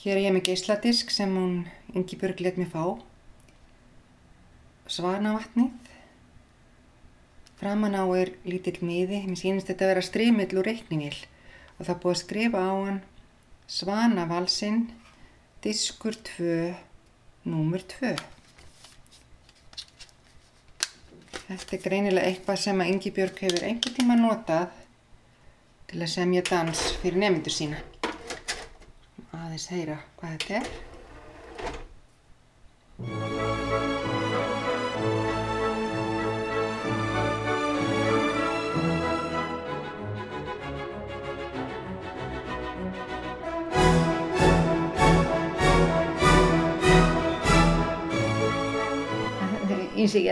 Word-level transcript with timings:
Hér 0.00 0.16
er 0.16 0.22
ég 0.24 0.32
með 0.32 0.46
geysladisk 0.48 1.10
sem 1.12 1.32
hún 1.36 1.56
Ingi 1.92 2.16
Björg 2.16 2.38
let 2.40 2.56
mér 2.56 2.70
fá. 2.72 2.84
Svanavatnið. 4.88 5.90
Framan 7.60 7.98
á 8.00 8.08
er 8.16 8.30
lítill 8.48 8.78
miði. 8.80 9.18
Mér 9.28 9.36
sýnist 9.36 9.68
þetta 9.68 9.84
að 9.84 9.92
vera 9.92 10.06
strimill 10.06 10.56
úr 10.56 10.70
reikningil 10.70 11.18
og 11.76 11.84
það 11.84 12.00
búið 12.00 12.14
að 12.14 12.20
skrifa 12.22 12.64
á 12.64 12.72
hann 12.72 13.02
Svanavalsinn, 13.68 14.80
diskur 15.68 16.16
2, 16.32 16.72
númur 17.44 17.84
2. 17.92 18.16
Þetta 21.44 21.76
er 21.76 21.84
greinilega 21.84 22.32
eitthvað 22.32 22.64
sem 22.64 22.80
að 22.80 22.96
Ingi 22.96 23.12
Björg 23.20 23.44
hefur 23.44 23.68
einhver 23.68 24.00
tíma 24.00 24.16
notað 24.16 24.70
til 25.92 26.00
að 26.00 26.14
semja 26.16 26.48
dans 26.48 26.88
fyrir 27.04 27.20
nefndu 27.20 27.52
sína 27.52 27.84
aðeins 29.60 29.68
heyra 29.68 29.98
hvað 30.20 30.30
þetta 30.32 30.54
er. 30.60 30.68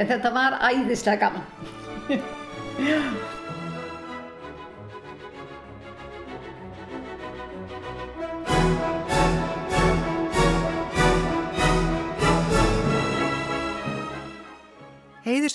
Þetta 0.08 0.30
var 0.32 0.54
æðislega 0.64 1.28
gaman. 1.28 1.44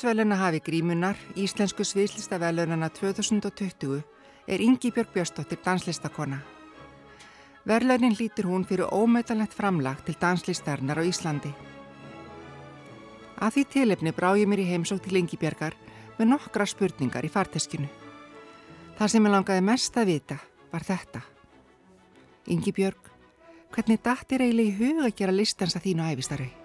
Heiðisveluna 0.03 0.35
hafi 0.35 0.59
grímunar, 0.59 1.15
Íslensku 1.39 1.85
sviðslistavelunana 1.87 2.89
2020 2.91 4.01
er 4.51 4.59
Ingi 4.59 4.89
Björg 4.91 5.13
Björnsdóttir 5.13 5.61
danslistakona. 5.63 6.41
Verlaunin 7.63 8.17
lítur 8.19 8.49
hún 8.51 8.65
fyrir 8.67 8.91
ómetalent 8.91 9.53
framlag 9.55 10.01
til 10.03 10.17
danslistarnar 10.19 10.99
á 10.99 11.07
Íslandi. 11.07 11.53
Að 13.39 13.55
því 13.55 13.63
tilefni 13.75 14.11
brá 14.11 14.33
ég 14.35 14.49
mér 14.51 14.65
í 14.65 14.67
heimsók 14.73 14.99
til 15.05 15.21
Ingi 15.21 15.39
Björgar 15.39 15.77
með 16.17 16.33
nokkra 16.33 16.67
spurningar 16.67 17.23
í 17.23 17.31
farteskinu. 17.31 17.87
Það 18.99 19.13
sem 19.13 19.23
ég 19.23 19.35
langaði 19.37 19.63
mest 19.69 19.95
að 19.95 20.11
vita 20.11 20.37
var 20.73 20.83
þetta. 20.83 21.23
Ingi 22.51 22.75
Björg, 22.75 23.07
hvernig 23.71 24.03
dættir 24.03 24.43
eiginlega 24.43 24.67
í 24.67 24.75
huga 24.81 25.07
að 25.07 25.15
gera 25.21 25.37
listans 25.39 25.79
að 25.79 25.87
þínu 25.87 26.09
æfistarau? 26.11 26.62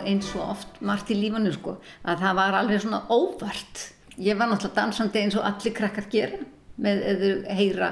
Nú 0.00 0.08
eins 0.08 0.30
og 0.34 0.54
oft 0.54 0.80
margt 0.80 1.10
í 1.12 1.18
lífanu 1.18 1.52
sko, 1.54 1.76
að 2.04 2.22
það 2.24 2.38
var 2.40 2.56
alveg 2.60 2.82
svona 2.82 3.02
óvart. 3.12 3.84
Ég 4.20 4.36
var 4.36 4.50
náttúrulega 4.50 4.82
dansandi 4.82 5.22
eins 5.22 5.36
og 5.38 5.46
allir 5.48 5.76
krakkar 5.76 6.08
gera 6.12 6.40
með 6.80 7.02
eða 7.12 7.56
heyra 7.56 7.90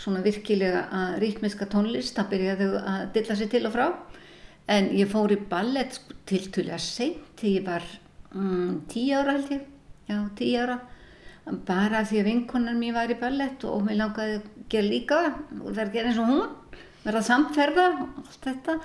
svona 0.00 0.22
virkilega 0.24 0.84
rítmiska 1.20 1.68
tónlist, 1.68 2.16
það 2.16 2.30
byrjaði 2.32 2.68
að 2.78 3.02
dilla 3.16 3.36
sér 3.36 3.50
til 3.52 3.66
og 3.68 3.74
frá. 3.74 3.88
En 4.70 4.88
ég 4.96 5.10
fór 5.10 5.34
í 5.34 5.40
ballett 5.50 5.98
sko, 5.98 6.16
til 6.28 6.46
tulega 6.52 6.78
seint 6.80 7.40
þegar 7.40 7.56
ég 7.56 7.66
var 7.66 7.86
mm, 8.32 8.72
tíu 8.92 9.18
ára 9.18 9.34
held 9.36 9.52
ég, 9.56 9.66
já 10.08 10.18
tíu 10.38 10.62
ára. 10.62 10.78
Bara 11.66 12.04
því 12.06 12.20
að 12.20 12.28
vinkonan 12.28 12.78
mér 12.78 12.94
var 12.94 13.12
í 13.12 13.18
ballett 13.18 13.64
og 13.66 13.82
mér 13.86 13.98
langaði 14.04 14.38
að 14.38 14.48
gera 14.70 14.86
líka, 14.86 15.20
verða 15.50 15.86
að 15.88 15.94
gera 15.96 16.12
eins 16.12 16.20
og 16.22 16.30
hún, 16.30 16.52
verða 17.02 17.24
samferða 17.26 17.86
og 17.90 18.20
allt 18.22 18.46
þetta 18.46 18.76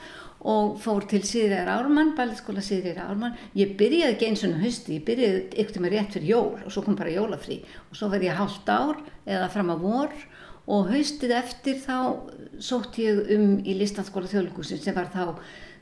og 0.45 0.75
fór 0.77 1.07
til 1.09 1.23
Sýðriðar 1.25 1.71
Ármann, 1.73 2.11
balletskóla 2.17 2.61
Sýðriðar 2.61 3.07
Ármann. 3.09 3.33
Ég 3.57 3.71
byrjaði 3.79 4.13
ekki 4.13 4.27
eins 4.29 4.43
og 4.45 4.53
hausti, 4.61 4.99
ég 4.99 5.05
byrjaði 5.07 5.39
ykkur 5.63 5.81
með 5.81 5.93
rétt 5.95 6.11
fyrir 6.13 6.29
jól 6.29 6.61
og 6.61 6.69
svo 6.69 6.81
kom 6.85 6.97
bara 6.99 7.13
jólafrí 7.13 7.57
og 7.89 7.95
svo 7.97 8.05
var 8.11 8.21
ég 8.21 8.37
hálft 8.37 8.67
ár 8.69 8.97
eða 9.25 9.53
fram 9.53 9.69
á 9.73 9.77
vor 9.81 10.13
og 10.69 10.89
haustið 10.91 11.31
eftir 11.39 11.77
þá 11.81 11.97
sótt 12.61 12.93
ég 13.01 13.13
um 13.33 13.45
í 13.65 13.73
listanskóla 13.79 14.27
þjóðlugusin 14.29 14.81
sem 14.83 14.95
var 14.95 15.09
þá, 15.13 15.25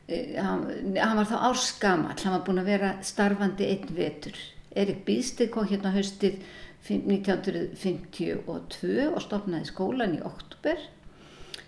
eh, 0.07 0.39
hann, 0.39 0.63
hann 0.95 1.19
var 1.19 1.27
þá 1.27 1.37
árskamall, 1.49 2.19
hann 2.23 2.35
var 2.37 2.45
búin 2.47 2.63
að 2.63 2.71
vera 2.71 2.89
starfandi 3.03 3.63
einn 3.67 3.95
vetur. 3.95 4.37
Erik 4.73 5.05
Bíðstig 5.05 5.51
kom 5.51 5.67
hérna 5.67 5.91
haustið 5.93 6.39
1952 6.87 9.11
og 9.11 9.21
stopnaði 9.23 9.65
skólan 9.69 10.17
í 10.17 10.21
oktober, 10.23 10.77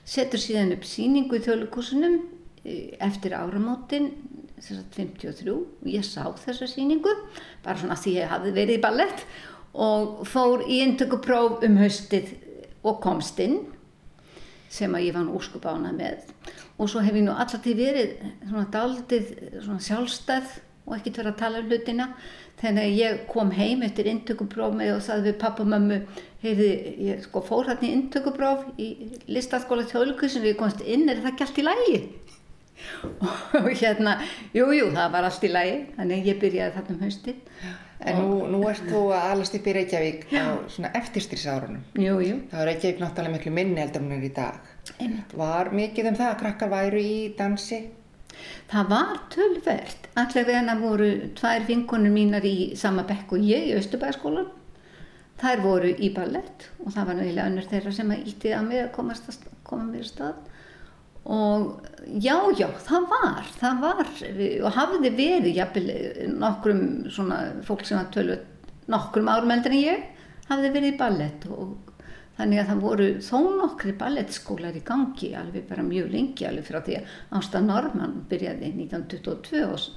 setur 0.07 0.39
síðan 0.39 0.73
upp 0.75 0.84
síningu 0.88 1.35
í 1.38 1.44
þjóðlugusinum 1.44 2.34
eftir 2.66 3.36
áramótin 3.38 4.12
53 4.59 5.52
og 5.52 5.90
ég 5.90 6.06
sá 6.06 6.24
þessa 6.40 6.68
síningu 6.70 7.12
bara 7.64 7.78
svona 7.78 7.98
því 8.00 8.16
ég 8.18 8.31
hafði 8.31 8.53
verið 8.56 8.80
í 8.80 8.84
ballett 8.84 9.26
og 9.76 10.24
fór 10.30 10.64
í 10.66 10.80
intökupróf 10.86 11.64
um 11.68 11.80
haustið 11.81 12.31
og 12.86 13.02
komst 13.03 13.40
inn 13.44 13.59
sem 14.72 14.94
að 14.96 15.09
ég 15.09 15.18
var 15.18 15.26
nú 15.28 15.36
úrskup 15.38 15.68
ánað 15.68 16.00
með 16.00 16.31
og 16.80 16.90
svo 16.92 17.03
hef 17.03 17.16
ég 17.16 17.28
nú 17.28 17.36
alltaf 17.36 17.62
til 17.64 17.76
verið 17.78 18.16
svona 18.48 18.70
daldið 18.72 19.36
svona 19.59 19.84
sjálfstæð 19.84 20.56
og 20.86 20.97
ekkert 20.97 21.20
verið 21.22 21.32
að 21.32 21.40
tala 21.42 21.62
um 21.62 21.70
hlutina 21.70 22.08
þannig 22.62 22.88
að 22.88 22.97
ég 23.02 23.22
kom 23.32 23.52
heim 23.56 23.84
eftir 23.86 24.09
intökupróf 24.09 24.76
með 24.78 24.96
og 24.96 25.03
saði 25.03 25.30
við 25.30 25.40
pappa 25.42 25.64
og 25.66 25.72
mömmu 25.74 26.00
heyrði, 26.44 26.70
ég 27.09 27.24
sko 27.26 27.42
fór 27.44 27.70
hérna 27.72 27.90
í 27.90 27.96
intökupróf 27.97 28.68
í 28.80 28.90
listaskóla 29.28 29.88
þjóðlugur 29.90 30.32
sem 30.32 30.46
við 30.46 30.58
komst 30.59 30.84
inn, 30.86 31.09
er 31.09 31.24
það 31.24 31.44
allt 31.47 31.59
í 31.59 31.66
lægi? 31.66 32.00
og 33.62 33.72
hérna, 33.72 34.19
jújú, 34.53 34.78
jú, 34.80 34.91
það 34.96 35.12
var 35.16 35.28
allt 35.30 35.47
í 35.47 35.52
lagi, 35.52 35.81
þannig 35.97 36.30
ég 36.30 36.40
byrjaði 36.44 36.78
þarna 36.78 36.96
um 36.96 37.03
haustið. 37.06 37.59
En 38.06 38.18
nú, 38.19 38.40
nú 38.52 38.59
ert 38.68 38.84
þú 38.90 39.02
að 39.16 39.28
alast 39.31 39.56
upp 39.56 39.68
í 39.72 39.74
Reykjavík 39.78 40.25
á 40.36 40.46
svona 40.69 40.91
eftirstýrsárunum. 41.00 41.85
Jú, 41.96 42.18
jú. 42.22 42.40
Það 42.52 42.59
var 42.59 42.68
Reykjavík 42.69 43.00
náttúrulega 43.02 43.35
miklu 43.38 43.53
minni 43.56 43.81
heldur 43.81 44.03
en 44.03 44.18
er 44.18 44.25
í 44.28 44.31
dag. 44.35 44.74
Einmitt. 45.00 45.38
Var 45.40 45.72
mikið 45.80 46.09
um 46.12 46.18
það 46.19 46.34
að 46.34 46.41
krakkar 46.41 46.74
væru 46.74 47.02
í 47.02 47.16
dansi? 47.38 47.80
Það 48.69 48.91
var 48.91 49.16
tölvert. 49.31 50.09
Allega 50.19 50.58
en 50.59 50.69
það 50.74 50.84
voru 50.84 51.09
tvær 51.40 51.66
vinkonur 51.69 52.14
mínar 52.14 52.46
í 52.46 52.58
sama 52.78 53.06
bekk 53.08 53.38
og 53.38 53.47
ég 53.47 53.69
í 53.69 53.75
Östubæðaskólan. 53.80 54.52
Þær 55.40 55.64
voru 55.64 55.91
í 55.96 56.12
ballett 56.16 56.68
og 56.84 56.91
það 56.91 57.08
var 57.08 57.18
náttúrulega 57.19 57.47
önnur 57.52 57.69
þeirra 57.72 57.96
sem 57.96 58.12
að 58.12 58.30
ítti 58.31 58.53
að 58.56 58.68
mig 58.69 58.84
að 58.84 58.94
komast 58.96 59.31
að 59.31 59.47
koma 59.68 59.88
mér 59.88 60.06
stað 60.08 60.38
og 61.25 61.88
já, 62.22 62.36
já, 62.53 62.68
það 62.86 63.08
var, 63.09 63.47
það 63.58 63.80
var 63.81 64.02
og 64.06 64.75
hafði 64.75 65.12
verið 65.18 65.56
jafnvel 65.58 65.96
nokkrum 66.38 66.84
svona 67.09 67.40
fólk 67.66 67.86
sem 67.88 67.97
var 67.97 68.12
tölvöld 68.13 68.52
nokkrum 68.94 69.31
árum 69.31 69.53
eldur 69.56 69.74
en 69.74 69.81
ég 69.81 70.03
hafði 70.50 70.72
verið 70.75 70.91
í 70.91 70.97
ballett 71.00 71.47
og 71.50 71.96
þannig 72.38 72.62
að 72.62 72.69
það 72.69 72.84
voru 72.84 73.08
þó 73.25 73.40
nokkri 73.56 73.96
ballettskólar 73.97 74.78
í 74.78 74.84
gangi 74.85 75.31
alveg 75.40 75.66
bara 75.69 75.88
mjög 75.88 76.14
lengi 76.14 76.46
alveg 76.46 76.68
frá 76.68 76.81
því 76.85 77.00
að 77.00 77.16
Ásta 77.40 77.64
Norman 77.64 78.19
byrjaði 78.30 78.72
1922 78.85 79.66
og, 79.66 79.90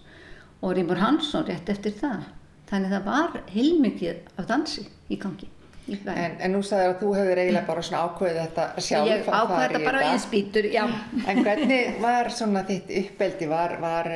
og 0.63 0.75
Rímur 0.79 1.03
Hansson 1.03 1.47
rétt 1.49 1.69
eftir 1.75 1.97
það. 1.99 2.25
Þannig 2.71 2.93
að 2.93 2.97
það 2.97 3.07
var 3.13 3.39
heilmikið 3.53 4.35
af 4.39 4.49
dansi 4.49 4.87
í 5.09 5.21
gangi 5.21 5.51
En, 5.89 6.35
en 6.45 6.53
nú 6.53 6.63
sagður 6.67 6.91
að 6.91 6.99
þú 7.03 7.11
hefur 7.17 7.41
eiginlega 7.43 7.69
bara 7.69 7.85
svona 7.87 8.01
ákveðið 8.07 8.41
þetta 8.43 8.65
sjálf 8.85 9.11
Ég 9.11 9.29
ákveði 9.29 9.61
þetta 9.63 9.85
bara 9.87 10.03
í 10.09 10.19
spýtur, 10.21 10.69
já. 10.73 10.83
En 11.25 11.41
hvernig 11.47 12.03
var 12.03 12.33
svona 12.35 12.65
þitt 12.69 12.93
uppbeldi, 13.03 13.49
var, 13.49 13.75
var, 13.81 14.11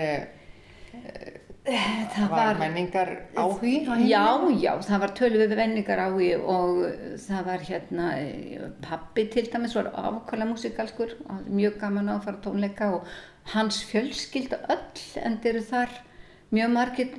var, 1.65 2.29
var 2.35 2.61
menningar 2.61 3.13
áhugi? 3.39 3.75
Já, 4.11 4.27
já, 4.61 4.73
það 4.85 5.03
var 5.07 5.17
tölvöðu 5.23 5.59
menningar 5.63 6.05
áhugi 6.07 6.31
og 6.41 6.85
það 7.25 7.51
var 7.51 7.67
hérna, 7.71 8.13
pappi 8.85 9.27
til 9.33 9.49
dæmis 9.49 9.77
var 9.79 9.93
afkvæmlega 9.95 10.53
músikalskur, 10.53 11.17
mjög 11.49 11.81
gaman 11.81 12.13
á 12.13 12.15
að 12.19 12.25
fara 12.29 12.43
tónleika 12.45 12.93
og 12.99 13.13
hans 13.57 13.81
fjölskylda 13.89 14.61
öll 14.71 15.05
endur 15.25 15.63
þar 15.67 16.01
mjög 16.53 16.75
margir 16.77 17.15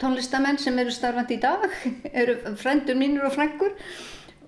tónlistamenn 0.00 0.60
sem 0.60 0.78
eru 0.78 0.92
starfandi 0.92 1.38
í 1.38 1.42
dag, 1.42 1.64
eru 2.20 2.36
frændur 2.60 2.98
mínur 2.98 3.28
og 3.28 3.34
frængur 3.36 3.74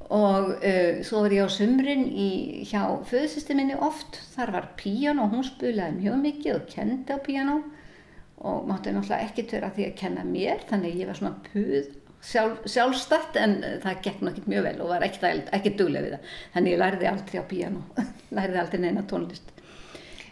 og 0.09 0.55
uh, 0.65 1.01
svo 1.05 1.25
var 1.25 1.35
ég 1.37 1.45
á 1.45 1.51
sumrin 1.53 2.07
í, 2.09 2.31
hjá 2.69 2.83
föðusysteminni 3.11 3.77
oft, 3.85 4.21
þar 4.35 4.55
var 4.55 4.71
píján 4.81 5.21
og 5.21 5.35
hún 5.35 5.45
spulaði 5.45 6.01
mjög 6.01 6.23
mikið 6.23 6.55
og 6.57 6.71
kendi 6.73 7.17
á 7.17 7.21
píján 7.21 7.53
og 8.39 8.69
mátti 8.69 8.95
náttúrulega 8.95 9.27
ekkert 9.27 9.53
vera 9.57 9.73
því 9.75 9.89
að 9.89 9.97
kenna 9.99 10.25
mér, 10.25 10.63
þannig 10.69 11.01
ég 11.03 11.11
var 11.11 11.19
svona 11.19 11.51
puð 11.51 11.91
sjálf, 12.25 12.65
sjálfstætt 12.71 13.37
en 13.41 13.59
það 13.83 14.03
gekk 14.07 14.23
náttúrulega 14.23 14.53
mjög 14.55 14.67
vel 14.69 14.83
og 14.85 14.93
var 14.95 15.07
ekkert, 15.07 15.77
duglega 15.79 16.05
við 16.07 16.17
það, 16.17 16.35
þannig 16.55 16.75
ég 16.75 16.83
lærði 16.83 17.11
aldrei 17.13 17.39
á 17.43 17.51
píján 17.53 17.79
og 17.83 18.03
lærði 18.39 18.63
aldrei 18.63 18.83
neina 18.85 19.05
tónlist. 19.11 19.55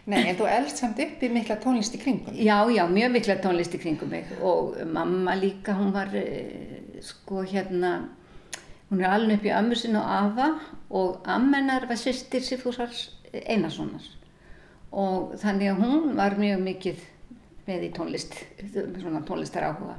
Nei, 0.07 0.21
en 0.29 0.37
þú 0.39 0.45
elst 0.47 0.79
samt 0.79 0.99
upp 1.03 1.23
í 1.23 1.29
mikla 1.31 1.57
tónlist 1.59 1.95
í 1.97 1.99
kringum. 1.99 2.35
Já, 2.39 2.61
já, 2.71 2.85
mjög 2.87 3.11
mikla 3.17 3.35
tónlist 3.43 3.73
í 3.75 3.81
kringum 3.81 4.13
mig 4.13 4.29
og 4.39 4.77
mamma 4.87 5.35
líka, 5.35 5.75
hún 5.75 5.91
var 5.95 6.13
eh, 6.15 7.01
sko 7.03 7.43
hérna, 7.43 7.91
hún 8.87 9.03
er 9.03 9.11
alveg 9.11 9.41
upp 9.41 9.49
í 9.49 9.55
ömmu 9.57 9.75
sinni 9.75 9.99
og 9.99 10.07
afa 10.07 10.47
og 10.95 11.27
ammennar 11.27 11.89
var 11.89 11.99
sýstir 11.99 12.45
Sifúsars 12.45 13.09
Einarssonar 13.35 14.05
og 14.95 15.35
þannig 15.41 15.73
að 15.73 15.81
hún 15.83 16.13
var 16.15 16.37
mjög 16.39 16.63
mikið 16.63 17.01
með 17.67 17.83
í 17.89 17.89
tónlist, 17.97 18.37
svona 18.71 19.25
tónlistar 19.27 19.67
áhuga. 19.67 19.97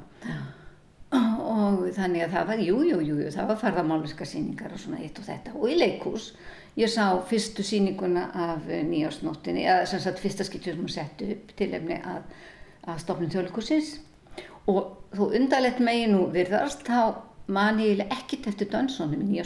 Og 1.13 1.85
þannig 1.93 2.25
að 2.25 2.33
það 2.33 2.49
var, 2.49 2.63
jú, 2.65 2.79
jú, 2.85 2.97
jú, 3.05 3.19
það 3.33 3.51
var 3.51 3.61
farðamáliska 3.61 4.25
síningar 4.25 4.73
og 4.73 4.81
svona 4.81 4.99
eitt 5.01 5.21
og 5.21 5.25
þetta 5.25 5.53
og 5.57 5.69
í 5.69 5.77
leikús 5.77 6.31
Ég 6.77 6.91
sá 6.91 7.17
fyrstu 7.27 7.63
síninguna 7.65 8.29
af 8.33 8.67
nýjársnóttinni, 8.67 9.65
eða 9.65 9.87
sem 9.89 10.03
sagt 10.03 10.21
fyrsta 10.21 10.45
skiptjum 10.47 10.75
sem 10.75 10.83
hún 10.83 10.93
setti 10.93 11.31
upp 11.33 11.55
til 11.57 11.73
efni 11.73 11.97
að, 11.97 12.21
að 12.85 13.01
stofnum 13.03 13.31
þjóðlikursins 13.33 13.95
og 14.69 14.93
þó 15.17 15.23
undarlegt 15.39 15.81
megi 15.83 16.05
nú 16.11 16.27
virðast 16.33 16.85
þá 16.87 17.25
man 17.49 17.79
ég 17.81 18.03
ekkert 18.13 18.51
eftir 18.51 18.69
dönsónum 18.69 19.23
í 19.25 19.39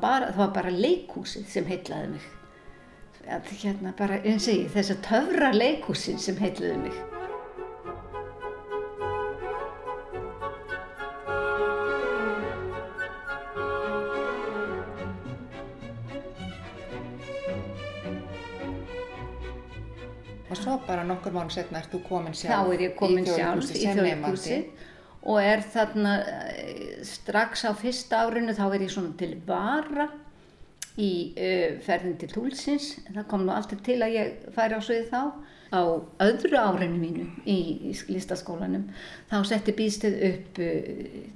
bara, 0.00 0.32
það 0.32 0.42
var 0.42 0.52
bara 0.54 0.74
leikúsið 0.74 1.46
sem 1.46 1.68
heitlaði 1.68 2.08
mig. 2.16 2.26
Hérna 3.62 3.92
bara, 3.96 4.18
eins 4.24 4.48
og 4.48 4.56
ég, 4.56 4.72
þess 4.72 4.94
að 4.94 5.04
töfra 5.06 5.52
leikúsið 5.52 6.18
sem 6.18 6.36
heitlaði 6.40 6.76
mig. 6.88 7.17
Og 20.48 20.56
svo 20.56 20.78
bara 20.86 21.04
nokkur 21.04 21.34
mánu 21.34 21.52
setna 21.52 21.82
ert 21.82 21.92
þú 21.92 22.02
komin 22.06 22.36
sjálf 22.36 22.72
er 22.72 22.86
ég 22.88 22.94
komin 22.96 23.26
í 23.26 23.34
þjóðleikhúsi 23.34 24.62
og 25.28 25.42
er 25.42 25.60
þarna 25.66 26.14
eh, 26.54 27.02
strax 27.04 27.66
á 27.68 27.72
fyrsta 27.76 28.22
árinu 28.24 28.54
þá 28.56 28.64
er 28.68 28.86
ég 28.86 28.94
svona 28.94 29.12
til 29.18 29.34
vara 29.46 30.08
í 30.98 31.10
uh, 31.38 31.76
ferðin 31.84 32.16
til 32.18 32.30
Túlsins. 32.32 32.88
Það 33.12 33.28
kom 33.30 33.44
nú 33.46 33.54
alltaf 33.54 33.84
til 33.86 34.00
að 34.02 34.16
ég 34.16 34.48
færi 34.56 34.78
á 34.78 34.80
sviði 34.82 35.06
þá. 35.12 35.20
Á 35.68 35.80
öðru 36.24 36.56
árinu 36.58 36.96
mínu 36.96 37.26
í, 37.44 37.58
í 37.90 37.94
listaskólanum 38.08 38.86
þá 39.28 39.36
setti 39.50 39.74
býstið 39.76 40.14
upp 40.30 40.60
uh, 40.64 40.92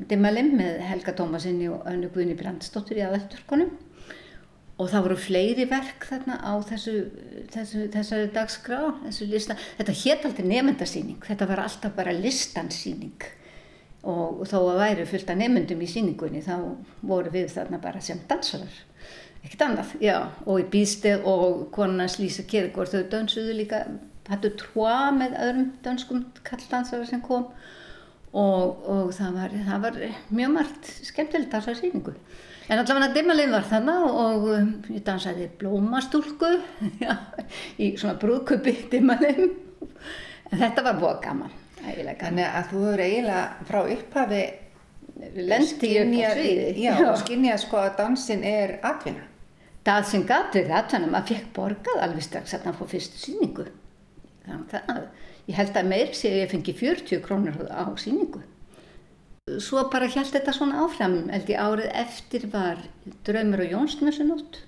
Dimmalim 0.08 0.54
með 0.56 0.80
Helga 0.88 1.12
Tómasinni 1.18 1.68
og 1.68 1.84
Önnu 1.90 2.08
Guðni 2.14 2.38
Brandstóttur 2.38 2.96
í 2.96 3.04
aðverturkonum 3.04 3.74
og 4.80 4.88
það 4.88 5.04
voru 5.06 5.18
fleiri 5.20 5.66
verk 5.70 6.06
þarna 6.08 6.38
á 6.40 6.52
þessu, 6.66 6.94
þessu, 7.52 7.84
þessari 7.92 8.30
dagskrá, 8.34 8.80
þessu 9.04 9.28
lista. 9.30 9.56
Þetta 9.78 9.98
hétt 10.02 10.26
aldrei 10.28 10.48
nefndasýning, 10.48 11.20
þetta 11.26 11.48
var 11.50 11.64
alltaf 11.66 11.94
bara 11.96 12.14
listansýning 12.16 13.26
og, 14.02 14.42
þó 14.50 14.56
að 14.60 14.80
væri 14.80 15.08
fullt 15.10 15.30
af 15.30 15.38
nefndum 15.38 15.82
í 15.84 15.90
sýningunni 15.90 16.42
þá 16.44 16.56
voru 17.06 17.32
við 17.34 17.52
þarna 17.54 17.78
bara 17.82 18.00
sem 18.02 18.20
dansarar, 18.30 18.80
ekkert 19.42 19.66
annað, 19.66 19.92
já, 20.02 20.16
og 20.46 20.62
í 20.62 20.66
býstið 20.72 21.26
og 21.28 21.68
konans 21.74 22.18
Lísa 22.18 22.46
Kjergård 22.48 22.94
þau 22.94 23.04
dansuðu 23.12 23.58
líka, 23.60 23.84
hattu 24.30 24.52
tróa 24.58 25.12
með 25.14 25.36
öðrum 25.44 25.70
danskum 25.84 26.24
kalldansarar 26.46 27.08
sem 27.10 27.22
kom 27.22 27.50
og, 28.32 28.82
og 28.88 29.12
það, 29.14 29.38
var, 29.38 29.56
það 29.68 29.86
var 29.86 30.00
mjög 30.32 30.56
margt 30.56 30.92
skemmtilegt 31.04 31.54
þessar 31.54 31.78
sýningu. 31.78 32.16
En 32.70 32.78
allavega 32.78 33.10
dimmalinn 33.14 33.54
var 33.54 33.66
þannig 33.66 34.04
og 34.22 34.48
um, 34.54 34.70
ég 34.94 35.02
dansaði 35.06 35.48
blómastúlku 35.58 36.50
já, 37.04 37.16
í 37.82 37.92
svona 37.98 38.14
brúðkupi 38.22 38.76
dimmalinn. 38.92 39.56
En 40.52 40.60
þetta 40.60 40.84
var 40.86 40.98
búið 41.00 41.22
gaman, 41.24 41.54
eiginlega 41.82 42.18
gaman. 42.20 42.26
Þannig 42.26 42.58
að 42.60 42.68
þú 42.70 42.84
hefur 42.86 43.04
eiginlega 43.06 43.66
frá 43.70 43.80
upphafi 43.96 44.42
lendi 45.34 45.92
upp 46.02 46.14
á 46.14 46.30
sviði. 46.36 46.70
Já, 46.82 46.94
og 47.08 47.20
skinnjað 47.20 47.60
sko 47.64 47.80
að 47.82 47.92
dansin 48.00 48.46
er 48.46 48.76
atvinna. 48.86 49.28
Dansin 49.86 50.26
gæti 50.28 50.62
verið 50.62 50.78
atvinna, 50.78 51.10
maður 51.10 51.32
fekk 51.32 51.52
borgað 51.56 52.04
alveg 52.06 52.26
strax 52.26 52.54
að 52.54 52.68
það 52.68 52.78
fór 52.78 52.90
fyrstu 52.92 53.22
síningu. 53.24 53.66
Þannig 54.46 54.94
að 54.94 55.02
ég 55.50 55.58
held 55.58 55.78
að 55.78 55.90
meir 55.90 56.14
sé 56.14 56.30
að 56.30 56.40
ég 56.42 56.52
fengi 56.52 56.74
40 56.78 57.22
krónur 57.26 57.58
á 57.66 57.84
síningu. 57.98 58.42
Svo 59.42 59.80
bara 59.90 60.06
held 60.06 60.28
þetta 60.30 60.52
svona 60.54 60.84
áfram, 60.84 61.16
held 61.26 61.48
ég 61.50 61.58
árið 61.58 61.88
eftir 61.98 62.44
var 62.52 62.78
Draumur 63.26 63.64
og 63.64 63.72
Jónsmessunótt 63.72 64.60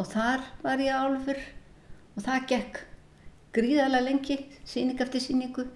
og 0.00 0.08
þar 0.08 0.46
var 0.62 0.80
ég 0.80 0.96
álfur 0.96 1.36
og 2.16 2.24
það 2.24 2.46
gekk 2.54 2.80
gríðarlega 3.58 4.06
lengi, 4.06 4.38
síning 4.64 5.04
eftir 5.04 5.20
síningu. 5.20 5.66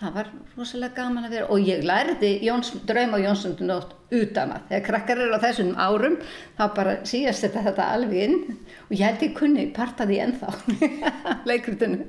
Það 0.00 0.16
var 0.16 0.32
rosalega 0.56 1.02
gaman 1.02 1.28
að 1.28 1.36
vera 1.36 1.52
og 1.52 1.68
ég 1.68 1.84
lærði 1.84 2.32
Jóns, 2.48 2.72
Draum 2.88 3.12
og 3.18 3.26
Jónsmessunótt 3.26 3.92
utan 4.22 4.56
að 4.56 4.72
þegar 4.72 4.88
krakkar 4.88 5.24
eru 5.26 5.36
á 5.36 5.44
þessum 5.44 5.76
árum 5.76 6.16
þá 6.56 6.64
bara 6.80 6.98
síast 7.04 7.44
þetta, 7.44 7.66
þetta 7.68 7.92
alveg 7.92 8.24
inn 8.24 8.40
og 8.88 8.96
ég 8.96 9.04
held 9.04 9.28
ég 9.28 9.36
kunni 9.36 9.68
partaði 9.76 10.22
ennþá 10.24 10.56
leikrutinu 11.52 12.08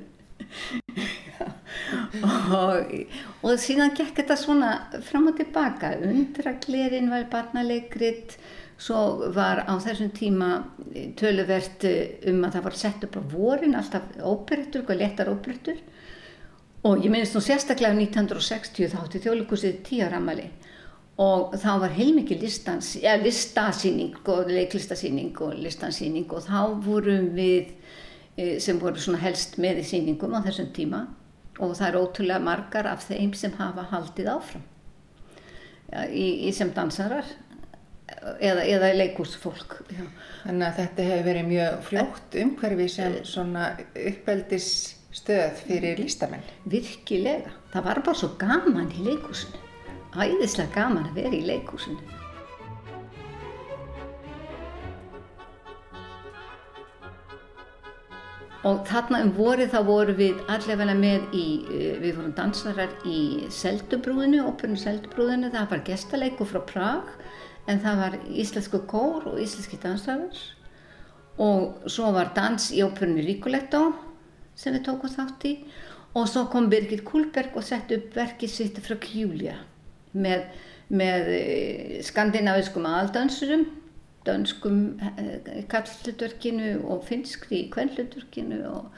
og, 2.24 2.94
og 3.42 3.58
síðan 3.60 3.94
gekk 3.96 4.22
þetta 4.22 4.36
svona 4.38 4.70
fram 5.06 5.30
og 5.30 5.36
tilbaka. 5.40 5.94
Undraglerin 6.04 7.10
var 7.12 7.28
barnalegrit 7.32 8.38
svo 8.78 9.30
var 9.34 9.64
á 9.66 9.74
þessum 9.82 10.12
tíma 10.14 10.50
töluvert 11.18 11.84
um 12.30 12.44
að 12.46 12.56
það 12.56 12.66
var 12.68 12.76
sett 12.78 13.06
upp 13.08 13.18
á 13.18 13.22
vorin 13.32 13.76
alltaf 13.78 14.06
óperettur, 14.22 14.84
eitthvað 14.84 15.02
letar 15.02 15.32
óperettur. 15.32 15.80
Og 16.86 17.02
ég 17.02 17.10
minnist 17.10 17.34
nú 17.34 17.42
sérstaklega 17.42 17.96
1960 17.98 18.92
þá 18.92 19.00
átti 19.02 19.22
þjóðleikusið 19.24 19.80
tíaramali 19.88 20.46
og 21.18 21.56
þá 21.58 21.72
var 21.82 21.94
heilmikið 21.96 22.44
ja, 23.02 23.16
listasýning 23.18 24.20
og 24.30 24.52
leiklistasýning 24.54 25.34
og 25.42 25.56
listansýning. 25.58 26.28
Og 26.30 26.46
þá 26.46 26.78
vorum 26.84 27.32
við 27.34 27.72
eh, 28.38 28.60
sem 28.62 28.78
voru 28.78 29.02
svona 29.02 29.18
helst 29.24 29.58
með 29.58 29.82
í 29.82 29.88
sýningum 29.90 30.38
á 30.38 30.46
þessum 30.46 30.70
tíma 30.76 31.08
og 31.58 31.74
það 31.78 31.88
er 31.88 32.00
ótrúlega 32.00 32.44
margar 32.44 32.88
af 32.90 33.04
þeim 33.08 33.34
sem 33.36 33.54
hafa 33.58 33.86
haldið 33.92 34.32
áfram. 34.34 34.64
Ja, 35.88 36.04
í, 36.04 36.26
í 36.48 36.52
sem 36.52 36.70
dansarar 36.76 37.28
eða, 38.40 38.64
eða 38.64 38.92
leikúsfólk 38.98 39.78
já. 39.88 40.04
Þannig 40.42 40.66
að 40.68 40.78
þetta 40.82 41.08
hefur 41.08 41.26
verið 41.30 41.48
mjög 41.48 41.78
fljótt 41.88 42.38
umhverfi 42.42 42.88
sem 42.92 43.16
svona 43.26 43.70
uppeldis 43.96 44.68
stöð 45.16 45.62
fyrir 45.64 46.00
lístamenn 46.02 46.44
Virkilega, 46.68 47.54
það 47.72 47.88
var 47.88 48.02
bara 48.04 48.20
svo 48.20 48.34
gaman 48.40 48.92
í 48.92 49.06
leikúsinu 49.06 49.64
æðislega 50.18 50.72
gaman 50.74 51.08
að 51.08 51.20
vera 51.22 51.36
í 51.36 51.44
leikúsinu 51.46 52.17
og 58.66 58.82
þarna 58.88 59.20
um 59.22 59.32
vorið 59.36 59.70
þá 59.74 59.78
vorum 59.86 60.18
við 60.18 60.40
allavega 60.50 60.94
með 60.98 61.34
í, 61.36 61.46
eh, 61.70 61.98
við 62.02 62.16
vorum 62.16 62.34
dansarar 62.34 62.90
í 63.06 63.46
Seldubrúðinu, 63.54 64.42
óperinu 64.48 64.80
Seldubrúðinu, 64.80 65.52
það 65.54 65.70
var 65.70 65.84
gestaleiku 65.86 66.46
frá 66.48 66.60
Prag 66.66 67.12
en 67.68 67.78
það 67.80 68.02
var 68.02 68.18
íslensku 68.26 68.82
kór 68.90 69.28
og 69.30 69.38
íslenski 69.38 69.78
dansarar 69.78 70.42
og 71.38 71.86
svo 71.86 72.10
var 72.12 72.32
dans 72.34 72.72
í 72.74 72.82
óperinu 72.82 73.22
Rigoletto 73.22 73.92
sem 74.58 74.74
við 74.74 74.88
tókum 74.88 75.12
þátt 75.12 75.46
í. 75.46 75.54
Og 76.16 76.26
svo 76.26 76.46
kom 76.50 76.66
Birgit 76.72 77.04
Kullberg 77.06 77.54
og 77.54 77.62
sett 77.62 77.92
upp 77.94 78.16
verkið 78.16 78.50
sitt 78.50 78.78
frá 78.82 78.96
Kjúlia 78.98 79.58
með, 80.16 80.48
með 80.88 81.28
eh, 81.36 81.98
skandinaviskum 82.02 82.88
aðaldansurum 82.88 83.66
dönskum 84.28 84.82
eh, 85.16 85.64
kallhlutverkinu 85.72 86.74
og 86.86 87.02
finskri 87.08 87.64
í 87.64 87.70
kvennhlutverkinu 87.72 88.62
og 88.68 88.92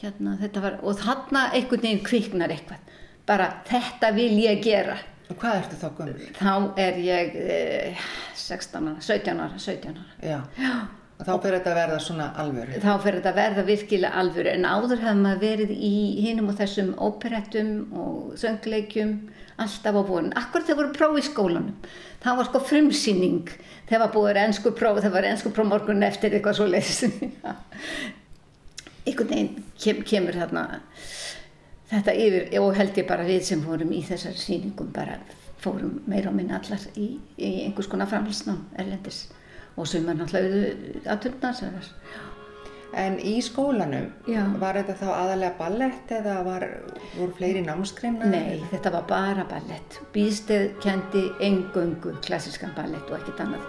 hérna 0.00 0.36
þetta 0.40 0.64
var 0.64 0.80
og 0.82 0.98
þarna 1.00 1.46
einhvern 1.54 1.84
veginn 1.84 2.04
kviknar 2.06 2.54
eitthvað. 2.54 2.98
Bara 3.28 3.50
þetta 3.68 4.12
vil 4.16 4.32
ég 4.40 4.62
gera. 4.64 4.96
Og 5.30 5.38
hvað 5.38 5.60
ertu 5.60 5.76
þá 5.78 5.90
gömur? 5.98 6.22
þá 6.40 6.54
er 6.82 6.96
ég 7.04 7.36
eh, 7.38 8.06
16 8.34 8.88
ára, 8.90 9.04
17 9.04 9.44
ára 9.44 9.60
17 9.62 9.92
ára. 9.92 10.08
Já, 10.26 10.40
já. 10.58 10.72
og 11.20 11.28
þá 11.28 11.34
fyrir 11.34 11.58
þetta 11.58 11.70
að 11.70 11.78
verða 11.78 12.00
svona 12.06 12.30
alvöru. 12.42 12.80
Þá 12.82 12.90
fyrir 13.04 13.20
þetta 13.20 13.30
að 13.30 13.38
verða 13.38 13.66
virkilega 13.68 14.24
alvöru. 14.24 14.54
En 14.56 14.66
áður 14.66 15.04
hefði 15.04 15.22
maður 15.22 15.44
verið 15.44 15.74
í 15.76 15.94
hinum 16.24 16.50
og 16.50 16.58
þessum 16.58 16.90
óperettum 16.98 17.70
og 17.94 18.34
söngleikjum 18.42 19.14
alltaf 19.60 19.98
á 20.00 20.02
vorin, 20.08 20.32
akkur 20.38 20.64
þegar 20.64 20.80
voru 20.80 20.94
próf 20.96 21.18
í 21.20 21.26
skólanum. 21.26 21.90
Það 22.20 22.38
var 22.40 22.48
sko 22.48 22.62
frumsýning. 22.68 23.52
Þegar 23.88 24.02
var 24.06 24.14
búið 24.14 24.40
ennsku 24.44 24.72
próf 24.76 25.02
það 25.02 25.16
var 25.16 25.28
ennsku 25.30 25.52
próf 25.54 25.68
morgun 25.68 26.06
eftir 26.06 26.36
eitthvað 26.36 26.58
svo 26.60 26.68
leiðis 26.70 27.04
einhvern 29.06 29.30
veginn 29.30 29.64
kem, 29.80 30.02
kemur 30.06 30.36
þarna 30.36 30.64
þetta 31.90 32.14
yfir 32.14 32.56
og 32.60 32.74
held 32.78 32.98
ég 33.00 33.08
bara 33.08 33.26
við 33.26 33.44
sem 33.48 33.62
fórum 33.64 33.92
í 33.94 34.02
þessar 34.06 34.36
sýningum 34.38 34.92
bara 34.94 35.18
fórum 35.60 36.00
meira 36.08 36.30
á 36.30 36.34
minn 36.34 36.52
allar 36.54 36.84
í, 36.94 37.12
í 37.36 37.50
einhvers 37.64 37.90
konar 37.90 38.10
framhalsnám 38.10 38.62
erlendis. 38.78 39.26
Og 39.78 39.88
sem 39.88 40.06
er 40.08 40.18
náttúrulega 40.18 41.12
aðturnar 41.14 41.56
En 42.92 43.20
í 43.22 43.36
skólanum, 43.44 44.08
Já. 44.26 44.42
var 44.58 44.74
þetta 44.80 44.96
þá 44.98 45.08
aðalega 45.14 45.54
ballett 45.58 46.10
eða 46.10 46.40
var, 46.42 46.66
voru 47.14 47.36
fleiri 47.38 47.62
námskreimna? 47.62 48.26
Nei, 48.32 48.58
þetta 48.72 48.90
var 48.96 49.04
bara 49.10 49.44
ballett. 49.46 50.00
Býðsteð 50.14 50.72
kendi 50.82 51.28
engöngu 51.38 52.16
klassískan 52.24 52.74
ballett 52.74 53.06
og 53.10 53.20
ekkert 53.20 53.44
annað. 53.46 53.68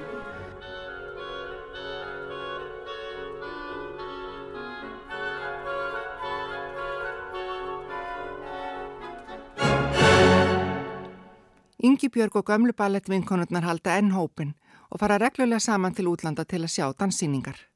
Ingi 11.81 12.09
Björg 12.13 12.35
og 12.37 12.45
gömlu 12.45 12.73
ballettvinkonurnar 12.77 13.65
halda 13.65 13.97
enn 13.97 14.13
hópin 14.13 14.53
og 14.89 15.01
fara 15.01 15.17
reglulega 15.21 15.59
saman 15.59 15.93
til 15.97 16.09
útlanda 16.09 16.45
til 16.45 16.61
að 16.61 16.73
sjá 16.73 16.85
danssýningar. 16.93 17.70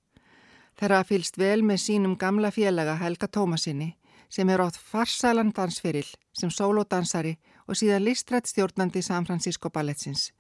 Þeirra 0.76 1.04
fylst 1.08 1.38
vel 1.40 1.62
með 1.64 1.80
sínum 1.86 2.18
gamla 2.20 2.52
félaga 2.52 2.98
Helga 3.00 3.28
Tómasinni 3.32 3.94
sem 4.30 4.50
er 4.50 4.60
átt 4.60 4.76
farsælan 4.76 5.54
dansferil 5.56 6.08
sem 6.36 6.52
sólódansari 6.52 7.38
og 7.68 7.78
síðan 7.80 8.04
listrætt 8.04 8.50
stjórnandi 8.52 9.02
San 9.02 9.26
Francisco 9.26 9.70
Balletsins 9.70 10.32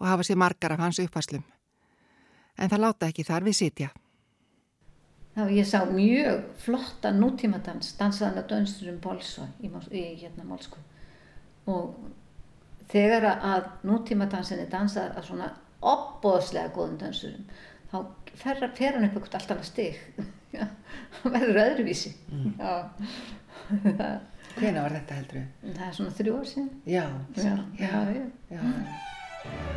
og 0.00 0.08
hafa 0.08 0.26
sér 0.26 0.40
margar 0.40 0.72
af 0.72 0.82
hans 0.82 0.98
uppfæslum. 0.98 1.44
En 2.58 2.70
það 2.70 2.82
láta 2.84 3.10
ekki 3.10 3.26
þar 3.26 3.46
við 3.46 3.56
sitja. 3.60 3.90
Þá 5.34 5.50
ég 5.50 5.66
sá 5.66 5.80
mjög 5.90 6.42
flotta 6.62 7.10
nútímadans, 7.10 7.94
dansaðan 7.98 8.42
að 8.42 8.50
dönsturum 8.52 9.00
Bolsa 9.02 9.48
í, 9.58 9.70
í 9.90 10.02
hérna 10.20 10.46
Málsku. 10.46 10.78
Og 11.66 11.94
þegar 12.90 13.26
að 13.34 13.70
nútímadansin 13.86 14.62
er 14.62 14.70
dansað 14.70 15.16
að 15.18 15.26
svona 15.30 15.48
opbóðslega 15.84 16.70
góðum 16.76 17.00
dansurum, 17.00 17.48
þá 17.92 17.96
fer, 18.34 18.62
fer 18.78 18.96
hann 18.96 19.06
upp 19.08 19.18
eitthvað 19.18 19.38
allt 19.40 19.54
annað 19.54 19.68
stig. 19.70 20.00
Það 20.54 21.32
verður 21.34 21.60
öðruvísi. 21.64 22.12
Það, 22.60 22.82
Hvena 24.54 24.84
var 24.84 24.92
þetta 24.94 25.16
heldur 25.18 25.40
við? 25.40 25.72
það 25.74 25.86
er 25.88 25.96
svona 25.96 26.14
þrjú 26.18 26.34
ár 26.38 26.46
síðan. 26.52 26.68
Já, 26.86 27.04
Já, 27.42 27.54
já, 27.80 28.24
já. 28.54 29.74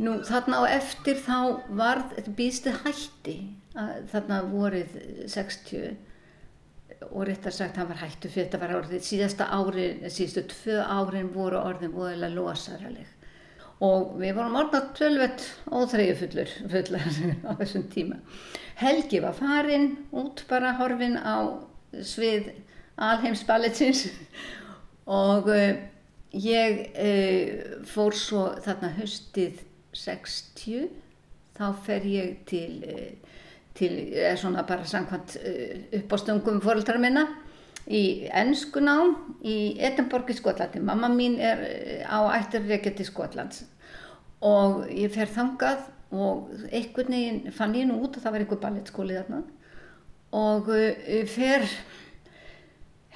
Nú 0.00 0.12
þarna 0.24 0.62
á 0.64 0.72
eftir 0.78 1.18
þá 1.20 1.36
þetta 2.16 2.32
býðstu 2.38 2.72
hætti, 2.84 3.34
að, 3.76 3.90
þarna 4.14 4.38
vorið 4.48 4.94
60 5.28 5.90
og 7.08 7.24
réttar 7.28 7.54
sagt 7.54 7.78
hann 7.80 7.88
var 7.88 8.02
hættu 8.02 8.28
fyrir 8.28 8.50
þetta 8.50 8.60
var 8.60 8.76
orðið 8.82 9.06
síðasta 9.06 9.48
árin, 9.56 10.04
síðustu 10.12 10.44
tvö 10.52 10.82
árin 10.84 11.32
voru 11.34 11.60
orðin 11.62 11.94
voðilega 11.96 12.34
losaraleg 12.36 13.16
og 13.84 14.16
við 14.20 14.34
vorum 14.36 14.58
orðnað 14.60 14.88
tölvett 14.98 15.44
óþreyju 15.72 16.16
fullur, 16.20 16.50
fullar 16.72 17.06
á 17.48 17.50
þessum 17.62 17.86
tíma. 17.92 18.18
Helgi 18.80 19.20
var 19.24 19.36
farin 19.36 19.94
út 20.16 20.44
bara 20.50 20.74
horfin 20.80 21.16
á 21.16 21.64
svið 22.04 22.50
alheimsballetsins 23.00 24.06
og 25.24 25.48
uh, 25.48 25.72
ég 26.36 26.82
uh, 26.92 27.80
fór 27.88 28.16
svo 28.16 28.46
þarna 28.60 28.92
höstið 29.00 29.64
60 29.96 30.90
þá 31.56 31.66
fer 31.84 32.06
ég 32.08 32.36
til, 32.48 32.84
uh, 32.84 33.29
til 33.74 33.92
er 34.16 34.36
svona 34.36 34.64
bara 34.66 34.84
samkvæmt 34.84 35.36
upp 36.00 36.12
á 36.12 36.16
stungum 36.18 36.60
fóröldra 36.64 36.98
minna 36.98 37.28
í 37.90 38.28
ennskunám 38.36 39.14
í 39.42 39.56
Edinborg 39.80 40.30
í 40.30 40.36
Skotlandi. 40.36 40.82
Mamma 40.84 41.08
mín 41.12 41.38
er 41.40 41.62
uh, 41.64 42.04
á 42.06 42.18
ættirreikja 42.38 42.92
til 42.96 43.08
Skotlands. 43.08 43.64
Og 44.40 44.86
ég 44.88 45.12
fer 45.14 45.30
þangað 45.30 45.88
og 46.10 46.50
einhvern 46.72 47.14
veginn 47.14 47.54
fann 47.54 47.74
ég 47.76 47.88
nú 47.88 48.00
út 48.04 48.16
að 48.16 48.26
það 48.26 48.36
var 48.36 48.44
einhver 48.44 48.62
ballettskóli 48.64 49.18
þarna. 49.18 49.42
Og 50.36 50.70
uh, 50.70 51.24
fer 51.30 51.66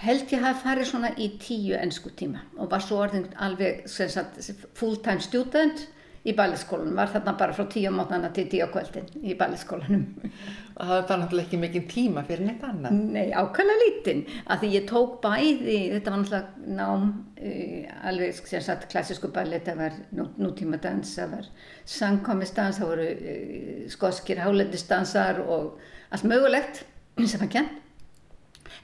held 0.05 0.33
ég 0.35 0.43
hafi 0.43 0.65
farið 0.65 0.91
svona 0.91 1.13
í 1.17 1.31
tíu 1.41 1.77
ennsku 1.79 2.11
tíma 2.19 2.43
og 2.59 2.71
var 2.73 2.83
svo 2.83 2.99
orðin 3.05 3.29
alveg 3.41 3.85
sagt, 3.89 4.41
full-time 4.75 5.23
student 5.23 5.87
í 6.25 6.33
balletskólanum, 6.37 6.97
var 6.97 7.11
þarna 7.13 7.35
bara 7.37 7.55
frá 7.57 7.67
tíu 7.69 7.91
mótnana 7.93 8.31
til 8.33 8.47
tíu 8.49 8.65
á 8.65 8.73
kvöldin 8.73 9.11
í 9.21 9.35
balletskólanum. 9.37 10.05
Og 10.25 10.87
það 10.89 11.11
var 11.11 11.21
náttúrulega 11.21 11.45
ekki 11.45 11.61
mikinn 11.61 11.87
tíma 11.91 12.25
fyrir 12.25 12.49
neitt 12.49 12.65
annað. 12.65 12.97
Nei, 13.13 13.29
ákvæmlega 13.37 13.83
lítinn, 13.83 14.25
að 14.49 14.63
því 14.63 14.71
ég 14.73 14.89
tók 14.89 15.19
bæði, 15.25 15.77
þetta 15.93 16.15
var 16.15 16.23
náttúrulega 16.23 16.75
nám, 16.81 17.07
uh, 17.37 17.93
alveg 18.09 18.41
sem 18.41 18.65
sagt 18.65 18.89
klassísku 18.95 19.29
ballett, 19.37 19.69
það 19.69 19.83
var 19.83 20.01
nú, 20.17 20.29
nútíma 20.41 20.81
dans, 20.81 21.15
það 21.19 21.37
var 21.37 21.53
sangkomistans, 21.99 22.81
það 22.81 22.93
voru 22.95 23.09
uh, 23.13 23.87
skoskir 23.93 24.41
hálendisdansar 24.47 25.45
og 25.45 25.77
allt 26.09 26.29
mögulegt 26.31 26.87
sem 27.21 27.41
var 27.43 27.53
kent. 27.53 27.81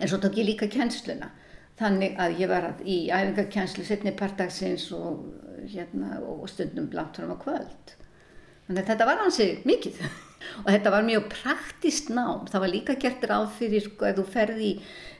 En 0.00 0.08
svo 0.08 0.20
tók 0.20 0.36
ég 0.40 0.52
líka 0.52 0.68
kjensluna. 0.68 1.32
Þannig 1.80 2.18
að 2.20 2.40
ég 2.42 2.50
var 2.50 2.66
að, 2.68 2.80
í 2.84 2.96
æfingarkjenslu 3.08 3.86
setni 3.88 4.12
partagsins 4.16 4.90
og, 4.92 5.22
hérna, 5.70 6.18
og 6.20 6.44
stundum 6.52 6.90
langt 6.92 7.16
fram 7.16 7.32
á 7.32 7.36
kvöld. 7.40 7.94
Þannig 8.66 8.82
að 8.82 8.90
þetta 8.92 9.06
var 9.08 9.22
hansi 9.22 9.46
mikið. 9.68 10.02
og 10.64 10.68
þetta 10.68 10.92
var 10.92 11.06
mjög 11.06 11.30
praktist 11.32 12.12
nám. 12.12 12.44
Það 12.50 12.64
var 12.64 12.72
líka 12.74 12.98
gert 13.00 13.24
ráð 13.30 13.48
fyrir, 13.56 13.86
sko, 13.86 14.10
ef 14.10 14.18
þú 14.18 14.26
ferði, 14.34 14.74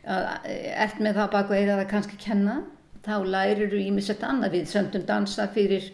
ert 0.04 1.00
með 1.00 1.20
það 1.20 1.32
baku 1.36 1.56
eða 1.56 1.80
það 1.80 1.90
kannski 1.94 2.20
kenna, 2.20 2.60
þá 3.06 3.14
lærir 3.24 3.72
þú 3.72 3.82
ímisett 3.86 4.24
annað 4.26 4.58
við 4.58 4.70
söndum 4.74 5.06
dansa 5.08 5.48
fyrir, 5.54 5.88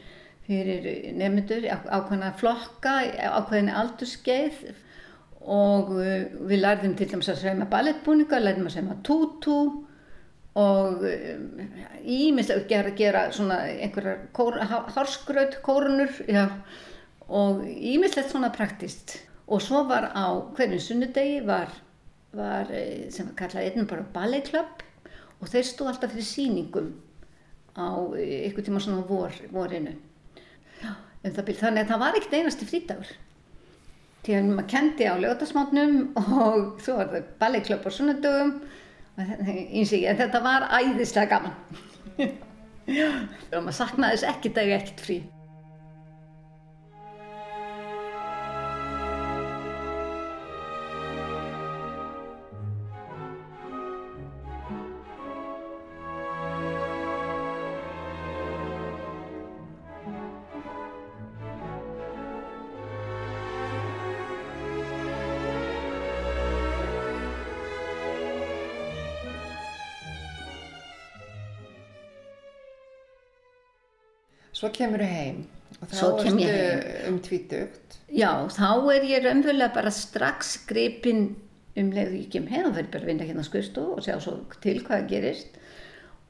fyrir 0.47 0.91
nefnendur, 1.15 1.67
ákveðna 1.71 2.33
flokka, 2.41 2.99
ákveðin 3.39 3.71
aldurskeið 3.71 4.65
og 5.47 5.93
við 5.95 6.59
lærðum 6.59 6.97
til 6.99 7.07
dæmis 7.11 7.31
að 7.31 7.45
sveima 7.45 7.69
ballettbúninga, 7.71 8.41
lærðum 8.43 8.67
að 8.67 8.79
sveima 8.79 8.97
tútú 9.07 9.59
og 10.57 11.05
ímislega 12.03 12.65
gera, 12.71 12.93
gera 12.97 13.23
svona 13.33 13.61
einhverjar 13.69 14.27
kór, 14.37 14.57
hárskraut 14.95 15.59
kórunur 15.67 16.13
já, 16.29 16.47
og 17.29 17.65
ímislegt 17.67 18.33
svona 18.33 18.53
praktist 18.55 19.19
og 19.47 19.63
svo 19.63 19.85
var 19.87 20.11
á 20.11 20.27
hverjum 20.57 20.81
sunnudegi 20.83 21.43
var, 21.47 21.71
var 22.35 22.71
sem 23.15 23.29
var 23.29 23.37
kallað 23.39 23.69
Edinburgh 23.69 24.09
Ballet 24.15 24.49
Club. 24.49 24.83
Og 25.41 25.51
þeir 25.53 25.69
stóð 25.69 25.93
alltaf 25.93 26.15
fyrir 26.15 26.27
síningum 26.27 26.89
á 27.77 27.87
einhver 28.17 28.65
tíma 28.65 28.81
svona 28.83 29.05
vor, 29.07 29.35
vorinu. 29.53 29.93
Um 31.27 31.33
þannig 31.33 31.85
að 31.85 31.91
það 31.91 32.03
var 32.03 32.17
ekkert 32.17 32.37
einasti 32.39 32.67
frítagur 32.69 33.09
því 34.27 34.35
að 34.35 34.49
maður 34.51 34.69
kendi 34.71 35.07
á 35.07 35.15
lögdagsmátnum 35.23 35.97
og 36.23 36.83
svo 36.83 36.97
var 36.99 37.13
það 37.13 37.29
Ballet 37.41 37.67
Club 37.67 37.87
á 37.87 37.91
sunnudögum 37.95 38.53
en 39.17 40.19
þetta 40.21 40.43
var 40.45 40.69
æðislega 40.77 41.29
gaman. 41.31 41.55
Og 43.57 43.63
maður 43.63 43.79
saknaði 43.81 44.19
þess 44.19 44.29
ekki 44.31 44.53
dagi 44.57 44.77
ekkert 44.77 45.03
frí 45.03 45.19
Svo 74.57 74.71
kemur 74.75 75.05
þau 75.05 75.13
heim 75.13 75.43
og 75.77 75.91
þá 75.91 76.05
ertu 76.25 76.47
um 77.11 77.19
tvítugt. 77.25 77.99
Já, 78.09 78.31
þá 78.49 78.71
er 78.95 79.05
ég 79.05 79.27
raunverulega 79.27 79.75
bara 79.75 79.93
strax 79.93 80.55
gripin 80.69 81.29
um 81.77 81.93
leið 81.93 82.15
og 82.15 82.19
ég 82.23 82.31
kem 82.33 82.49
heim. 82.49 82.71
Og 82.71 82.77
verður 82.79 82.93
bara 82.95 83.05
að 83.05 83.11
vinna 83.13 83.29
hérna 83.29 83.45
skurstu 83.45 83.85
og 83.97 84.03
sjá 84.07 84.17
svo 84.23 84.39
til 84.65 84.79
hvað 84.87 85.11
gerist. 85.11 85.59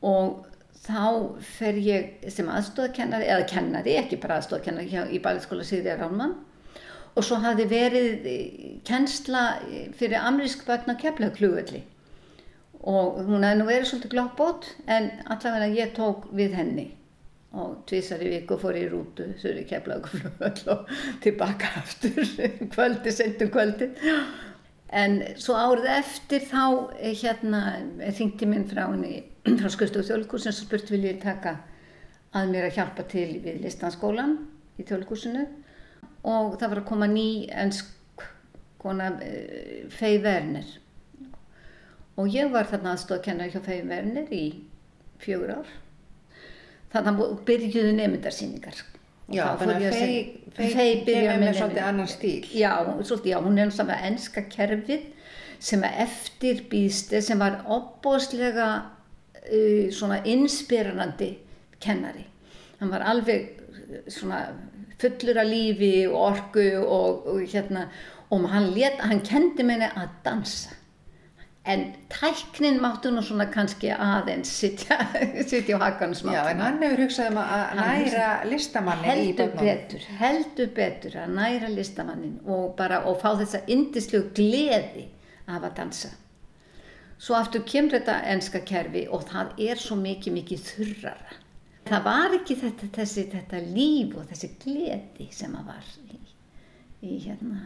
Og 0.03 0.43
þá 0.87 1.39
fer 1.59 1.79
ég 1.83 2.27
sem 2.35 2.51
aðstofakennari, 2.51 3.29
eða 3.31 3.47
kennari, 3.51 3.95
ekki 4.01 4.19
bara 4.23 4.41
aðstofakennari 4.41 5.07
í 5.15 5.23
Bæliðskóla 5.23 5.67
Sigriðar 5.67 6.03
Rálmann 6.03 6.37
og 7.17 7.25
svo 7.25 7.39
hafði 7.41 7.67
verið 7.71 8.27
kennsla 8.87 9.45
fyrir 9.97 10.21
amrísk 10.21 10.67
börn 10.69 10.99
kepla 11.01 11.31
klugulli 11.35 11.83
og 12.87 13.23
hún 13.27 13.47
hefði 13.47 13.61
nú 13.61 13.69
verið 13.69 13.89
svolítið 13.91 14.13
gloppbót 14.13 14.69
en 14.87 15.09
allavega 15.25 15.73
ég 15.75 15.95
tók 15.97 16.29
við 16.37 16.57
henni 16.59 16.87
og 17.57 17.77
tvísar 17.89 18.23
í 18.25 18.31
viku 18.35 18.59
fór 18.61 18.77
ég 18.77 18.89
í 18.89 18.91
rútu 18.93 19.27
svo 19.41 19.51
er 19.51 19.63
ég 19.63 19.71
keflaði 19.71 20.67
og 20.73 20.91
tilbaka 21.25 21.71
aftur 21.81 22.21
kvöldi, 22.75 23.13
sentum 23.15 23.51
kvöldi. 23.55 23.91
En 24.97 25.19
svo 25.41 25.57
árið 25.59 25.89
eftir 25.97 26.45
þá 26.47 26.63
eh, 27.01 27.15
hérna 27.17 27.63
þingti 28.17 28.49
minn 28.51 28.69
frá 28.71 28.85
henni 28.85 29.25
frá 29.61 29.71
Skustofu 29.73 30.07
þjóðlíkusinu 30.11 30.53
og 30.53 30.59
spurt 30.59 30.93
vil 30.93 31.05
ég 31.09 31.23
taka 31.23 31.57
að 32.37 32.53
mér 32.53 32.69
að 32.69 32.77
hjálpa 32.79 33.07
til 33.11 33.29
við 33.45 33.63
listanskólan 33.65 34.37
í 34.77 34.85
þjóðlíkusinu 34.87 35.47
og 36.27 36.59
það 36.61 36.73
var 36.73 36.83
að 36.83 36.89
koma 36.91 37.09
ný 37.11 37.29
ennsk 37.55 37.95
kona 38.83 39.13
uh, 39.17 39.87
Fei 39.91 40.19
Werner. 40.23 40.69
Og 42.17 42.31
ég 42.33 42.53
var 42.53 42.69
þarna 42.71 42.95
aðstóð 42.95 43.19
að 43.19 43.27
kenna 43.27 43.51
hjá 43.51 43.61
Fei 43.65 43.81
Werner 43.87 44.31
í 44.33 44.45
fjögur 45.23 45.59
ár 45.59 45.75
þannig 46.93 47.25
að 47.27 47.41
byrjuðu 47.49 47.97
nefndarsýningar 47.97 48.85
Já, 49.35 49.57
þannig 49.59 49.87
að 49.89 49.97
Fei 50.57 51.03
byrjar 51.05 51.41
með 51.41 51.57
svolítið 51.59 51.83
annan 51.85 52.09
stíl. 52.09 52.45
Já, 52.55 52.71
svolítið, 53.03 53.33
já, 53.33 53.39
hún 53.43 53.59
er 53.59 53.69
náttúrulega 53.69 54.09
enska 54.09 54.45
kerfið 54.53 55.03
sem 55.67 55.83
að 55.85 55.99
eftir 56.05 56.63
býðst 56.71 57.13
sem 57.27 57.43
var 57.43 57.59
opbóðslega 57.75 58.69
uh, 58.79 59.83
svona 59.93 60.23
inspirerandi 60.31 61.33
kennari. 61.83 62.25
Hann 62.79 62.93
var 62.93 63.05
alveg 63.11 63.51
svona 64.13 64.47
fullur 65.01 65.43
af 65.43 65.51
lífi 65.51 65.93
og 66.07 66.17
orgu 66.31 66.69
og, 66.81 67.27
og 67.35 67.43
hérna 67.51 67.89
og 68.31 68.47
hann, 68.51 68.71
let, 68.75 69.03
hann 69.03 69.21
kendi 69.27 69.67
minni 69.67 69.91
að 69.91 70.15
dansa 70.25 70.73
en 71.67 71.83
tæknin 72.13 72.79
máttu 72.81 73.11
nú 73.11 73.23
svona 73.27 73.49
kannski 73.51 73.91
aðeins 73.91 74.51
sitja, 74.61 74.99
sitja 75.51 75.79
á 75.79 75.83
hakanum 75.83 76.15
smátt. 76.15 76.37
Já, 76.37 76.51
en 76.53 76.63
hann 76.63 76.79
hefur 76.83 77.03
hugsað 77.05 77.33
um 77.33 77.41
að 77.43 77.65
næra 77.81 78.29
listamannin 78.47 79.07
í 79.07 79.11
heldur 79.11 79.51
börnum. 79.55 79.65
betur, 79.67 80.05
heldur 80.21 80.71
betur 80.77 81.17
að 81.25 81.35
næra 81.41 81.73
listamannin 81.73 82.37
og 82.45 82.77
bara 82.79 83.03
og 83.11 83.19
fá 83.23 83.33
þessa 83.41 83.65
indislegu 83.67 84.31
gleði 84.37 85.09
af 85.47 85.63
að 85.63 85.75
dansa. 85.81 86.13
Svo 87.19 87.35
aftur 87.39 87.65
kemur 87.67 87.97
þetta 87.97 88.21
enska 88.35 88.61
kerfi 88.69 89.07
og 89.09 89.25
það 89.31 89.67
er 89.67 89.81
svo 89.81 89.97
mikið, 89.99 90.37
mikið 90.37 90.65
þurrara. 90.71 91.41
Það 91.87 92.03
var 92.07 92.35
ekki 92.35 92.57
þetta, 92.61 92.89
þessi, 92.99 93.25
þetta 93.33 93.63
líf 93.73 94.15
og 94.19 94.31
þessi 94.31 94.53
gleði 94.63 95.29
sem 95.33 95.55
að 95.55 95.69
var 95.71 95.91
í, 96.03 96.19
í 97.07 97.19
hérna, 97.25 97.63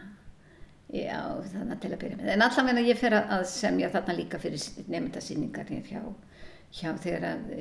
Já, 0.91 1.39
þannig 1.53 1.79
til 1.79 1.89
að 1.93 1.99
byrja 2.01 2.19
með. 2.19 2.29
En 2.33 2.43
allavega 2.43 2.83
ég 2.83 2.99
fer 2.99 3.13
að 3.15 3.45
semja 3.47 3.89
þarna 3.93 4.15
líka 4.17 4.39
fyrir 4.43 4.63
nefndasýningar 4.91 5.69
hér 5.71 5.85
hjá, 5.87 6.01
hjá 6.75 6.89
þegar 6.99 7.27
að, 7.29 7.51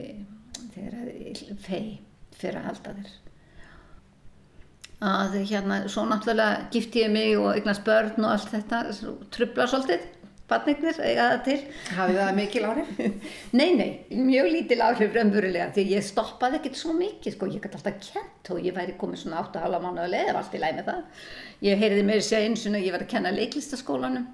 þegar 0.74 0.96
að 1.04 1.60
fei 1.62 1.84
fyrir 2.34 2.58
að 2.58 2.66
halda 2.70 2.94
þér. 2.96 3.12
Að 5.10 5.36
hérna, 5.48 5.76
svo 5.88 6.04
náttúrulega 6.10 6.66
gifti 6.74 7.04
ég 7.04 7.14
mig 7.14 7.36
og 7.38 7.54
eignast 7.54 7.86
börn 7.86 8.18
og 8.18 8.32
allt 8.34 8.50
þetta, 8.52 8.82
trubla 9.32 9.68
svolítið, 9.70 10.02
batningnir, 10.50 10.98
eiga 11.04 11.26
það 11.30 11.42
til. 11.46 11.58
Hafið 11.96 12.18
það 12.20 12.32
mikil 12.36 12.64
áhrif? 12.68 12.90
Nei, 13.60 13.70
nei, 13.78 13.90
mjög 14.14 14.48
lítil 14.54 14.80
áhrif 14.84 15.14
raunverulega 15.14 15.70
því 15.76 15.84
ég 15.94 16.04
stoppaði 16.06 16.58
ekkert 16.60 16.78
svo 16.80 16.92
mikið 16.98 17.36
sko, 17.36 17.48
ég 17.50 17.62
gæti 17.64 17.78
alltaf 17.78 17.96
kent 18.10 18.50
og 18.54 18.60
ég 18.66 18.76
væri 18.76 18.96
komið 19.00 19.22
svona 19.22 19.40
8,5 19.46 19.80
mánuða 19.86 20.08
leið, 20.12 20.30
allt 20.40 20.54
í 20.54 20.60
læg 20.62 20.76
með 20.78 20.90
það. 20.90 21.00
Ég 21.68 21.82
heyrði 21.84 22.04
mér 22.10 22.22
sér 22.26 22.46
eins 22.48 22.66
og 22.68 22.78
ég 22.78 22.94
var 22.94 23.04
að 23.06 23.12
kenna 23.14 23.34
leiklistaskólanum, 23.34 24.26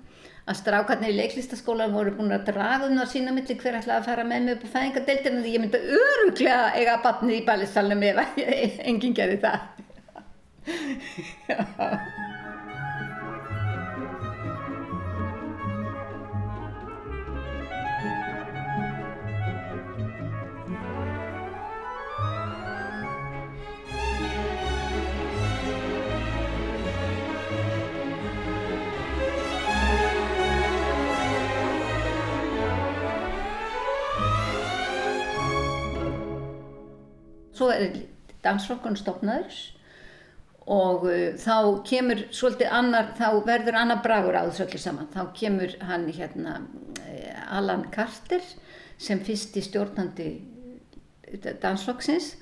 að 0.47 0.61
strákarnir 0.61 1.15
í 1.15 1.19
leiklistaskólanum 1.21 1.97
voru 1.97 2.15
búin 2.19 2.37
að 2.37 2.47
draga 2.53 2.91
um 2.91 3.01
það 3.01 3.13
sína 3.15 3.35
milli 3.37 3.59
hver 3.63 3.81
ætlaði 3.81 3.99
að 3.99 4.09
fara 4.11 4.29
með 4.29 4.47
mig 4.47 4.53
upp 4.59 4.65
á 4.67 4.75
fæðingadeildinu 4.77 5.43
því 5.43 5.57
ég 5.57 5.65
myndi 5.65 5.83
öruglega 6.03 6.63
eiga 6.77 7.01
batnið 7.07 7.41
í 7.41 7.47
bælistalunum 7.49 8.07
ef 8.13 8.17
enginn 8.93 9.19
gerði 9.19 9.43
það. 9.43 9.61
Svo 37.67 37.75
er 37.75 37.97
dansflokkun 38.45 38.95
stopnaður 38.95 39.55
og 40.71 41.07
uh, 41.11 41.33
þá 41.35 41.83
kemur 41.89 42.21
svolítið 42.31 42.69
annar, 42.71 43.09
þá 43.19 43.41
verður 43.43 43.79
annar 43.81 44.05
bragur 44.05 44.37
á 44.39 44.47
þessu 44.47 44.69
öllu 44.69 44.79
saman. 44.79 45.09
Þá 45.11 45.33
kemur 45.35 45.73
hann 45.89 46.05
hérna 46.15 46.61
uh, 46.63 47.57
Alan 47.59 47.83
Carter 47.91 48.45
sem 49.03 49.19
fyrst 49.27 49.59
í 49.59 49.65
stjórnandi 49.67 50.29
dansflokksins 51.65 52.37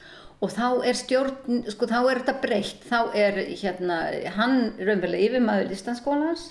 og 0.44 0.52
þá 0.52 0.66
er 0.90 1.00
stjórn, 1.00 1.62
sko 1.72 1.88
þá 1.88 1.96
er 2.02 2.20
þetta 2.20 2.36
breytt, 2.44 2.84
þá 2.84 3.16
er 3.16 3.40
hérna 3.62 4.02
hann 4.36 4.58
raunverulega 4.76 5.30
yfirmaður 5.30 5.72
listanskólans 5.72 6.50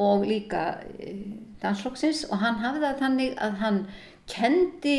og 0.00 0.24
líka 0.24 0.64
uh, 0.80 1.20
dansflokksins 1.60 2.24
og 2.30 2.40
hann 2.46 2.62
hafði 2.64 2.86
það 2.86 3.04
þannig 3.04 3.38
að 3.44 3.60
hann 3.60 3.84
kendi 4.38 4.98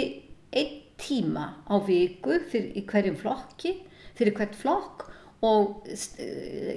einn 0.53 0.80
tíma 1.01 1.47
á 1.65 1.75
viku 1.85 2.37
fyrir, 2.51 2.71
í 2.77 2.85
hverjum 2.87 3.17
flokki, 3.19 3.75
fyrir 4.17 4.37
hvert 4.37 4.57
flokk 4.57 5.07
og 5.41 5.87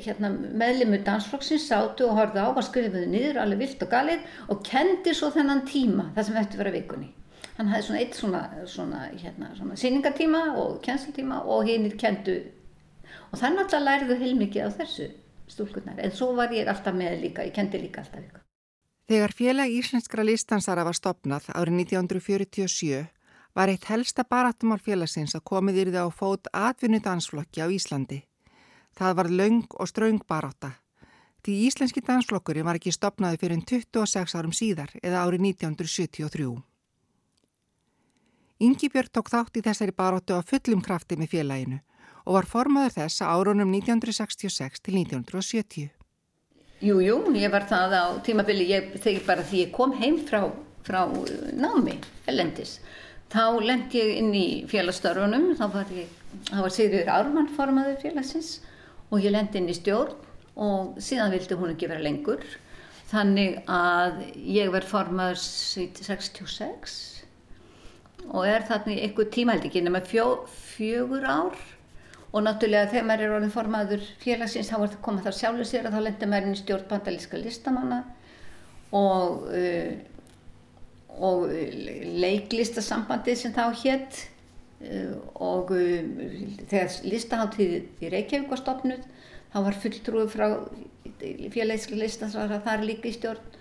hérna, 0.00 0.30
meðlimur 0.32 1.02
dansflokksins 1.04 1.66
sátu 1.68 2.06
og 2.08 2.16
horfði 2.16 2.40
á 2.40 2.48
að 2.48 2.62
skrifaði 2.64 3.10
niður 3.12 3.42
alveg 3.42 3.60
vilt 3.60 3.82
og 3.84 3.90
galið 3.92 4.22
og 4.48 4.62
kendi 4.64 5.12
svo 5.12 5.28
þennan 5.34 5.66
tíma 5.68 6.08
það 6.14 6.28
sem 6.28 6.38
eftir 6.40 6.62
vera 6.62 6.72
vikunni. 6.72 7.10
Hann 7.58 7.68
hafði 7.70 7.86
svona 7.86 8.00
eitt 8.00 8.16
svona, 8.18 8.40
svona, 8.66 9.02
hérna, 9.20 9.50
svona 9.58 9.76
síningatíma 9.78 10.40
og 10.62 10.80
kjenslutíma 10.86 11.42
og 11.44 11.68
hinnir 11.68 11.98
kendu 12.00 12.38
og 13.30 13.36
þannig 13.38 13.66
alltaf 13.66 13.84
læriðu 13.84 14.16
heilmikið 14.22 14.72
á 14.72 14.76
þessu 14.80 15.10
stúlkunar 15.52 16.00
en 16.00 16.16
svo 16.16 16.32
var 16.38 16.54
ég 16.56 16.70
alltaf 16.70 16.96
með 16.96 17.20
líka, 17.20 17.44
ég 17.44 17.54
kendi 17.54 17.82
líka 17.82 18.00
alltaf 18.02 18.24
ykkur. 18.24 18.40
Þegar 19.04 19.36
félag 19.36 19.76
íslenskra 19.76 20.24
listansara 20.24 20.86
var 20.88 20.96
stopnað 20.96 21.50
árið 21.52 21.82
1947 21.84 23.04
var 23.54 23.70
eitt 23.70 23.86
helsta 23.88 24.24
baratumál 24.26 24.80
félagsins 24.82 25.34
að 25.38 25.46
komið 25.50 25.80
yrði 25.84 26.02
á 26.02 26.08
fót 26.10 26.50
atvinnu 26.52 27.00
dansflokki 27.00 27.62
á 27.62 27.70
Íslandi. 27.70 28.24
Það 28.98 29.16
var 29.18 29.30
laung 29.30 29.66
og 29.78 29.88
straung 29.90 30.20
baráta. 30.28 30.74
Því 31.44 31.54
íslenski 31.68 32.00
dansflokkurinn 32.00 32.64
var 32.64 32.78
ekki 32.78 32.92
stopnaði 32.94 33.40
fyrir 33.42 33.64
26 33.68 34.36
árum 34.38 34.54
síðar 34.54 34.94
eða 35.02 35.26
árið 35.26 35.48
1973. 35.54 36.54
Ingi 38.64 38.88
Björg 38.88 39.10
tók 39.12 39.28
þátt 39.28 39.58
í 39.58 39.64
þessari 39.66 39.92
baróttu 39.92 40.38
á 40.38 40.40
fullum 40.40 40.80
krafti 40.80 41.18
með 41.20 41.34
félaginu 41.34 41.80
og 42.24 42.38
var 42.38 42.48
formaður 42.48 42.94
þess 42.96 43.22
að 43.22 43.34
árunum 43.34 43.74
1966 43.76 44.80
til 44.80 44.94
1970. 45.02 45.90
Jú, 46.84 46.98
jú, 47.04 47.18
ég 47.36 47.52
var 47.52 47.66
það 47.68 47.96
á 47.96 48.04
tímabili, 48.24 48.66
ég, 48.72 48.94
þegar 49.00 49.26
bara 49.28 49.44
því 49.44 49.60
ég 49.66 49.74
kom 49.74 49.92
heim 50.00 50.16
frá, 50.26 50.46
frá 50.86 51.02
námi, 51.56 51.98
elendis, 52.30 52.78
þá 53.34 53.46
lendi 53.66 53.98
ég 53.98 54.12
inn 54.20 54.34
í 54.38 54.46
félagsstörfunum, 54.70 55.48
þá 55.58 55.64
var, 55.74 55.90
var 56.54 56.74
Sigriður 56.74 57.10
Ármann 57.16 57.50
formaður 57.56 57.98
félagsins 58.04 58.60
og 59.10 59.24
ég 59.24 59.34
lendi 59.34 59.58
inn 59.60 59.70
í 59.70 59.74
stjórn 59.74 60.14
og 60.54 61.00
síðan 61.02 61.34
vildi 61.34 61.58
hún 61.58 61.72
ekki 61.74 61.90
vera 61.90 62.04
lengur, 62.04 62.44
þannig 63.10 63.58
að 63.70 64.22
ég 64.38 64.70
verð 64.74 64.92
formaður 64.92 65.42
66 65.42 66.94
og 68.30 68.46
er 68.48 68.64
þarna 68.68 68.94
í 68.94 69.02
einhver 69.04 69.28
tíma 69.32 69.54
held 69.54 69.66
ekki 69.68 69.82
nema 69.84 70.00
fjó, 70.04 70.44
fjögur 70.48 71.26
ár. 71.28 71.56
Og 72.34 72.42
náttúrulega 72.42 72.90
þegar 72.90 73.06
maður 73.06 73.24
er 73.24 73.34
orðin 73.36 73.54
formaður 73.54 74.06
félagsins 74.22 74.70
þá 74.70 74.78
er 74.78 74.88
það 74.88 75.02
komað 75.04 75.26
þar 75.28 75.36
sjálfur 75.38 75.68
sér 75.68 75.84
að 75.86 75.94
þá 75.94 76.00
lendir 76.02 76.30
maður 76.30 76.48
inn 76.48 76.56
í 76.56 76.62
stjórn 76.62 76.88
bandalíska 76.90 77.38
listamanna 77.38 78.00
og, 78.94 79.44
uh, 79.54 79.92
og 81.22 81.48
leiklistasambandið 82.24 83.40
sem 83.40 83.54
þá 83.54 83.64
hétt 83.82 84.20
uh, 84.88 85.14
og 85.34 85.74
uh, 85.74 86.00
þegar 86.70 86.96
listaháttíð 87.06 87.76
í 88.02 88.12
Reykjavík 88.14 88.50
var 88.50 88.62
stopnud 88.62 89.04
þá 89.54 89.58
var 89.68 89.78
fulltrúi 89.84 90.26
frá 90.32 90.48
félagslega 91.54 92.00
listansvara 92.02 92.62
þar 92.64 92.86
líka 92.88 93.08
í 93.08 93.14
stjórn 93.14 93.52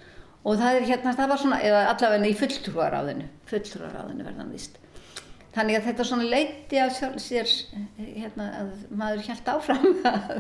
og 0.44 0.58
það 0.60 0.78
er 0.78 0.88
hérna, 0.90 1.14
það 1.16 1.30
var 1.32 1.42
svona, 1.42 1.60
eða 1.64 1.84
allavega 1.92 2.30
í 2.30 2.38
fulltrúaráðinu, 2.40 3.28
fulltrúaráðinu 3.48 4.26
verðan 4.28 4.52
vist. 4.52 4.80
Þannig 5.54 5.78
að 5.78 5.88
þetta 5.90 6.06
svona 6.10 6.30
leiti 6.32 6.80
af 6.82 6.96
sjálf 6.98 7.20
sér, 7.22 7.52
hérna, 8.00 8.48
að 8.58 8.72
maður 8.98 9.28
held 9.28 9.52
áfram, 9.54 9.84
að, 10.14 10.32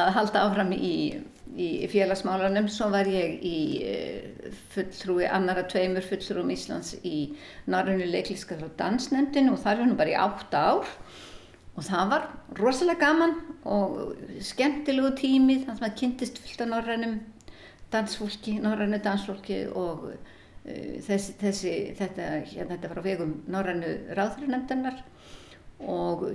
að 0.00 0.10
halda 0.16 0.42
áfram 0.48 0.72
í, 0.74 0.94
í 1.54 1.68
félagsmálanum. 1.92 2.66
Svo 2.72 2.88
var 2.90 3.10
ég 3.10 3.38
í 3.46 3.56
fulltrúi, 4.74 5.28
annara 5.30 5.62
tveimur 5.70 6.06
fulltrúum 6.06 6.50
Íslands 6.50 6.96
í 7.06 7.30
Norrönu 7.70 8.10
leikliska 8.10 8.58
og 8.58 8.74
dansnefndinu 8.80 9.54
og 9.54 9.62
þar 9.62 9.84
var 9.84 9.90
nú 9.92 9.98
bara 10.00 10.14
í 10.14 10.18
átta 10.18 10.64
ár. 10.74 10.94
Og 11.78 11.86
það 11.86 12.10
var 12.10 12.26
rosalega 12.58 13.06
gaman 13.06 13.36
og 13.70 14.16
skemmtilegu 14.44 15.14
tími, 15.20 15.60
þannig 15.62 15.76
að 15.76 15.84
maður 15.84 16.00
kynntist 16.02 16.42
fullt 16.42 16.64
af 16.66 16.72
norrænum 16.74 17.20
dansfólki, 17.92 18.58
norrannu 18.62 18.98
dansfólki 19.02 19.62
og 19.78 20.10
uh, 20.70 20.94
þessi, 21.06 21.36
þessi, 21.42 21.74
þetta, 21.98 22.30
hérna, 22.52 22.74
þetta 22.76 22.92
var 22.94 23.02
á 23.02 23.08
vegum 23.10 23.34
norrannu 23.50 23.92
ráðhverjunemndennar 24.16 25.02
og 25.80 26.26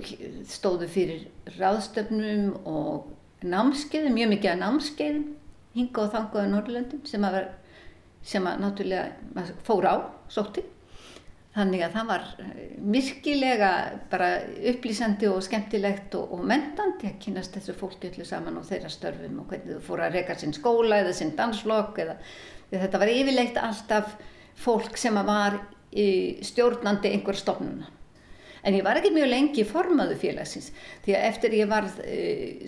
stóðu 0.50 0.88
fyrir 0.90 1.26
ráðstöfnum 1.56 2.54
og 2.66 3.12
námskeiðum, 3.46 4.16
mjög 4.16 4.32
mikið 4.34 4.52
að 4.52 4.62
námskeiðum 4.62 5.26
hinga 5.76 6.06
og 6.06 6.14
þangaðu 6.14 6.52
Norrlöndum 6.52 7.04
sem 7.08 7.26
að, 7.26 7.36
var, 7.36 7.50
sem 8.26 8.48
að 8.48 8.64
náttúrulega 8.64 9.44
fór 9.66 9.86
á, 9.86 9.94
sótti. 10.32 10.64
Þannig 11.56 11.86
að 11.86 11.94
það 11.94 12.08
var 12.10 12.24
virkilega 12.92 13.68
bara 14.12 14.26
upplýsandi 14.72 15.28
og 15.30 15.38
skemmtilegt 15.44 16.12
og, 16.18 16.34
og 16.36 16.42
mentandi 16.44 17.08
að 17.08 17.16
kynast 17.22 17.56
þessu 17.56 17.76
fólki 17.78 18.10
öllu 18.10 18.26
saman 18.28 18.58
og 18.60 18.66
þeirra 18.68 18.90
störfum 18.92 19.38
og 19.40 19.48
hvernig 19.48 19.78
þú 19.78 19.78
fór 19.86 20.02
að 20.04 20.18
reyka 20.18 20.36
sinn 20.36 20.52
skóla 20.56 21.00
eða 21.00 21.14
sinn 21.16 21.32
danslokk 21.38 22.02
eða 22.04 22.18
þetta 22.70 23.02
var 23.02 23.12
yfirleitt 23.12 23.60
alltaf 23.62 24.16
fólk 24.56 24.96
sem 24.98 25.14
var 25.26 25.60
stjórnandi 26.44 27.12
einhver 27.14 27.38
stofnuna 27.38 27.86
En 28.66 28.74
ég 28.74 28.82
var 28.82 28.98
ekki 28.98 29.14
mjög 29.14 29.30
lengi 29.30 29.64
formaðu 29.66 30.16
félagsins 30.18 30.72
því 31.04 31.14
að 31.14 31.24
eftir 31.28 31.54
ég 31.54 31.68
var, 31.70 31.86
eh, 32.02 32.66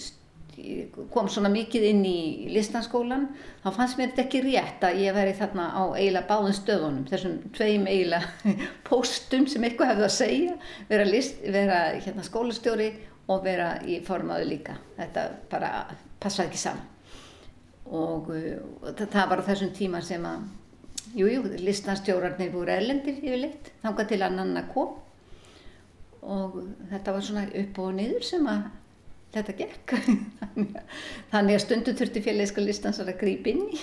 kom 1.13 1.29
svona 1.31 1.51
mikið 1.51 1.85
inn 1.89 2.05
í 2.07 2.21
listanskólan 2.55 3.29
þá 3.65 3.69
fannst 3.75 3.99
mér 3.99 4.11
þetta 4.11 4.25
ekki 4.25 4.43
rétt 4.47 4.87
að 4.87 5.01
ég 5.05 5.15
veri 5.15 5.35
þarna 5.39 5.67
á 5.75 5.83
eiginlega 5.95 6.27
báðum 6.31 6.55
stöðunum, 6.55 7.05
þessum 7.11 7.37
tveim 7.55 7.87
eiginlega 7.87 8.55
póstum 8.89 9.47
sem 9.51 9.67
eitthvað 9.67 9.93
hefði 9.93 10.07
að 10.07 10.17
segja, 10.19 10.57
vera, 10.91 11.07
list, 11.07 11.43
vera 11.43 11.81
hérna, 11.99 12.27
skólastjóri 12.27 12.93
og 13.29 13.43
vera 13.45 13.73
í 13.87 13.99
formaðu 14.07 14.49
líka. 14.51 14.79
Þetta 14.99 15.27
bara 15.51 15.73
passaði 16.19 16.53
ekki 16.53 16.63
saman. 16.63 16.87
Og, 17.89 18.29
og 18.29 18.99
það 18.99 19.29
var 19.31 19.41
á 19.41 19.49
þessum 19.49 19.71
tíma 19.77 20.01
sem 20.05 20.25
að, 20.29 20.43
jújú, 21.17 21.39
jú, 21.39 21.61
listanstjórarnir 21.65 22.51
voru 22.53 22.75
erlendir 22.75 23.17
yfirleitt, 23.23 23.71
þangað 23.85 24.11
til 24.11 24.19
að 24.27 24.35
nanna 24.37 24.65
kom. 24.75 24.99
Og 26.29 26.59
þetta 26.91 27.15
var 27.15 27.25
svona 27.25 27.47
upp 27.63 27.81
og 27.81 27.95
niður 27.97 28.27
sem 28.27 28.51
að 28.51 28.67
þetta 29.33 29.57
gekk. 29.63 29.95
Þannig 31.33 31.55
að 31.55 31.65
stundu 31.65 31.97
þurfti 31.97 32.25
félagska 32.27 32.65
listansar 32.65 33.09
að 33.09 33.21
grípa 33.23 33.55
inn 33.55 33.65
í. 33.73 33.81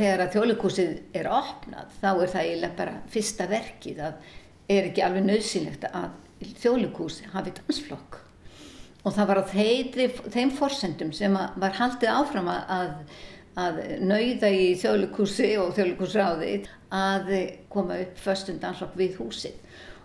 Þegar 0.00 0.22
að 0.24 0.30
þjóðleikúsið 0.32 0.92
er 1.18 1.26
opnað 1.28 1.88
þá 2.00 2.10
er 2.10 2.30
það 2.32 2.46
eiginlega 2.46 2.76
bara 2.78 2.92
fyrsta 3.12 3.46
verkið 3.50 3.98
að 4.06 4.30
er 4.70 4.90
ekki 4.90 5.04
alveg 5.04 5.26
nöðsynlegt 5.26 5.88
að 5.90 6.12
þjóðleikús 6.62 7.20
hafi 7.34 7.54
dansflokk. 7.58 8.20
Og 9.00 9.14
það 9.16 9.28
var 9.30 9.40
á 9.40 9.44
þeim 9.50 10.50
forsendum 10.52 11.10
sem 11.16 11.34
var 11.34 11.76
haldið 11.78 12.12
áfram 12.12 12.50
að 12.52 12.94
að 13.58 13.80
nauða 14.06 14.50
í 14.54 14.70
þjóðleikursi 14.78 15.50
og 15.60 15.74
þjóðleikursráði 15.76 16.52
að 16.94 17.30
koma 17.72 17.98
upp 18.04 18.20
förstundansokk 18.22 18.96
við 18.98 19.18
húsið. 19.20 19.56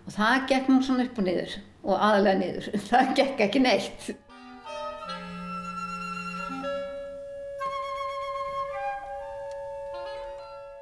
Og 0.06 0.14
það 0.16 0.48
gekk 0.52 0.70
nú 0.70 0.82
svona 0.86 1.06
upp 1.08 1.20
og 1.22 1.28
niður 1.28 1.56
og 1.86 1.96
aðalega 2.08 2.40
niður, 2.42 2.70
það 2.90 3.12
gekk 3.20 3.44
ekki 3.48 3.62
neitt. 3.62 4.10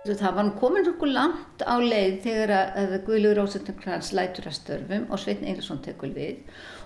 Það 0.03 0.33
var 0.35 0.47
komin 0.59 0.87
okkur 0.89 1.11
langt 1.15 1.61
á 1.63 1.79
leið 1.79 2.15
þegar 2.25 2.51
að 2.75 2.93
Guðlur 3.05 3.37
Rósendarkrans 3.39 4.09
lætur 4.11 4.49
að 4.49 4.57
störfum 4.57 5.05
og 5.07 5.21
Sveitn 5.21 5.47
Einarsson 5.47 5.79
tekur 5.85 6.11
við. 6.11 6.41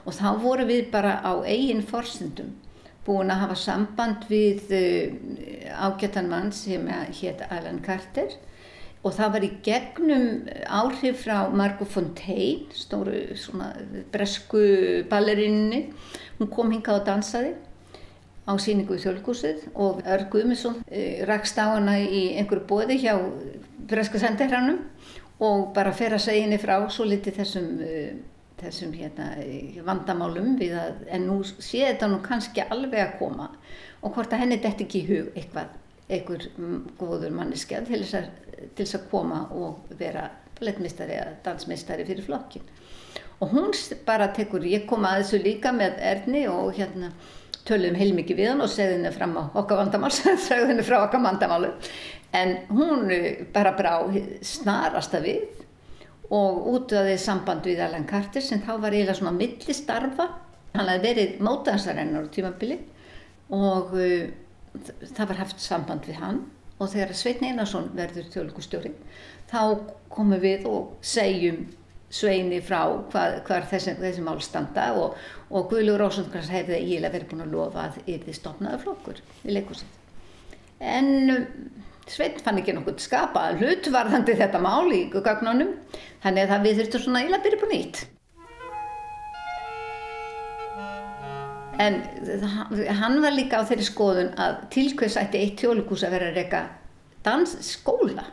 Og 0.06 0.13
þá 0.13 0.27
voru 0.43 0.67
við 0.69 0.91
bara 0.93 1.15
á 1.25 1.34
eigin 1.41 1.82
forsendum 1.82 2.51
búin 3.08 3.34
að 3.34 3.41
hafa 3.47 3.58
samband 3.58 4.27
við 4.30 4.69
uh, 4.69 5.82
ágættan 5.88 6.30
mann 6.30 6.53
sem 6.53 6.86
hétt 7.17 7.41
Alan 7.49 7.82
Carter. 7.82 8.38
Og 9.01 9.15
það 9.17 9.34
var 9.34 9.47
í 9.47 9.51
gegnum 9.65 10.27
áhrif 10.69 11.23
frá 11.25 11.49
Margot 11.49 11.89
Fontaine, 11.89 12.69
stóru 12.77 13.23
bresku 14.13 14.62
ballerinni. 15.10 15.88
Hún 16.38 16.53
kom 16.53 16.69
hinga 16.69 16.99
og 16.99 17.10
dansaði 17.10 17.56
á 18.47 18.53
síningu 18.62 18.95
í 18.95 19.03
þjólkúsið 19.03 19.67
og 19.75 20.01
Örg 20.05 20.31
Guðmundsson 20.33 20.79
uh, 20.81 21.25
rakst 21.29 21.60
á 21.60 21.75
hana 21.75 21.99
í 21.99 22.23
einhverju 22.39 22.65
bóði 22.69 23.01
hjá 23.03 23.13
breska 23.88 24.21
sendirhannum 24.23 24.81
og 25.43 25.69
bara 25.75 25.93
fer 25.93 26.15
að 26.15 26.25
segja 26.25 26.47
henni 26.47 26.57
frá 26.62 26.79
svo 26.89 27.05
litið 27.05 27.39
þessum 27.41 27.69
uh, 27.83 28.17
þessum 28.57 28.93
hérna, 28.97 29.27
vandamálum 29.86 30.55
við 30.57 30.73
að, 30.79 31.03
en 31.13 31.27
nú 31.29 31.41
sé 31.45 31.83
þetta 31.86 32.10
nú 32.10 32.21
kannski 32.25 32.63
alveg 32.65 33.03
að 33.03 33.17
koma 33.19 33.51
og 34.01 34.15
hvort 34.15 34.33
að 34.33 34.43
henni 34.43 34.60
detti 34.63 34.88
ekki 34.88 35.03
í 35.03 35.07
hug 35.12 35.38
eitthvað, 35.38 35.75
einhver 36.10 36.47
góður 36.97 37.36
til 37.53 38.01
þess 38.01 38.17
að, 38.17 38.29
til 38.75 38.86
þess 38.86 38.97
að 38.97 39.07
koma 39.12 39.43
og 39.53 39.91
vera 39.99 40.29
ballettmistari 40.57 41.17
eða 41.19 41.36
dansmistari 41.45 42.05
fyrir 42.07 42.25
flokkin. 42.25 42.65
Og 43.38 43.51
hún 43.53 43.73
bara 44.05 44.31
tekur, 44.33 44.63
ég 44.65 44.88
kom 44.89 45.05
að 45.05 45.21
þessu 45.21 45.43
líka 45.43 45.71
með 45.75 45.99
Erni 46.01 46.47
og 46.49 46.71
hérna 46.73 47.12
töluðum 47.67 47.99
heilmikið 47.99 48.39
við 48.39 48.51
hann 48.51 48.63
og 48.63 48.71
segði 48.71 48.97
henni 48.97 49.13
fram 49.15 49.36
á 49.38 49.43
okkar 49.60 49.82
vandamál, 49.82 50.12
segði 50.47 50.71
henni 50.71 50.86
frá 50.88 51.01
okkar 51.03 51.23
vandamálu, 51.25 51.71
en 52.38 52.58
hún 52.71 53.08
bara 53.53 53.75
brá 53.77 53.93
snarasta 54.45 55.21
við 55.23 55.45
og 56.34 56.67
útöði 56.73 57.15
samband 57.21 57.67
við 57.67 57.82
Alan 57.86 58.08
Carter 58.08 58.43
sem 58.43 58.60
þá 58.63 58.73
var 58.82 58.91
eiginlega 58.95 59.15
svona 59.21 59.38
millistarfa. 59.38 60.27
Hann 60.73 60.89
hafði 60.91 61.06
verið 61.06 61.38
mótaðansarennur 61.47 62.27
á 62.27 62.34
tímabili 62.36 62.77
og 63.56 63.93
uh, 63.95 64.27
það 65.13 65.30
var 65.32 65.41
haft 65.45 65.63
samband 65.63 66.08
við 66.10 66.19
hann. 66.19 66.43
Og 66.77 66.91
þegar 66.91 67.15
Svein 67.17 67.45
Einarsson 67.47 67.88
verður 67.97 68.27
þjóðlugustjóri 68.34 68.91
þá 69.49 69.62
komum 70.13 70.41
við 70.43 70.67
og 70.69 70.97
segjum 71.01 71.63
Sveini 72.07 72.61
frá 72.63 72.81
hvað, 73.11 73.41
hvað 73.47 73.65
þessi, 73.73 73.97
þessi 73.99 74.23
mál 74.23 74.39
standa 74.43 74.89
og, 74.95 75.17
og 75.51 75.67
Guðlur 75.71 75.99
Rósundkvæmst 76.05 76.53
hefði 76.53 76.79
eiginlega 76.79 77.17
verið 77.17 77.31
búin 77.33 77.43
að 77.43 77.55
lofa 77.57 77.87
að 77.89 78.01
yfir 78.05 78.27
því 78.29 78.35
stopnaði 78.37 78.83
flokkur 78.85 79.23
í 79.43 79.57
leikursið 79.57 79.97
en 80.79 81.31
um, 81.33 81.45
Svein 82.07 82.37
fann 82.39 82.61
ekki 82.61 82.71
nokkuð 82.71 83.01
skapa 83.03 83.49
hlutvarðandi 83.59 84.37
þetta 84.39 84.61
mál 84.63 84.87
í 84.95 85.01
gagnónum 85.11 85.73
þannig 86.23 86.45
að 86.45 86.51
það 86.53 86.61
við 86.63 86.77
þurftum 86.79 87.03
svona 87.03 87.23
íla 87.25 87.39
að 87.39 87.43
byrja 87.43 87.59
på 87.59 87.67
nýtt. 87.71 87.99
En 91.83 91.99
hann 93.01 93.19
var 93.21 93.35
líka 93.35 93.59
á 93.59 93.67
þeirri 93.67 93.85
skoðun 93.85 94.31
að 94.39 94.55
til 94.73 94.87
hvers 94.97 95.19
ætti 95.19 95.41
eitt 95.43 95.59
tjólikús 95.59 96.05
að 96.07 96.15
vera 96.15 96.31
að 96.31 96.39
reyka 96.39 96.63
dansskóla 97.27 98.23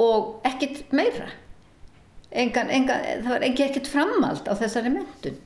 og 0.00 0.46
ekkert 0.46 0.94
meira. 0.94 1.28
Engan, 2.32 2.70
engan, 2.72 3.02
það 3.24 3.34
var 3.34 3.44
ekki 3.44 3.66
ekkert 3.66 3.90
framald 3.92 4.46
á 4.48 4.54
þessari 4.56 4.92
mentun 4.94 5.36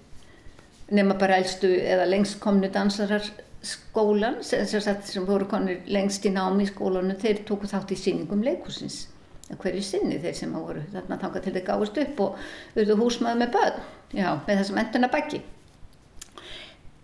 nema 0.95 1.17
bara 1.19 1.41
elstu 1.41 1.73
eða 1.83 2.07
lengst 2.07 2.39
komnu 2.39 2.71
dansarar 2.71 3.25
skólan 3.67 4.39
sem, 4.47 4.63
sem 4.69 5.27
voru 5.27 5.49
konur 5.51 5.81
lengst 5.91 6.27
í 6.29 6.31
námi 6.31 6.63
í 6.63 6.71
skólanu 6.71 7.17
þeir 7.19 7.43
tóku 7.49 7.67
þátt 7.71 7.91
í 7.91 7.99
síningum 7.99 8.45
leikursins 8.47 9.09
hverju 9.55 9.83
sinni 9.83 10.21
þeir 10.23 10.39
sem 10.39 10.55
voru 10.55 10.85
þarna 10.93 11.19
þanga 11.23 11.43
til 11.43 11.55
þeir 11.57 11.67
gáðist 11.67 12.01
upp 12.03 12.23
og 12.25 12.39
auðvitað 12.75 13.03
húsmaður 13.03 13.43
með 13.43 13.53
börn. 13.59 13.85
Já, 14.15 14.31
með 14.47 14.59
þessum 14.61 14.81
enduna 14.83 15.11
baggi 15.11 15.43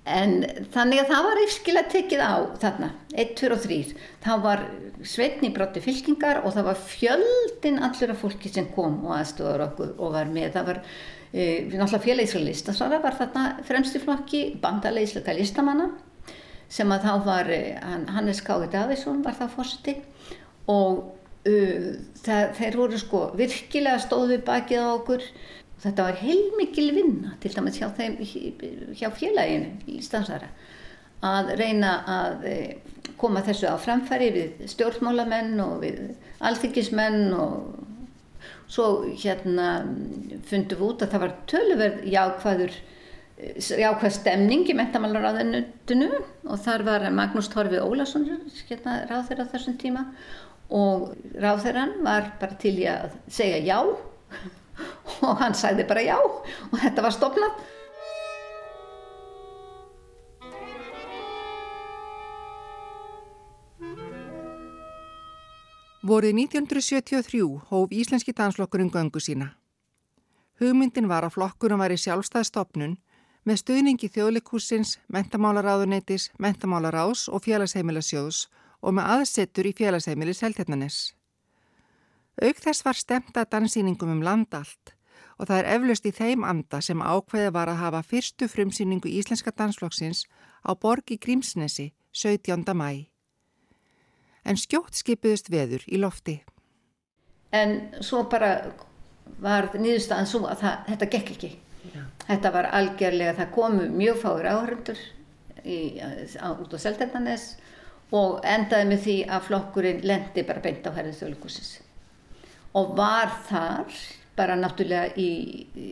en 0.02 0.40
þannig 0.74 1.02
að 1.02 1.10
það 1.12 1.26
var 1.28 1.40
yfirskilega 1.44 1.90
tekið 1.92 2.22
á 2.26 2.34
þarna 2.62 2.88
1, 3.14 3.34
2 3.38 3.50
og 3.54 3.60
3 3.62 3.80
þá 4.24 4.32
var 4.42 4.64
sveitni 5.06 5.50
brotti 5.54 5.82
fylkingar 5.82 6.42
og 6.42 6.56
það 6.56 6.68
var 6.70 6.80
fjöldin 6.90 7.82
allur 7.86 8.14
af 8.14 8.22
fólki 8.22 8.50
sem 8.50 8.66
kom 8.74 9.00
og 9.06 9.16
aðstofar 9.18 9.66
okkur 9.68 9.92
og 9.98 10.14
var 10.16 10.30
með. 10.30 10.52
Það 10.56 10.68
var 10.70 10.80
e, 11.32 11.42
náttúrulega 11.70 12.04
fjöleislega 12.06 12.48
listasvara 12.48 13.02
var 13.02 13.18
þarna 13.18 13.44
fremsti 13.66 14.02
flokki 14.02 14.42
bandalegisleika 14.62 15.34
listamanna 15.38 15.90
sem 16.72 16.92
að 16.94 17.06
þá 17.06 17.14
var 17.26 17.50
eh, 17.52 17.80
Hannes 18.14 18.40
Káði 18.44 18.70
Davísson 18.72 19.22
var 19.24 19.36
það 19.36 19.56
fórseti 19.58 19.96
og 20.72 21.02
uh, 21.48 21.88
það, 22.22 22.52
þeir 22.58 22.78
voru 22.78 23.00
sko 23.00 23.22
virkilega 23.38 24.00
stóð 24.00 24.36
við 24.36 24.44
bakið 24.46 24.86
á 24.86 24.88
okkur 24.94 25.26
þetta 25.82 26.06
var 26.08 26.20
heilmikil 26.22 26.88
vinna 26.94 27.34
til 27.42 27.52
dæmis 27.54 27.80
hjá, 27.80 27.88
þeim, 27.96 28.18
hjá 28.98 29.08
félaginu 29.14 29.72
í 29.90 30.02
Stansara 30.04 30.50
að 31.22 31.52
reyna 31.58 31.92
að 32.10 32.46
eh, 32.50 32.92
koma 33.18 33.42
þessu 33.46 33.70
á 33.70 33.76
framfæri 33.78 34.30
við 34.34 34.62
stjórnmálamenn 34.72 35.54
og 35.62 35.82
við 35.84 36.00
alþyggismenn 36.42 37.34
og 37.38 37.82
svo 38.72 38.86
hérna 39.10 39.82
fundum 40.48 40.80
við 40.80 40.88
út 40.88 41.04
að 41.04 41.14
það 41.14 41.24
var 41.26 41.36
töluverð 41.50 42.08
jákvæður 42.10 42.80
jákvæð 43.82 44.14
stemning 44.14 44.68
í 44.70 44.76
mentamálaráðunutinu 44.78 46.08
og 46.14 46.62
þar 46.62 46.84
var 46.86 47.06
Magnús 47.14 47.50
Torfi 47.50 47.80
Ólason 47.82 48.26
hérna, 48.68 49.02
ráðherra 49.10 49.48
þessum 49.50 49.78
tíma 49.80 50.06
og 50.72 51.12
ráðherran 51.42 51.98
var 52.06 52.32
bara 52.40 52.58
til 52.62 52.76
að 52.88 53.16
segja 53.28 53.58
já 53.66 53.78
og 55.26 55.38
hann 55.42 55.54
sagði 55.54 55.86
bara 55.88 56.02
já 56.04 56.18
og 56.18 56.78
þetta 56.80 57.04
var 57.04 57.14
stopnað. 57.14 57.62
Vorið 66.02 66.34
1973 66.34 67.44
hóf 67.70 67.92
Íslenski 67.94 68.34
dansflokkurinn 68.34 68.90
göngu 68.90 69.20
sína. 69.22 69.52
Hugmyndin 70.58 71.06
var 71.06 71.22
að 71.22 71.36
flokkurum 71.36 71.78
var 71.78 71.94
í 71.94 71.98
sjálfstæðstofnun 72.02 72.96
með 73.46 73.60
stuðningi 73.60 74.10
þjóðleikúsins, 74.10 74.96
mentamálaráðuneytis, 75.14 76.32
mentamálaráðs 76.42 77.28
og 77.30 77.46
félagsheimilasjóðs 77.46 78.48
og 78.82 78.98
með 78.98 79.10
aðsettur 79.16 79.70
í 79.70 79.74
félagsheimili 79.78 80.34
Seltjarnanes. 80.34 81.12
Auk 82.40 82.60
þess 82.64 82.84
var 82.86 82.96
stemt 82.96 83.36
að 83.36 83.50
dansýningum 83.52 84.14
um 84.14 84.22
landallt 84.24 84.94
og 85.38 85.48
það 85.48 85.58
er 85.58 85.68
eflaust 85.74 86.06
í 86.06 86.12
þeim 86.14 86.44
anda 86.46 86.80
sem 86.80 87.02
ákveði 87.02 87.50
var 87.52 87.68
að 87.72 87.82
hafa 87.82 88.02
fyrstu 88.06 88.48
frumsýningu 88.48 89.10
Íslenska 89.10 89.52
dansflokksins 89.52 90.24
á 90.64 90.70
borgi 90.72 91.18
Grímsnesi 91.18 91.90
17. 92.12 92.64
mæ. 92.78 93.08
En 94.44 94.56
skjótt 94.56 94.96
skipiðust 94.98 95.50
veður 95.52 95.84
í 95.86 96.00
lofti. 96.00 96.40
En 97.52 97.92
svo 98.00 98.24
bara 98.30 98.72
var 99.42 99.68
nýðustafan 99.74 100.28
svo 100.28 100.46
að 100.48 100.64
það, 100.64 100.78
þetta 100.88 101.10
gekk 101.16 101.34
ekki. 101.36 101.52
Já. 101.92 102.02
Þetta 102.26 102.52
var 102.54 102.70
algjörlega, 102.78 103.36
það 103.38 103.54
komu 103.58 103.88
mjög 103.92 104.20
fáir 104.22 104.48
áhörundur 104.54 105.00
út 105.62 106.74
á 106.74 106.78
Seltendanes 106.80 107.56
og 108.14 108.42
endaði 108.46 108.88
með 108.88 109.06
því 109.06 109.16
að 109.28 109.48
flokkurinn 109.48 110.04
lendi 110.06 110.44
bara 110.46 110.62
beint 110.62 110.86
á 110.86 110.94
herðið 110.94 111.18
þjóðleikusins. 111.20 111.72
Og 112.78 112.94
var 112.96 113.32
þar 113.48 113.96
bara 114.36 114.56
náttúrulega 114.56 115.12
í, 115.20 115.30
í 115.76 115.88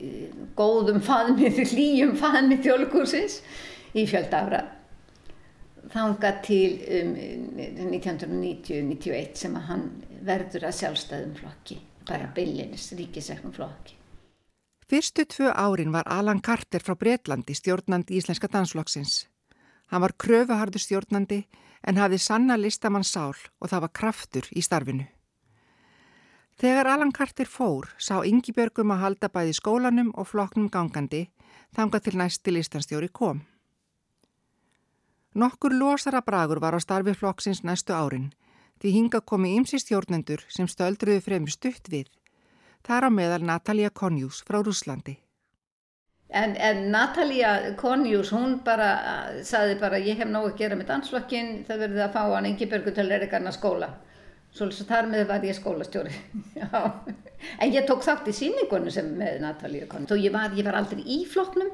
góðum 0.57 1.03
faðmið, 1.05 1.61
hlýjum 1.73 2.17
faðmið 2.21 2.65
þjóðleikusins 2.67 3.41
í 3.93 4.07
fjölda 4.09 4.45
ára. 4.47 4.63
Þánga 5.91 6.33
til 6.45 6.73
um, 7.01 7.15
1990-91 7.91 9.39
sem 9.43 9.57
að 9.59 9.71
hann 9.71 9.87
verður 10.25 10.69
að 10.69 10.77
sjálfstæðum 10.81 11.39
flokki 11.41 11.81
bara 12.09 12.29
byllinis 12.35 12.91
ríkisæknum 12.99 13.55
flokki. 13.55 13.97
Fyrstu 14.91 15.25
tvö 15.25 15.53
árin 15.55 15.93
var 15.95 16.09
Alan 16.11 16.41
Carter 16.43 16.83
frá 16.83 16.97
Breitlandi 16.99 17.55
stjórnandi 17.55 18.17
Íslenska 18.19 18.49
dansflokksins. 18.51 19.29
Hann 19.91 20.03
var 20.03 20.17
kröfuhardur 20.19 20.83
stjórnandi 20.83 21.45
en 21.87 22.01
hafði 22.01 22.19
sanna 22.19 22.57
listamann 22.59 23.07
sál 23.07 23.37
og 23.61 23.71
það 23.71 23.87
var 23.87 23.93
kraftur 24.01 24.51
í 24.51 24.63
starfinu. 24.63 25.07
Þegar 26.61 26.91
Alan 26.93 27.13
Carter 27.17 27.49
fór 27.49 27.87
sá 27.97 28.19
Ingi 28.29 28.53
Björgum 28.53 28.91
að 28.93 28.99
halda 29.01 29.29
bæði 29.33 29.55
skólanum 29.57 30.11
og 30.21 30.27
flokknum 30.29 30.67
gangandi 30.69 31.23
þanga 31.73 32.01
til 32.05 32.19
næsti 32.21 32.53
listanstjóri 32.53 33.09
kom. 33.09 33.41
Nokkur 35.41 35.73
losara 35.73 36.21
bragur 36.27 36.61
var 36.61 36.77
á 36.77 36.81
starfi 36.85 37.15
flokksins 37.17 37.63
næstu 37.65 37.97
árin 37.97 38.27
því 38.83 38.93
hinga 38.93 39.21
komi 39.25 39.55
ymsi 39.57 39.81
stjórnendur 39.81 40.45
sem 40.53 40.69
stöldruðu 40.69 41.23
fremur 41.25 41.55
stutt 41.55 41.89
við. 41.89 42.13
Það 42.85 42.97
er 42.97 43.09
á 43.09 43.11
meðal 43.17 43.41
Natalia 43.49 43.91
Konjús 43.91 44.43
frá 44.45 44.61
Rúslandi. 44.61 45.17
En, 46.29 46.53
en 46.61 46.91
Natalia 46.93 47.73
Konjús, 47.81 48.35
hún 48.37 48.61
bara 48.69 48.93
saði 49.49 49.81
bara 49.81 49.97
ég 49.97 50.21
hef 50.21 50.29
nógu 50.29 50.53
að 50.53 50.61
gera 50.61 50.77
með 50.77 50.93
dansflokkin, 50.93 51.65
það 51.65 51.85
verði 51.87 52.05
að 52.05 52.15
fá 52.21 52.23
hann 52.37 52.53
yngi 52.53 52.69
börgu 52.69 52.93
til 52.93 53.09
kannar 53.33 53.57
skóla. 53.57 53.93
Svolítið 54.57 54.89
þar 54.91 55.09
með 55.13 55.27
var 55.31 55.45
ég 55.47 55.57
skólastjóri. 55.57 56.15
en 57.63 57.73
ég 57.73 57.87
tók 57.89 58.03
þátt 58.05 58.29
í 58.31 58.35
síningunum 58.35 58.93
sem 58.93 59.13
með 59.17 59.39
Natalia 59.45 59.87
Konjús. 59.91 60.19
Ég 60.21 60.35
var, 60.35 60.57
ég 60.59 60.67
var 60.67 60.81
aldrei 60.81 61.05
í 61.07 61.23
flokknum 61.31 61.71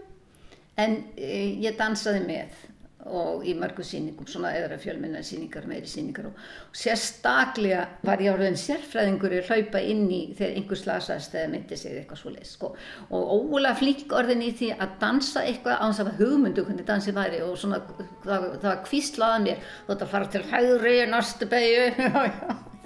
en 0.76 0.98
e, 1.16 1.56
ég 1.64 1.78
dansaði 1.78 2.20
með 2.26 2.58
og 3.06 3.44
í 3.46 3.54
mörgu 3.58 3.84
síningum, 3.86 4.26
svona 4.28 4.52
eðra 4.56 4.78
fjölminna 4.80 5.22
síningar, 5.26 5.66
meiri 5.70 5.88
síningar 5.90 6.28
og, 6.30 6.38
og 6.70 6.78
sérstaklega 6.78 7.82
var 8.06 8.22
ég 8.24 8.34
áraðin 8.34 8.58
sérfræðingur 8.60 9.36
að 9.38 9.50
hlaupa 9.50 9.82
inn 9.82 10.06
í 10.10 10.20
þegar 10.36 10.56
einhver 10.60 10.80
slasast 10.80 11.36
eða 11.36 11.50
myndi 11.52 11.78
sig 11.78 11.98
eitthvað 12.00 12.22
svo 12.22 12.32
leið 12.34 12.48
sko. 12.50 12.72
og 13.10 13.34
ógulega 13.36 13.78
flík 13.80 14.14
orðin 14.16 14.46
í 14.46 14.52
því 14.58 14.72
að 14.76 14.96
dansa 15.02 15.44
eitthvað 15.46 15.82
á 15.82 15.84
þess 15.86 16.04
að 16.04 16.22
hugmyndu 16.22 16.66
hvernig 16.66 16.88
dansið 16.88 17.18
væri 17.20 17.42
og 17.46 17.58
svona 17.60 17.82
það, 18.24 18.48
það 18.62 18.70
var 18.70 18.82
kvíslaðað 18.88 19.46
mér 19.46 19.68
þú 19.68 19.96
ætti 19.96 20.08
að 20.08 20.14
fara 20.14 20.32
til 20.32 20.46
hægri, 20.52 20.96
nástu 21.12 21.50
beigju 21.52 21.86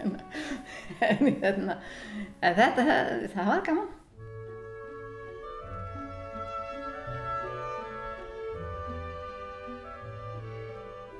en, 0.00 0.18
en, 1.08 1.72
en 2.40 2.60
þetta 2.60 2.84
það, 2.84 3.16
það 3.34 3.50
var 3.54 3.66
gaman 3.70 3.88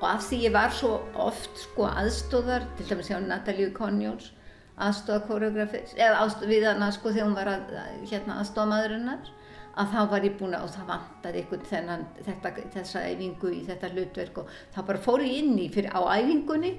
og 0.01 0.07
af 0.09 0.23
því 0.25 0.39
ég 0.47 0.55
var 0.55 0.73
svo 0.73 0.95
oft 1.21 1.59
sko 1.61 1.89
aðstóðar, 1.91 2.65
til 2.77 2.89
dæmis 2.89 3.11
hjá 3.11 3.19
Natalíu 3.21 3.73
Konjóns, 3.77 4.31
aðstóða 4.81 5.27
koreografis, 5.29 5.93
eða 5.99 6.23
aðstóð 6.25 6.55
við 6.55 6.67
hana 6.71 6.89
sko 6.97 7.13
þegar 7.13 7.29
hún 7.29 7.37
var 7.37 7.53
að, 7.53 7.75
hérna 8.09 8.39
aðstóða 8.41 8.71
maðurinnar, 8.73 9.31
að 9.81 9.93
þá 9.93 10.01
var 10.11 10.27
ég 10.27 10.39
búin 10.41 10.57
að, 10.57 10.65
og 10.67 10.75
það 10.75 10.89
vantaði 10.95 11.43
einhvern 11.43 11.69
þennan, 11.69 12.07
þetta, 12.27 12.55
þessa 12.75 13.05
æfingu 13.11 13.53
í 13.55 13.61
þetta 13.69 13.93
hlutverk 13.93 14.41
og 14.43 14.55
þá 14.75 14.81
bara 14.89 15.05
fór 15.05 15.25
ég 15.25 15.37
inn 15.43 15.61
í 15.61 15.69
fyrir 15.73 15.93
á 15.93 16.01
æfingunni, 16.17 16.75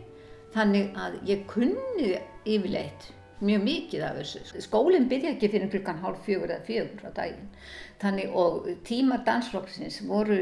þannig 0.56 0.98
að 1.00 1.20
ég 1.30 1.46
kunni 1.50 2.16
yfirleitt 2.50 3.12
mjög 3.42 3.64
mikið 3.66 4.04
af 4.06 4.18
þessu. 4.20 4.42
Skólinn 4.62 5.08
byrja 5.10 5.36
ekki 5.36 5.50
fyrir 5.50 5.72
klukkan 5.72 6.02
hálf 6.02 6.26
fjögur 6.26 6.52
eða 6.52 6.66
fjögur 6.68 7.08
á 7.10 7.12
daginn, 7.22 7.48
þannig 8.02 8.36
og 8.38 8.68
tímar 8.86 9.24
dansflokksins 9.26 10.02
voru 10.10 10.42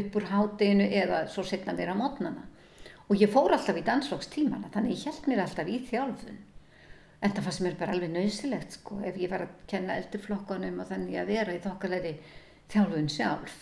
upp 0.00 0.18
úr 0.18 0.28
hádeginu 0.30 0.86
eða 1.02 1.24
svo 1.32 1.44
setna 1.46 1.74
mér 1.76 1.94
á 1.94 1.96
mótnana 1.98 2.44
og 3.06 3.20
ég 3.20 3.30
fór 3.30 3.54
alltaf 3.54 3.78
í 3.78 3.84
dansflokkstímana 3.86 4.70
þannig 4.74 4.96
ég 4.96 5.08
held 5.08 5.30
mér 5.30 5.42
alltaf 5.44 5.70
í 5.70 5.78
þjálfun. 5.90 6.38
En 7.22 7.32
það 7.32 7.46
fannst 7.46 7.64
mér 7.64 7.78
bara 7.80 7.94
alveg 7.94 8.12
nöðsilegt 8.12 8.78
sko 8.78 9.00
ef 9.06 9.18
ég 9.20 9.30
var 9.32 9.46
að 9.46 9.56
kenna 9.70 9.96
eldurflokkanum 10.00 10.82
og 10.82 10.90
þannig 10.90 11.18
að 11.20 11.32
vera 11.32 11.56
í 11.56 11.62
þokkalegri 11.64 12.14
þjálfun 12.72 13.10
sjálf. 13.14 13.58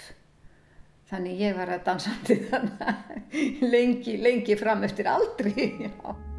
Þannig 1.11 1.43
ég 1.45 1.59
var 1.59 1.75
að 1.75 1.85
dansandi 1.89 2.41
þannig 2.51 3.67
lengi, 3.69 4.21
lengi 4.25 4.57
fram 4.61 4.87
eftir 4.89 5.13
aldri 5.13 5.69
já 5.87 6.34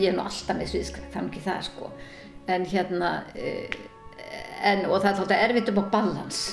ég 0.00 0.10
er 0.10 0.16
nú 0.16 0.24
alltaf 0.24 0.58
með 0.58 0.70
sviðskrækt, 0.72 1.40
það 1.44 1.64
sko. 1.68 1.90
En 2.50 2.66
hérna 2.68 3.10
eh, 3.38 3.72
en, 4.64 4.84
og 4.90 5.00
það 5.02 5.24
er 5.24 5.24
að 5.24 5.48
erfitt 5.48 5.72
upp 5.72 5.80
á 5.82 5.92
balans. 5.96 6.44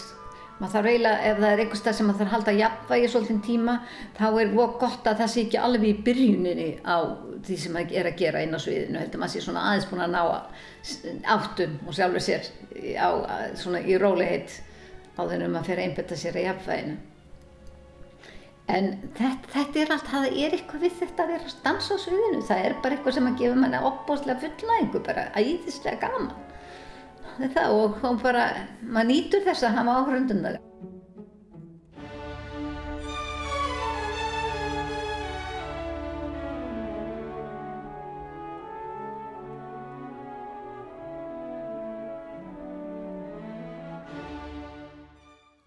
Maður 0.61 0.73
þarf 0.75 0.89
eiginlega, 0.91 1.21
ef 1.25 1.39
það 1.41 1.51
er 1.51 1.61
einhver 1.63 1.79
stað 1.79 1.95
sem 1.97 2.05
maður 2.05 2.19
þarf 2.19 2.27
að 2.29 2.35
halda 2.35 2.53
jafnvægi 2.59 3.07
svolítið 3.09 3.37
tíma 3.47 3.75
þá 4.19 4.25
er 4.29 4.51
gott 4.83 5.07
að 5.09 5.21
það 5.23 5.31
sé 5.33 5.43
ekki 5.45 5.57
alveg 5.57 5.87
í 5.89 5.93
byrjuninni 6.05 6.67
á 6.85 6.97
því 7.47 7.57
sem 7.57 7.73
maður 7.73 7.97
er 7.97 8.09
að 8.11 8.19
gera 8.19 8.43
inn 8.45 8.53
á 8.53 8.59
sviðinu, 8.61 8.99
heldur 9.01 9.23
maður 9.23 9.33
sé 9.33 9.41
svona 9.41 9.63
aðeins 9.71 9.87
búin 9.89 10.03
að 10.05 10.13
ná 10.13 10.21
áttum 11.33 11.73
og 11.87 11.97
sjálfur 11.97 12.25
sér 12.27 12.51
á, 12.93 13.09
svona 13.57 13.81
í 13.81 13.97
róliheit 13.97 14.53
á 15.17 15.21
þennum 15.25 15.57
að 15.57 15.71
fer 15.71 15.81
að 15.81 15.87
einbetta 15.87 16.19
sér 16.19 16.37
að 16.37 16.47
jafnvæginu 16.51 16.99
En 18.71 18.85
þetta, 19.17 19.49
þetta 19.51 19.79
er 19.81 19.89
allt, 19.91 20.07
það 20.07 20.25
er 20.29 20.53
eitthvað 20.55 20.83
við 20.85 20.93
þetta 21.01 21.23
að 21.25 21.31
vera 21.33 21.49
að 21.49 21.57
dansa 21.65 21.97
á 21.99 22.03
sviðinu, 22.05 22.39
það 22.47 22.63
er 22.67 22.75
bara 22.83 22.95
eitthvað 22.95 23.17
sem 23.17 23.27
að 23.27 23.41
gefa 23.41 23.59
manna 23.59 23.83
opbóslega 23.89 24.43
fullnægingu, 24.45 25.03
bara 25.09 25.27
æðislega 25.35 25.99
gaman. 26.05 26.31
Þetta 27.41 27.67
og 27.75 27.99
þá 27.99 28.09
bara, 28.23 28.47
maður 28.81 29.09
nýtur 29.11 29.47
þess 29.47 29.67
að 29.67 29.79
hafa 29.81 29.97
áhrundundar. 29.99 30.61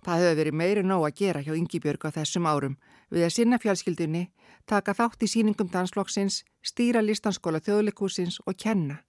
Það 0.05 0.21
hefur 0.21 0.37
verið 0.37 0.57
meiri 0.61 0.83
nóg 0.85 1.07
að 1.07 1.17
gera 1.17 1.40
hjá 1.45 1.55
Yngibjörg 1.57 2.03
á 2.05 2.17
þessum 2.17 2.45
árum 2.49 2.75
við 3.11 3.27
að 3.29 3.35
sinna 3.37 3.59
fjálskildunni, 3.61 4.29
taka 4.67 4.95
þátt 4.97 5.25
í 5.25 5.31
síningum 5.31 5.71
dansflokksins, 5.73 6.43
stýra 6.64 7.03
listanskóla 7.05 7.61
þjóðleikúsins 7.64 8.40
og 8.47 8.57
kenna. 8.57 9.03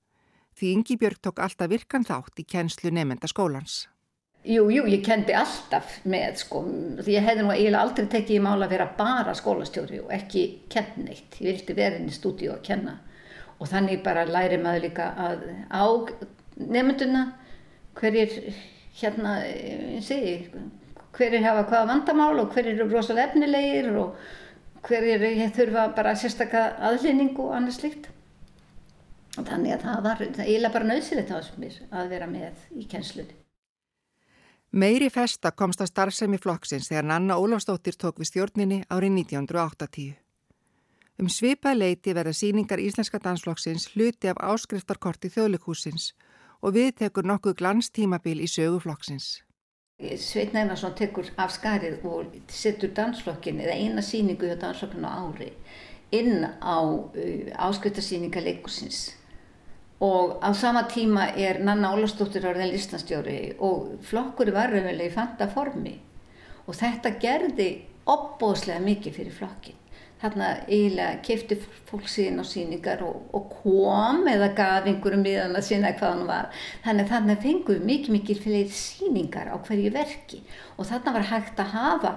Því 0.55 0.71
Yngibjörg 0.77 1.19
tók 1.19 1.41
alltaf 1.43 1.69
virkan 1.71 2.07
þátt 2.07 2.39
í 2.39 2.47
kennslu 2.47 2.91
nefnda 2.91 3.27
skólans. 3.27 3.85
Jú, 4.45 4.67
jú, 4.69 4.83
ég 4.85 5.01
kendi 5.01 5.33
alltaf 5.33 5.97
með 6.05 6.35
sko, 6.43 6.59
því 7.01 7.15
ég 7.15 7.25
hefði 7.25 7.43
nú 7.47 7.53
eiginlega 7.55 7.81
aldrei 7.81 8.05
tekið 8.13 8.35
í 8.35 8.43
mála 8.45 8.67
að 8.67 8.75
vera 8.75 8.85
bara 8.99 9.33
skólastjóri 9.33 10.03
og 10.03 10.11
ekki 10.13 10.43
kenn 10.69 11.07
neitt. 11.07 11.39
Ég 11.41 11.49
vildi 11.49 11.75
vera 11.79 11.97
inn 11.97 12.11
í 12.11 12.13
stúdíu 12.13 12.53
að 12.53 12.61
kenna 12.67 12.99
og 13.57 13.71
þannig 13.71 14.03
bara 14.05 14.27
læri 14.29 14.59
maður 14.61 14.85
líka 14.85 15.09
að 15.17 15.47
á 15.71 15.85
nefnduna 16.61 17.23
hverjir 17.97 18.35
hérna, 18.99 19.37
ég 19.47 20.03
segi, 20.05 20.35
hverjir 21.15 21.45
hafa 21.45 21.63
hvaða 21.69 21.91
vandamál 21.91 22.41
og 22.41 22.51
hverjir 22.53 22.75
eru 22.75 22.89
rosalega 22.91 23.31
efnilegir 23.31 23.91
og 23.95 24.19
hverjir 24.85 25.53
þurfa 25.55 25.87
bara 25.95 26.15
sérstakka 26.19 26.67
aðlýningu 26.89 27.47
og 27.47 27.55
annað 27.57 27.79
slikt. 27.79 28.11
Og 29.35 29.47
þannig 29.47 29.75
að 29.75 29.87
það 29.87 30.03
var 30.05 30.21
eiginlega 30.25 30.73
bara 30.75 30.91
nöðsilegt 30.91 31.31
á 31.31 31.37
þessum 31.39 31.63
mér 31.65 31.79
að 31.91 32.13
vera 32.13 32.27
með 32.29 32.67
í 32.75 32.85
kjenslunni. 32.91 33.41
Meiri 34.75 35.07
festa 35.11 35.51
komst 35.55 35.79
að 35.83 35.91
starfsemi 35.91 36.37
flokksins 36.41 36.89
þegar 36.91 37.05
Nanna 37.07 37.37
Ólafstóttir 37.39 37.95
tók 37.95 38.19
við 38.19 38.31
stjórninni 38.31 38.79
árið 38.91 39.13
1980. 39.21 40.15
Um 41.15 41.29
svipað 41.31 41.79
leiti 41.79 42.11
verða 42.15 42.33
síningar 42.35 42.81
Íslenska 42.83 43.21
dansflokksins 43.23 43.87
hluti 43.93 44.27
af 44.27 44.41
áskriftarkorti 44.43 45.31
þjóðleikhúsins 45.31 46.09
og 46.59 46.75
við 46.75 46.91
tekur 46.99 47.23
nokkuð 47.23 47.55
glanstímabil 47.61 48.41
í 48.43 48.49
söguflokksins. 48.51 49.45
Sveit 49.95 50.51
Næmarsson 50.51 50.91
tekur 50.99 51.29
af 51.39 51.53
skarið 51.55 52.01
og 52.03 52.33
setur 52.51 52.89
dansflokkin 52.97 53.61
eða 53.63 53.75
eina 53.79 54.01
síningu 54.03 54.49
hjá 54.49 54.57
dansflokkinu 54.59 55.07
á 55.07 55.23
ári 55.23 55.47
inn 56.11 56.43
á 56.43 56.77
uh, 56.83 57.67
áskriftarsíninga 57.67 58.43
leikursins 58.43 59.15
og 60.03 60.35
á 60.43 60.51
sama 60.51 60.83
tíma 60.91 61.29
er 61.39 61.61
Nanna 61.63 61.93
Ólastóttir 61.95 62.43
árið 62.43 62.73
listanstjóri 62.73 63.37
og 63.63 63.95
flokkur 64.03 64.51
var 64.51 64.75
raunverulega 64.75 65.13
í 65.13 65.15
fanta 65.15 65.47
formi 65.47 65.95
og 66.67 66.75
þetta 66.75 67.15
gerði 67.23 67.69
opbóðslega 68.05 68.83
mikið 68.83 69.15
fyrir 69.15 69.39
flokkin. 69.39 69.79
Þarna 70.25 70.45
eiginlega 70.65 71.19
kefti 71.25 71.57
fólk 71.85 72.07
síðan 72.09 72.41
á 72.41 72.45
síningar 72.49 73.03
og, 73.05 73.27
og 73.37 73.51
kom 73.61 74.23
eða 74.31 74.47
gaf 74.57 74.87
einhverjum 74.89 75.21
miðan 75.25 75.57
að 75.59 75.67
sína 75.67 75.91
hvað 75.99 76.15
hann 76.15 76.29
var. 76.29 76.63
Þannig 76.85 77.05
að 77.05 77.11
þarna 77.13 77.35
fenguð 77.43 77.83
mikið 77.91 78.15
mikið 78.15 78.41
fyrir 78.45 78.71
síningar 78.73 79.51
á 79.53 79.55
hverju 79.67 79.91
verki 79.93 80.41
og 80.79 80.89
þarna 80.89 81.13
var 81.19 81.29
hægt 81.29 81.61
að 81.61 81.75
hafa 81.75 82.15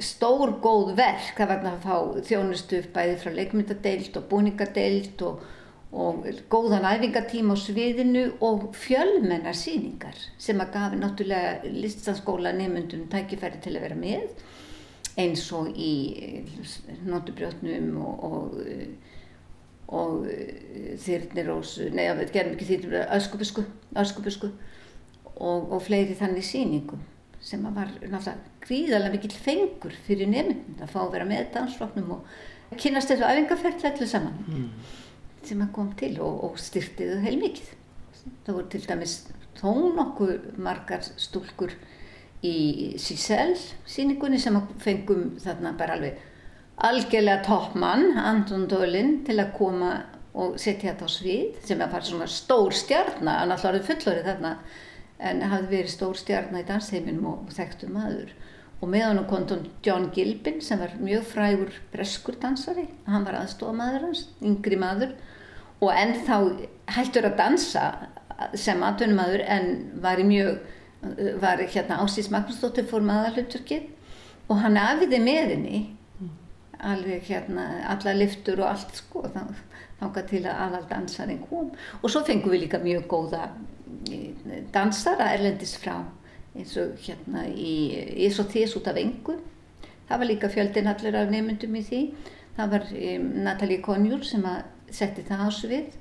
stór 0.00 0.52
góð 0.60 0.92
verk. 1.00 1.32
Það 1.38 1.54
var 1.54 1.70
að 1.70 1.80
fá 1.86 1.96
þjónustu 2.28 2.82
bæði 2.92 3.16
frá 3.24 3.32
leikmyndadeild 3.38 4.20
og 4.20 4.28
búningadeild 4.34 5.26
og 5.30 5.48
og 5.90 6.26
góðan 6.46 6.86
æfingatíma 6.86 7.56
á 7.58 7.58
sviðinu 7.58 8.28
og 8.46 8.68
fjölmennar 8.78 9.56
síningar 9.58 10.14
sem 10.38 10.60
að 10.62 10.76
gafi 10.76 10.98
náttúrulega 11.00 11.66
listanskóla 11.66 12.52
nefnundum 12.54 13.08
tækifæri 13.10 13.58
til 13.64 13.74
að 13.74 13.88
vera 13.88 13.98
með 13.98 14.28
eins 15.18 15.46
og 15.56 15.70
í 15.74 15.92
notubrjótnum 17.06 17.96
og, 18.02 18.24
og, 18.30 18.58
og 20.00 20.28
þyrnirós, 21.04 21.78
neða 21.94 22.18
við 22.20 22.34
gerum 22.36 22.54
ekki 22.56 22.68
þyrnirós, 22.74 23.08
öskubusku, 23.18 23.66
öskubusku 24.04 24.52
og, 25.36 25.72
og 25.72 25.80
fleiri 25.86 26.14
þannig 26.18 26.46
síningum 26.46 27.02
sem 27.40 27.62
var 27.64 27.88
náttúrulega 28.04 28.36
gríðarlega 28.60 29.14
mikill 29.14 29.36
fengur 29.40 29.94
fyrir 30.04 30.28
nefnundum 30.28 30.82
að 30.84 30.90
fá 30.92 30.98
að 31.02 31.12
vera 31.14 31.28
með 31.28 31.46
dansfloknum 31.54 32.10
og 32.18 32.80
kynast 32.80 33.08
þessu 33.10 33.24
æfingaferðlega 33.24 33.94
allir 33.94 34.10
saman. 34.10 34.42
Mm 34.46 34.98
sem 35.46 35.62
að 35.64 35.72
kom 35.76 35.92
til 35.98 36.14
og, 36.22 36.42
og 36.46 36.58
styrtiðu 36.60 37.20
heilmikið. 37.24 37.70
Það 38.44 38.56
voru 38.56 38.68
til 38.72 38.82
dæmis 38.86 39.14
þó 39.60 39.70
nokkuð 39.96 40.50
margar 40.60 41.04
stúlkur 41.04 41.74
í 42.46 42.96
Sísel 43.00 43.54
síningunni 43.88 44.40
sem 44.40 44.56
fengum 44.80 45.34
þarna 45.42 45.74
bara 45.78 45.96
alveg 45.98 46.26
algjörlega 46.80 47.44
toppmann, 47.44 48.14
Anton 48.16 48.64
Dölin, 48.70 49.18
til 49.26 49.36
að 49.42 49.52
koma 49.58 49.90
og 50.40 50.54
setja 50.62 50.92
þetta 50.92 51.08
á 51.08 51.10
svið 51.10 51.58
sem 51.66 51.82
að 51.82 51.96
fara 51.96 52.06
svona 52.06 52.28
stór 52.30 52.76
stjarnar, 52.76 53.42
hann 53.42 53.52
alltaf 53.52 53.74
var 53.74 53.88
fullorið 53.88 54.28
þarna 54.30 54.52
en 55.20 55.42
hafði 55.44 55.74
verið 55.74 55.92
stór 55.92 56.16
stjarnar 56.16 56.62
í 56.62 56.68
dansheiminum 56.68 57.26
og, 57.28 57.42
og 57.44 57.56
þekktu 57.56 57.90
maður. 57.92 58.32
Og 58.80 58.88
með 58.88 59.04
hann 59.04 59.26
kom 59.28 59.44
John 59.84 60.08
Gilbin 60.14 60.62
sem 60.64 60.80
var 60.80 60.94
mjög 60.96 61.26
frægur 61.34 61.74
breskur 61.92 62.38
dansari, 62.40 62.86
hann 63.04 63.26
var 63.26 63.42
aðstofamaður 63.42 64.06
hans, 64.08 64.24
yngri 64.40 64.78
maður. 64.80 65.12
Og 65.84 65.92
ennþá 65.92 66.38
hættur 66.94 67.28
að 67.28 67.36
dansa 67.40 67.84
sem 68.56 68.80
aðtunumæður 68.84 69.44
en 69.52 69.68
var 70.00 70.20
í 70.20 70.24
mjög, 70.28 70.62
var 71.40 71.62
hérna 71.64 72.00
Ásís 72.04 72.28
Magnúsdóttir 72.32 72.88
fór 72.88 73.04
maðalhutturkið 73.06 73.88
og 74.50 74.60
hann 74.60 74.76
afiði 74.76 75.20
með 75.22 75.54
henni 75.54 75.80
alveg 76.80 77.26
hérna 77.28 77.66
alla 77.92 78.14
liftur 78.16 78.60
og 78.60 78.70
allt 78.70 78.96
sko 78.96 79.24
þángar 80.00 80.26
til 80.28 80.42
að 80.46 80.62
aðal 80.64 80.86
dansarinn 80.90 81.42
kom. 81.44 81.70
Og 82.00 82.12
svo 82.12 82.22
fengum 82.24 82.52
við 82.54 82.66
líka 82.66 82.80
mjög 82.80 83.06
góða 83.10 83.50
dansara 84.72 85.30
erlendis 85.34 85.76
frá 85.80 85.98
eins 86.56 86.74
og 86.80 86.96
hérna 87.04 87.46
í 87.48 87.74
Ís 88.26 88.40
og 88.42 88.50
Þís 88.52 88.76
út 88.78 88.88
af 88.90 88.98
engu. 89.00 89.36
Það 90.08 90.22
var 90.22 90.30
líka 90.30 90.50
fjöldin 90.50 90.90
allir 90.90 91.16
af 91.16 91.30
nefnundum 91.30 91.76
í 91.78 91.84
því. 91.86 92.00
Það 92.56 92.72
var 92.74 92.86
um, 92.90 93.26
Natalie 93.44 93.82
Conjur 93.84 94.24
sem 94.26 94.46
að 94.48 94.64
setti 94.90 95.24
það 95.28 95.44
á 95.46 95.48
svið 95.54 95.92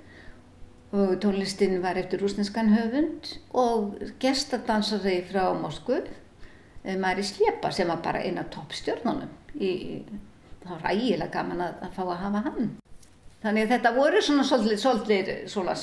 og 0.92 1.20
tónlistinn 1.22 1.82
var 1.84 2.00
eftir 2.02 2.22
rúsneskan 2.24 2.72
höfund 2.74 3.36
og 3.54 4.00
gestadansari 4.22 5.20
frá 5.30 5.52
Moskvu 5.54 6.00
eh, 6.02 6.98
Mari 6.98 7.24
Slepa 7.24 7.72
sem 7.72 7.88
var 7.88 8.02
bara 8.04 8.24
eina 8.26 8.48
toppstjórnunum 8.50 9.30
það 10.64 10.76
var 10.76 10.92
ægilega 10.92 11.32
gaman 11.34 11.66
að, 11.66 11.82
að 11.86 11.96
fá 11.96 12.04
að 12.06 12.22
hafa 12.24 12.44
hann. 12.46 12.70
Þannig 13.44 13.66
að 13.66 13.74
þetta 13.74 13.92
voru 13.96 14.22
svona 14.24 14.46
svolítið, 14.46 14.80
svolítið 14.84 15.30
svona, 15.54 15.76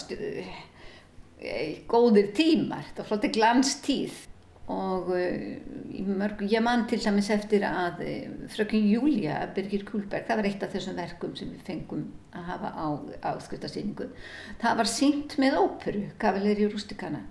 eh, 1.40 1.76
góðir 1.88 2.32
tímar 2.36 2.84
þetta 2.88 3.02
var 3.02 3.10
svolítið 3.10 3.36
glanstíð 3.38 4.18
og 4.66 5.10
uh, 5.14 6.06
mörg, 6.06 6.40
ég 6.50 6.62
man 6.62 6.88
til 6.90 6.98
dæmis 6.98 7.28
eftir 7.30 7.62
að 7.68 8.00
uh, 8.02 8.32
frökun 8.50 8.88
Júlia 8.90 9.44
Birgir 9.54 9.84
Kulberg, 9.86 10.26
það 10.26 10.40
var 10.40 10.48
eitt 10.48 10.64
af 10.66 10.74
þessum 10.74 10.98
verkum 10.98 11.36
sem 11.38 11.52
við 11.54 11.62
fengum 11.68 12.02
að 12.34 12.48
hafa 12.50 12.72
á 12.74 12.86
áskriftasýningu 13.30 14.08
það 14.58 14.82
var 14.82 14.90
sínt 14.90 15.38
með 15.38 15.60
óperu, 15.60 16.02
Kavaleri 16.18 16.66
Rustikana 16.72 17.22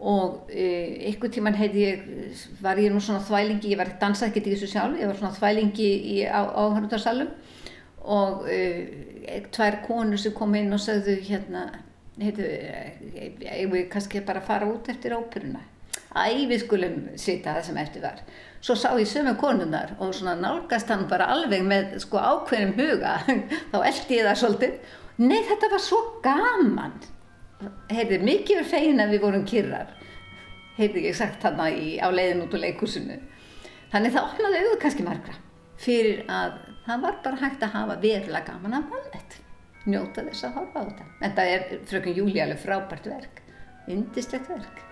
og 0.00 0.50
uh, 0.50 0.90
einhvern 1.06 1.36
tíman 1.38 1.60
heiti 1.60 1.86
ég 1.86 2.04
var 2.64 2.82
ég 2.82 2.90
nú 2.90 2.98
svona 2.98 3.22
þvælingi, 3.30 3.70
ég 3.70 3.78
var 3.78 3.92
ekki 3.92 4.02
dansað 4.02 4.32
ekkert 4.32 4.50
í 4.50 4.56
þessu 4.56 4.74
sjálf, 4.74 4.98
ég 4.98 5.06
var 5.06 5.22
svona 5.22 5.38
þvælingi 5.38 5.90
í 6.16 6.20
áhörndarsalum 6.26 7.30
og 8.10 8.46
tvær 9.54 9.82
konur 9.84 10.18
sem 10.18 10.32
kom 10.34 10.54
inn 10.56 10.72
og 10.72 10.80
sagðu 10.82 11.18
hérna 11.28 11.66
heitu, 12.18 12.42
ég 12.42 13.68
vil 13.70 13.84
kannski 13.92 14.24
bara 14.26 14.42
fara 14.42 14.66
út 14.66 14.88
eftir 14.90 15.14
óperuna 15.14 15.60
æ 16.14 16.46
við 16.50 16.64
skulum 16.64 16.96
sita 17.20 17.56
það 17.56 17.68
sem 17.68 17.80
eftir 17.82 18.04
var. 18.04 18.24
Svo 18.60 18.76
sá 18.76 18.90
ég 18.98 19.08
sömu 19.08 19.36
konunar 19.40 19.94
og 19.98 20.14
svona 20.14 20.34
nálgast 20.36 20.90
hann 20.92 21.06
bara 21.08 21.30
alveg 21.32 21.62
með 21.64 21.96
sko 22.02 22.18
ákveðnum 22.18 22.74
huga. 22.76 23.14
Þá 23.72 23.78
eldi 23.78 24.18
ég 24.18 24.28
það 24.28 24.42
svolítið. 24.42 24.76
Nei 25.20 25.40
þetta 25.48 25.70
var 25.72 25.84
svo 25.84 26.02
gaman. 26.24 26.98
Heyrðið 27.92 28.22
mikið 28.24 28.60
verið 28.60 28.70
fegin 28.74 29.02
að 29.04 29.14
við 29.14 29.24
vorum 29.26 29.48
kyrrar 29.48 29.96
heyrðið 30.80 31.10
ég 31.10 31.16
sagt 31.18 31.44
hann 31.44 31.60
á 31.60 32.08
leiðin 32.08 32.44
út 32.44 32.56
úr 32.56 32.64
leikursinu 32.64 33.18
þannig 33.92 34.14
það 34.14 34.26
opnaði 34.28 34.60
auðvitað 34.60 34.82
kannski 34.84 35.06
margra 35.06 35.36
fyrir 35.80 36.22
að 36.32 36.58
það 36.86 37.06
var 37.06 37.18
bara 37.24 37.40
hægt 37.44 37.64
að 37.64 37.74
hafa 37.76 37.98
verulega 38.04 38.46
gaman 38.48 38.78
af 38.78 38.92
ballet 38.92 39.40
njóta 39.88 40.24
þess 40.26 40.46
að 40.46 40.56
horfa 40.58 40.84
á 40.84 40.86
þetta. 40.90 41.08
En 41.24 41.34
það 41.38 41.54
er 41.54 41.66
frökun 41.88 42.18
Júli 42.18 42.42
alveg 42.44 42.60
frábært 42.60 43.08
verk. 43.08 43.42
Yndislegt 43.90 44.50
verk 44.52 44.89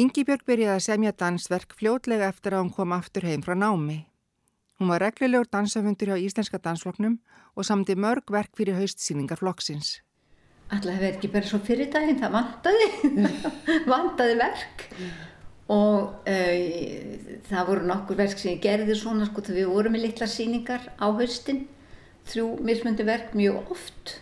Yngibjörg 0.00 0.42
byrjaði 0.48 0.74
að 0.74 0.84
semja 0.88 1.12
dansverk 1.14 1.74
fljótlega 1.78 2.26
eftir 2.32 2.54
að 2.56 2.64
hún 2.64 2.72
kom 2.74 2.94
aftur 2.96 3.26
heim 3.28 3.42
frá 3.44 3.54
námi. 3.54 4.00
Hún 4.80 4.90
var 4.90 5.04
reglulegur 5.04 5.46
dansöfundur 5.52 6.10
hjá 6.10 6.16
Íslenska 6.18 6.58
dansfloknum 6.58 7.20
og 7.54 7.66
samti 7.68 7.94
mörg 7.94 8.32
verk 8.34 8.50
fyrir 8.58 8.74
haustsýningar 8.80 9.38
flokksins. 9.38 10.00
Alltaf 10.72 10.96
hefði 10.96 11.10
ekki 11.12 11.30
bara 11.30 11.46
svo 11.46 11.60
fyrir 11.62 11.92
daginn, 11.92 12.18
það 12.18 12.34
vantaði, 12.34 12.88
vantaði 13.94 14.36
verk 14.40 14.84
og 15.70 16.26
uh, 16.26 17.38
það 17.46 17.70
voru 17.70 17.88
nokkur 17.92 18.18
verk 18.18 18.40
sem 18.40 18.56
ég 18.56 18.64
gerði 18.64 18.98
svona 18.98 19.28
sko 19.30 19.46
við 19.46 19.70
vorum 19.70 19.94
með 19.94 20.08
litla 20.08 20.28
síningar 20.28 20.90
á 20.98 21.06
haustin, 21.06 21.66
þrjú 22.32 22.50
mismundi 22.66 23.06
verk 23.06 23.36
mjög 23.38 23.74
oft 23.76 24.18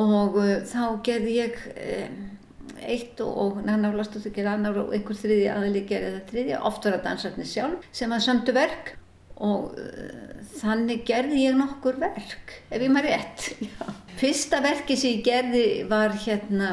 og 0.00 0.40
uh, 0.40 0.60
þá 0.64 0.84
gerði 1.04 1.40
ég... 1.42 1.64
Uh, 1.76 2.38
eitt 2.80 3.20
og, 3.24 3.30
og 3.42 3.60
Nanna 3.66 3.92
Vlastóttur 3.94 4.32
gerði 4.34 4.54
annar 4.54 4.80
og 4.82 4.94
einhver 4.96 5.18
þriði 5.18 5.48
aðli 5.52 5.84
gerði 5.88 6.12
það 6.16 6.32
þriði 6.32 6.58
oft 6.70 6.86
var 6.86 6.96
það 6.96 7.06
dansarnir 7.08 7.50
sjálf 7.50 7.88
sem 7.96 8.14
að 8.14 8.24
sömdu 8.26 8.54
verk 8.56 8.94
og 9.40 9.74
uh, 9.80 10.46
þannig 10.60 11.04
gerði 11.08 11.44
ég 11.46 11.58
nokkur 11.58 12.00
verk 12.00 12.56
ef 12.68 12.78
ég 12.80 12.92
maður 12.92 13.14
rétt 13.14 13.48
Já. 13.68 13.90
fyrsta 14.20 14.62
verki 14.64 14.98
sem 15.00 15.18
ég 15.18 15.26
gerði 15.26 15.66
var 15.90 16.16
hérna 16.26 16.72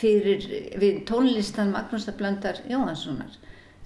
fyrir 0.00 0.44
við 0.80 1.04
tónlistan 1.08 1.72
Magnús 1.74 2.08
Blöndar 2.18 2.60
Jóhanssonar 2.68 3.38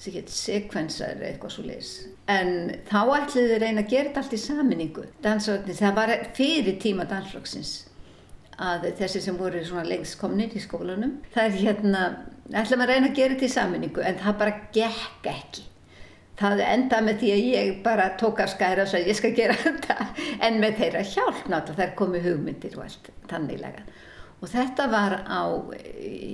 sem 0.03 0.16
heit 0.16 0.33
sekvensar 0.35 1.20
eitthvað 1.22 1.53
svo 1.55 1.62
leis. 1.62 1.91
En 2.30 2.72
þá 2.89 3.01
ætliði 3.20 3.59
reyna 3.62 3.85
að 3.85 3.93
gera 3.93 4.09
þetta 4.09 4.22
allt 4.24 4.33
í 4.35 4.41
saminningu. 4.43 5.05
Dansararnir, 5.22 5.76
það 5.78 5.99
var 6.01 6.12
fyrir 6.35 6.78
tíma 6.83 7.07
dansflokksins 7.07 7.74
að 8.63 8.87
þessi 9.01 9.23
sem 9.25 9.39
voru 9.39 9.63
lengst 9.89 10.19
komnir 10.21 10.55
í 10.55 10.63
skólanum, 10.63 11.19
það 11.35 11.49
er 11.49 11.59
hérna, 11.67 12.05
ætlaði 12.53 12.83
að 12.85 12.93
reyna 12.93 13.11
að 13.11 13.19
gera 13.19 13.35
þetta 13.35 13.49
í 13.49 13.55
saminningu 13.57 14.07
en 14.07 14.23
það 14.23 14.39
bara 14.45 14.57
gekk 14.77 15.31
ekki. 15.33 15.67
Það 16.43 16.63
endaði 16.65 17.07
með 17.07 17.19
því 17.21 17.33
að 17.33 17.43
ég 17.53 17.75
bara 17.85 18.07
tók 18.19 18.41
af 18.43 18.55
skæra 18.55 18.87
og 18.87 18.91
sagði 18.91 19.13
ég 19.13 19.19
skal 19.19 19.35
gera 19.37 19.59
þetta 19.67 19.99
en 20.49 20.63
með 20.63 20.79
þeirra 20.81 21.03
hjálp 21.13 21.45
náttúrulega 21.53 21.83
þær 21.83 21.99
komi 21.99 22.23
hugmyndir 22.25 22.79
og 22.79 22.87
allt 22.87 23.13
tanniglega. 23.31 23.85
Og 24.43 24.51
þetta 24.51 24.89
var 24.91 25.13
á, 25.23 25.43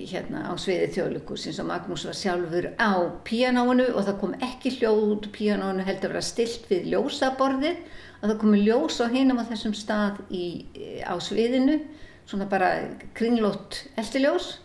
hérna, 0.08 0.46
á 0.48 0.56
sviði 0.56 0.86
þjóðlukursins 0.94 1.58
og 1.60 1.66
Magnús 1.68 2.06
var 2.08 2.16
sjálfur 2.16 2.70
á 2.80 3.04
píanónu 3.26 3.90
og 3.90 4.06
það 4.06 4.20
kom 4.22 4.32
ekki 4.46 4.72
hljóð 4.78 5.28
píanónu 5.34 5.84
heldur 5.84 6.14
að 6.14 6.16
vera 6.16 6.24
stilt 6.24 6.70
við 6.70 6.88
ljósaborðið 6.94 7.82
og 8.22 8.24
það 8.24 8.38
komi 8.40 8.62
ljós 8.64 8.96
á 9.04 9.06
hinum 9.12 9.42
á 9.44 9.50
þessum 9.50 9.74
stað 9.76 10.22
í, 10.32 10.46
á 11.04 11.12
sviðinu, 11.20 11.76
svona 12.28 12.48
bara 12.50 12.72
kringlót 13.16 13.84
eldiljós. 13.98 14.58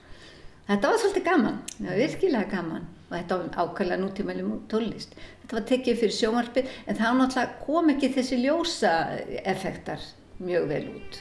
Þetta 0.68 0.90
var 0.90 1.00
svolítið 1.02 1.26
gaman, 1.28 1.60
það 1.76 1.90
var 1.90 2.00
virkilega 2.00 2.52
gaman 2.52 2.88
og 3.10 3.14
þetta 3.18 3.38
var 3.40 3.58
ákvæmlega 3.64 4.00
nútímæli 4.02 4.46
tólist. 4.72 5.18
Þetta 5.42 5.58
var 5.58 5.68
tekið 5.70 6.00
fyrir 6.00 6.16
sjómarfið 6.18 6.72
en 6.88 6.98
það 6.98 7.20
náttúrulega 7.20 7.60
kom 7.66 7.94
ekki 7.94 8.10
þessi 8.16 8.40
ljósa 8.42 8.96
effektar 9.44 10.10
mjög 10.44 10.68
vel 10.72 10.84
út. 10.96 11.20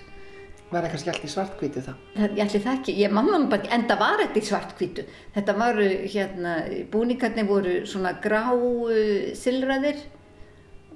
Var 0.72 0.86
það 0.86 0.92
kannski 0.94 1.10
allt 1.12 1.24
í 1.26 1.28
svartkvítu 1.28 1.82
það? 1.84 1.96
það? 2.14 2.30
Ég 2.38 2.46
ætli 2.46 2.60
það 2.64 2.76
ekki, 2.78 2.92
ég 3.02 3.12
mamma 3.12 3.40
bara, 3.52 3.68
en 3.76 3.82
það 3.90 3.98
var 4.00 4.22
þetta 4.22 4.40
í 4.40 4.46
svartkvítu. 4.48 5.04
Þetta 5.34 5.54
varu, 5.58 5.88
hérna, 6.14 6.54
búningarnir 6.94 7.48
voru 7.50 7.74
svona 7.90 8.14
grá 8.24 8.46
uh, 8.54 8.94
silraðir 9.36 10.00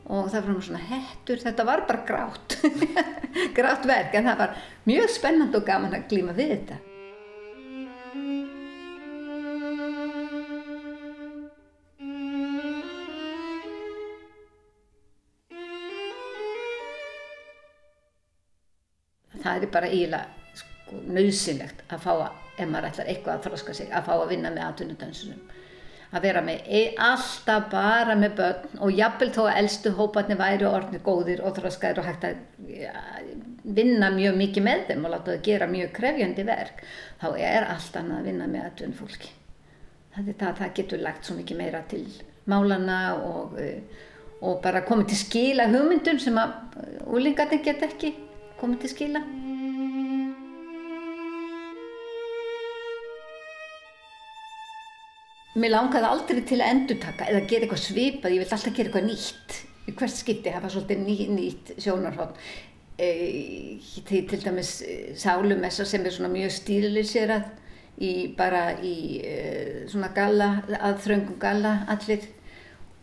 og 0.06 0.28
það 0.30 0.48
var 0.48 0.58
svona 0.62 0.82
hettur, 0.90 1.40
þetta 1.42 1.64
var 1.66 1.86
bara 1.88 2.04
grátt, 2.06 2.58
grátt 3.56 3.88
verk 3.88 4.14
en 4.14 4.28
það 4.30 4.42
var 4.44 4.60
mjög 4.86 5.08
spennand 5.10 5.56
og 5.58 5.66
gaman 5.66 5.96
að 5.98 6.06
glíma 6.12 6.36
við 6.36 6.52
þetta. 6.56 6.82
það 19.46 19.62
er 19.62 19.70
bara 19.72 19.90
eiginlega 19.90 20.56
sko, 20.58 21.02
nöðsynlegt 21.06 21.84
að 21.92 22.02
fá 22.02 22.12
að, 22.14 22.40
ef 22.56 22.70
maður 22.70 22.88
ætlar 22.90 23.10
eitthvað 23.12 23.36
að 23.36 23.44
þroska 23.46 23.74
sig, 23.78 23.92
að 23.94 24.08
fá 24.08 24.12
að 24.16 24.28
vinna 24.32 24.52
með 24.54 24.64
atvinnudönsunum. 24.70 25.55
Að 26.14 26.22
vera 26.22 26.42
með 26.46 26.68
e, 26.70 26.82
alltaf 27.02 27.64
bara 27.72 28.14
með 28.18 28.36
börn 28.38 28.82
og 28.86 28.92
jafnvel 28.94 29.30
þó 29.34 29.40
að 29.46 29.56
eldstu 29.62 29.92
hóparnir 29.98 30.38
væri 30.38 30.68
orðnir 30.68 31.02
góðir 31.06 31.42
og 31.42 31.56
þroskaðir 31.56 32.02
og 32.02 32.06
hægt 32.06 32.26
að 32.28 32.36
vinna 33.76 34.12
mjög 34.14 34.38
mikið 34.38 34.66
með 34.68 34.84
þeim 34.90 35.08
og 35.08 35.12
láta 35.16 35.32
það 35.32 35.42
gera 35.48 35.68
mjög 35.70 35.90
krefjandi 35.96 36.46
verk, 36.46 36.84
þá 37.22 37.28
er 37.34 37.66
allt 37.72 37.98
annað 37.98 38.20
að 38.20 38.30
vinna 38.30 38.48
með 38.52 38.68
atvinnufólki. 38.68 39.32
Það, 40.14 40.30
það, 40.38 40.52
það 40.60 40.74
getur 40.78 41.02
lagt 41.02 41.26
svo 41.26 41.36
mikið 41.40 41.58
meira 41.60 41.82
til 41.90 42.04
málana 42.46 43.00
og, 43.26 43.58
og 44.40 44.60
bara 44.62 44.84
komið 44.86 45.10
til 45.10 45.20
skila 45.24 45.66
hugmyndum 45.72 46.22
sem 46.22 46.38
að 46.38 46.54
úlingarnir 47.10 47.64
get 47.66 47.82
ekki 47.88 48.14
komið 48.60 48.84
til 48.84 48.94
skila. 48.94 49.26
Mér 55.56 55.72
langaði 55.72 56.08
aldrei 56.10 56.42
til 56.44 56.60
að 56.60 56.72
endurtaka 56.74 57.28
eða 57.30 57.44
gera 57.48 57.66
eitthvað 57.66 57.82
svipað, 57.82 58.34
ég 58.34 58.42
vilt 58.42 58.54
alltaf 58.56 58.76
gera 58.76 58.90
eitthvað 58.90 59.06
nýtt. 59.08 59.58
Í 59.86 59.94
hvert 59.96 60.16
skipti 60.16 60.52
hafa 60.52 60.70
svolítið 60.72 61.04
ný, 61.04 61.16
nýtt 61.32 61.74
sjónarhótt. 61.80 62.40
E, 62.96 63.10
til 64.08 64.40
dæmis 64.42 64.80
e, 64.82 64.96
sálumessa 65.20 65.84
sem 65.88 66.04
er 66.04 66.14
svona 66.14 66.32
mjög 66.32 66.54
stíliserað 66.56 67.50
í 68.00 68.12
bara 68.36 68.70
í 68.84 68.96
e, 69.20 69.36
svona 69.88 70.12
galla, 70.16 70.50
að 70.76 71.02
þröngum 71.04 71.38
galla 71.40 71.78
allir 71.92 72.24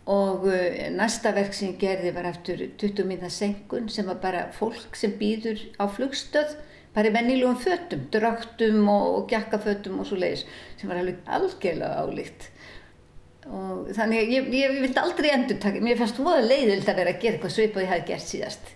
og 0.06 0.48
uh, 0.48 0.90
næsta 0.92 1.32
verk 1.32 1.56
sem 1.56 1.72
ég 1.72 1.80
gerði 1.80 2.12
var 2.16 2.28
eftir 2.28 2.66
20 2.80 3.08
minna 3.08 3.30
senkun 3.32 3.88
sem 3.90 4.08
var 4.10 4.20
bara 4.20 4.42
fólk 4.52 4.98
sem 5.00 5.14
býður 5.20 5.62
á 5.80 5.88
flugstöð 5.88 6.58
bara 6.94 7.10
í 7.10 7.14
vennilugum 7.16 7.58
fötum, 7.62 8.06
drögtum 8.14 8.90
og 8.94 9.32
gjakkafötum 9.32 10.00
og 10.02 10.10
svo 10.10 10.20
leiðis 10.22 10.46
sem 10.78 10.92
var 10.92 11.02
alveg 11.02 11.34
algjörlega 11.38 12.04
álíkt 12.06 12.50
og 13.50 13.90
þannig 13.98 14.22
ég, 14.22 14.32
ég, 14.38 14.54
ég 14.62 14.78
vildi 14.86 15.02
aldrei 15.02 15.34
endur 15.34 15.60
taka, 15.60 15.82
mér 15.84 16.00
fannst 16.00 16.22
voða 16.22 16.46
leiðild 16.46 16.88
að 16.88 17.02
vera 17.02 17.16
að 17.16 17.26
gera 17.26 17.38
eitthvað 17.38 17.58
svip 17.58 17.76
og 17.76 17.84
ég 17.84 17.92
hafi 17.92 18.08
gert 18.12 18.30
síðast 18.30 18.72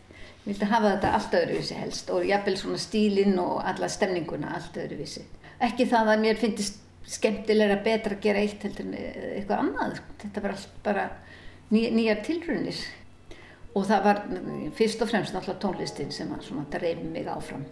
ég 0.48 0.50
vildi 0.50 0.72
hafa 0.74 0.96
þetta 0.96 1.14
allt 1.20 1.40
öðruvísi 1.42 1.80
helst 1.80 2.12
og 2.16 2.28
jafnvel 2.28 2.58
svona 2.60 2.82
stílinn 2.82 3.40
og 3.44 3.62
alla 3.64 3.90
stemninguna 3.92 4.58
allt 4.58 4.82
öðruvísi 4.82 5.24
ekki 5.64 5.88
það 5.90 6.14
að 6.14 6.26
mér 6.26 6.42
finnist 6.42 6.84
skemmtilega 7.08 7.80
betra 7.84 8.18
að 8.18 8.24
gera 8.26 8.44
eitt 8.44 8.64
heldur 8.68 8.88
en 8.88 8.96
eitthvað 8.98 9.64
annað. 9.64 10.00
Þetta 10.24 10.44
var 10.44 10.56
allt 10.56 10.80
bara 10.84 11.08
ný, 11.72 11.82
nýjar 11.96 12.24
tilrunir. 12.28 12.82
Og 13.78 13.86
það 13.88 14.08
var 14.08 14.24
fyrst 14.78 15.04
og 15.06 15.12
fremst 15.12 15.36
náttúrulega 15.36 15.62
tónlistin 15.64 16.14
sem 16.14 16.32
dreif 16.74 17.04
mig 17.04 17.28
áfram. 17.30 17.66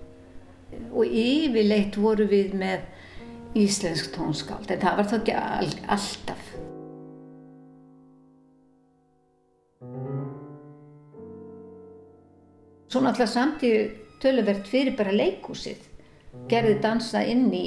Og 0.95 1.05
yfirleitt 1.05 1.97
voru 1.99 2.27
við 2.29 2.53
með 2.59 2.85
íslensk 3.55 4.11
tónskáld, 4.15 4.69
en 4.71 4.81
það 4.81 4.97
var 4.99 5.09
þá 5.09 5.17
ekki 5.19 5.35
all, 5.39 5.73
alltaf. 5.95 6.53
Svo 12.91 13.01
náttúrulega 13.03 13.31
samtíð 13.31 13.79
töluvert 14.23 14.67
fyrir 14.71 14.95
bara 14.95 15.15
leikúsið. 15.15 15.81
Gerði 16.51 16.77
dansa 16.83 17.23
inn 17.27 17.47
í 17.55 17.65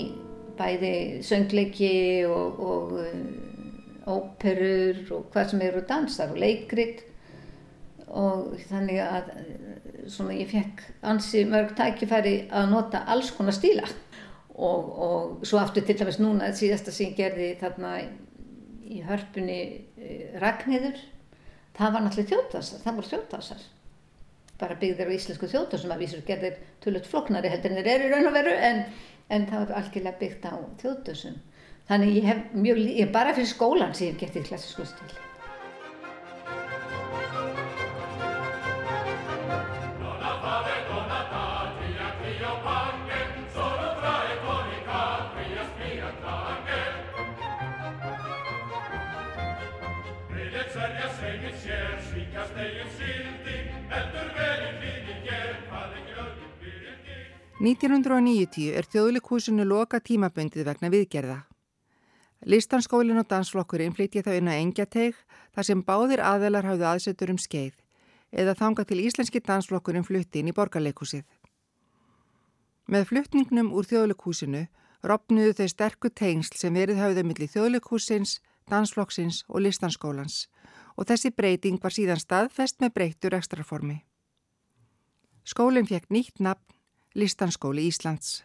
bæði 0.59 0.95
söngleiki 1.25 1.93
og, 2.29 2.61
og 2.61 2.95
uh, 3.01 3.13
óperur 4.09 5.01
og 5.15 5.29
hvað 5.33 5.53
sem 5.53 5.65
eru 5.69 5.83
dansar 5.89 6.33
og 6.33 6.41
leikrit 6.41 7.05
og 8.09 8.55
þannig 8.69 9.01
að 9.05 9.31
uh, 9.35 9.73
svona 10.11 10.37
ég 10.39 10.51
fekk 10.53 10.85
ansi 11.11 11.45
mörg 11.49 11.75
tækifæri 11.79 12.37
að 12.49 12.71
nota 12.73 13.05
alls 13.11 13.33
konar 13.37 13.57
stíla 13.57 13.87
og, 14.55 14.89
og 15.09 15.47
svo 15.47 15.61
aftur 15.61 15.87
til 15.87 15.99
dæmis 15.99 16.21
núna 16.23 16.53
síðasta 16.57 16.95
sem 16.95 17.13
ég 17.13 17.19
gerði 17.19 17.51
þarna 17.61 17.99
í 18.89 19.03
hörpunni 19.07 19.61
uh, 19.99 20.39
Ragnhildur 20.43 21.03
það 21.79 21.93
var 21.95 22.07
náttúrulega 22.07 22.33
þjóðdansar, 22.33 22.81
það 22.85 22.97
voru 23.01 23.13
þjóðdansar 23.13 23.67
bara 24.59 24.81
byggðir 24.81 25.13
á 25.13 25.15
íslensku 25.15 25.47
þjóðdansum 25.53 25.93
að 25.95 26.01
vísur 26.03 26.25
gerðir 26.27 26.57
tullut 26.83 27.07
floknari 27.07 27.53
heldur 27.53 27.77
en 27.77 27.85
þeir 27.85 27.93
eru 27.95 28.09
raun 28.11 28.31
og 28.33 28.35
veru 28.35 28.57
en 28.59 28.83
en 29.35 29.47
það 29.49 29.65
var 29.65 29.81
algjörlega 29.83 30.21
byggt 30.21 30.49
á 30.49 30.55
þjóðdösum. 30.83 31.39
Þannig 31.89 32.19
ég 32.19 32.29
hef 32.29 32.45
mjög, 32.57 32.85
ég 33.01 33.13
bara 33.13 33.35
fyrir 33.37 33.51
skólan 33.51 33.97
sem 33.97 34.09
ég 34.09 34.17
hef 34.17 34.23
gett 34.25 34.41
í 34.41 34.47
klassísku 34.49 34.87
stíl. 34.89 35.28
1990 57.59 58.71
er 58.79 58.87
þjóðlikúsinu 58.87 59.65
loka 59.67 59.99
tímaböndið 59.99 60.63
vegna 60.69 60.91
viðgerða. 60.95 61.41
Listanskólin 62.47 63.19
og 63.19 63.27
dansflokkurinn 63.27 63.97
flytja 63.97 64.23
þá 64.23 64.37
inn 64.37 64.51
á 64.51 64.55
engjateig 64.55 65.17
þar 65.57 65.67
sem 65.67 65.83
báðir 65.83 66.23
aðelar 66.23 66.69
hafðu 66.69 66.87
aðsetur 66.87 67.33
um 67.35 67.41
skeið 67.43 67.75
eða 68.31 68.55
þanga 68.61 68.85
til 68.87 69.01
íslenski 69.03 69.43
dansflokkurinn 69.43 70.07
flutti 70.07 70.39
inn 70.39 70.53
í 70.53 70.55
borgarleikúsið. 70.55 71.25
Með 72.87 73.11
flutningnum 73.11 73.75
úr 73.75 73.91
þjóðlikúsinu 73.91 74.63
ropnuðu 75.03 75.59
þau 75.59 75.69
sterku 75.75 76.15
tengsl 76.15 76.63
sem 76.63 76.79
verið 76.79 77.03
hafðu 77.03 77.27
millir 77.27 77.51
þjóðlikúsins, 77.51 78.39
dansflokksins 78.71 79.43
og 79.51 79.67
listanskólans 79.67 80.45
og 80.95 81.11
þessi 81.11 81.35
breyting 81.35 81.83
var 81.83 81.91
síðan 81.91 82.23
staðfest 82.23 82.79
með 82.79 82.95
breytur 82.95 83.35
ekstraformi. 83.35 84.05
Skólinn 85.43 85.91
fekk 85.91 86.13
nýtt 86.15 86.39
nafn 86.39 86.78
Listanskóli 87.19 87.89
Íslands. 87.91 88.45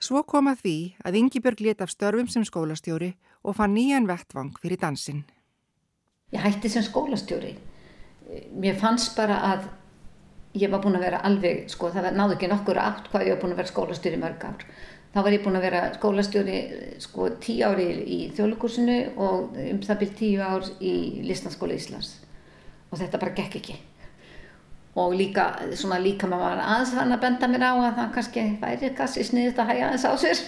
Svo 0.00 0.22
kom 0.24 0.46
að 0.48 0.62
því 0.62 0.76
að 1.04 1.16
Yngibjörg 1.20 1.60
let 1.66 1.82
af 1.84 1.90
störfum 1.92 2.28
sem 2.32 2.44
skólastjóri 2.46 3.10
og 3.44 3.58
fann 3.58 3.74
nýjan 3.74 4.06
vettvang 4.08 4.54
fyrir 4.62 4.80
dansin. 4.80 5.24
Ég 6.32 6.40
hætti 6.40 6.70
sem 6.72 6.84
skólastjóri. 6.86 7.56
Mér 8.56 8.78
fannst 8.80 9.16
bara 9.18 9.40
að 9.50 9.66
ég 10.56 10.70
var 10.72 10.80
búin 10.84 10.96
að 10.96 11.04
vera 11.08 11.20
alveg, 11.26 11.66
sko 11.68 11.90
það 11.92 12.12
náðu 12.16 12.38
ekki 12.38 12.50
nokkur 12.52 12.80
átt 12.80 13.10
hvað 13.12 13.26
ég 13.26 13.34
var 13.34 13.42
búin 13.42 13.54
að 13.56 13.60
vera 13.60 13.72
skólastjóri 13.74 14.22
mörg 14.22 14.48
ár. 14.48 14.64
þá 15.12 15.20
var 15.24 15.32
ég 15.32 15.44
búin 15.44 15.56
að 15.56 15.66
vera 15.66 15.82
skólastjóri 15.96 16.56
sko 17.00 17.28
tíu 17.40 17.66
ári 17.66 17.88
í 18.04 18.18
þjóðlukursinu 18.36 18.98
og 19.16 19.56
um 19.56 19.84
það 19.84 20.00
byrj 20.02 20.16
tíu 20.20 20.40
ár 20.44 20.64
í 20.80 20.94
Listanskóla 21.24 21.76
Íslands 21.76 22.18
og 22.90 23.00
þetta 23.00 23.20
bara 23.20 23.36
gekk 23.36 23.56
ekki 23.60 23.78
og 24.98 25.14
líka, 25.14 25.48
svona 25.78 26.00
líka 26.02 26.28
maður 26.30 26.44
var 26.46 26.62
aðeins 26.64 26.94
þannig 26.96 27.16
að 27.18 27.24
benda 27.26 27.50
mér 27.52 27.66
á 27.66 27.72
að 27.72 27.98
það 27.98 28.14
kannski 28.16 28.44
væri 28.62 28.90
kassi 28.98 29.26
sniðist 29.28 29.62
að 29.62 29.70
hæja 29.72 29.88
aðeins 29.88 30.06
á 30.08 30.12
sér. 30.24 30.44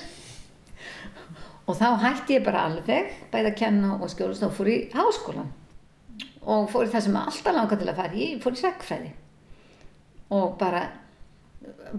Og 1.70 1.78
þá 1.78 1.88
hætti 2.02 2.38
ég 2.38 2.46
bara 2.46 2.66
alveg 2.66 3.12
bæði 3.30 3.52
að 3.52 3.58
kenna 3.60 3.96
og 4.00 4.10
skjólast 4.10 4.46
og 4.46 4.54
fór 4.56 4.72
í 4.72 4.78
háskólan 4.94 5.52
og 6.40 6.70
fór 6.72 6.88
í 6.88 6.90
það 6.90 7.06
sem 7.06 7.18
alltaf 7.20 7.54
langar 7.54 7.78
til 7.78 7.90
að 7.90 8.00
fara 8.00 8.16
í, 8.16 8.30
fór 8.42 8.56
í 8.56 8.62
segfræði 8.62 9.12
og 10.34 10.56
bara 10.58 10.82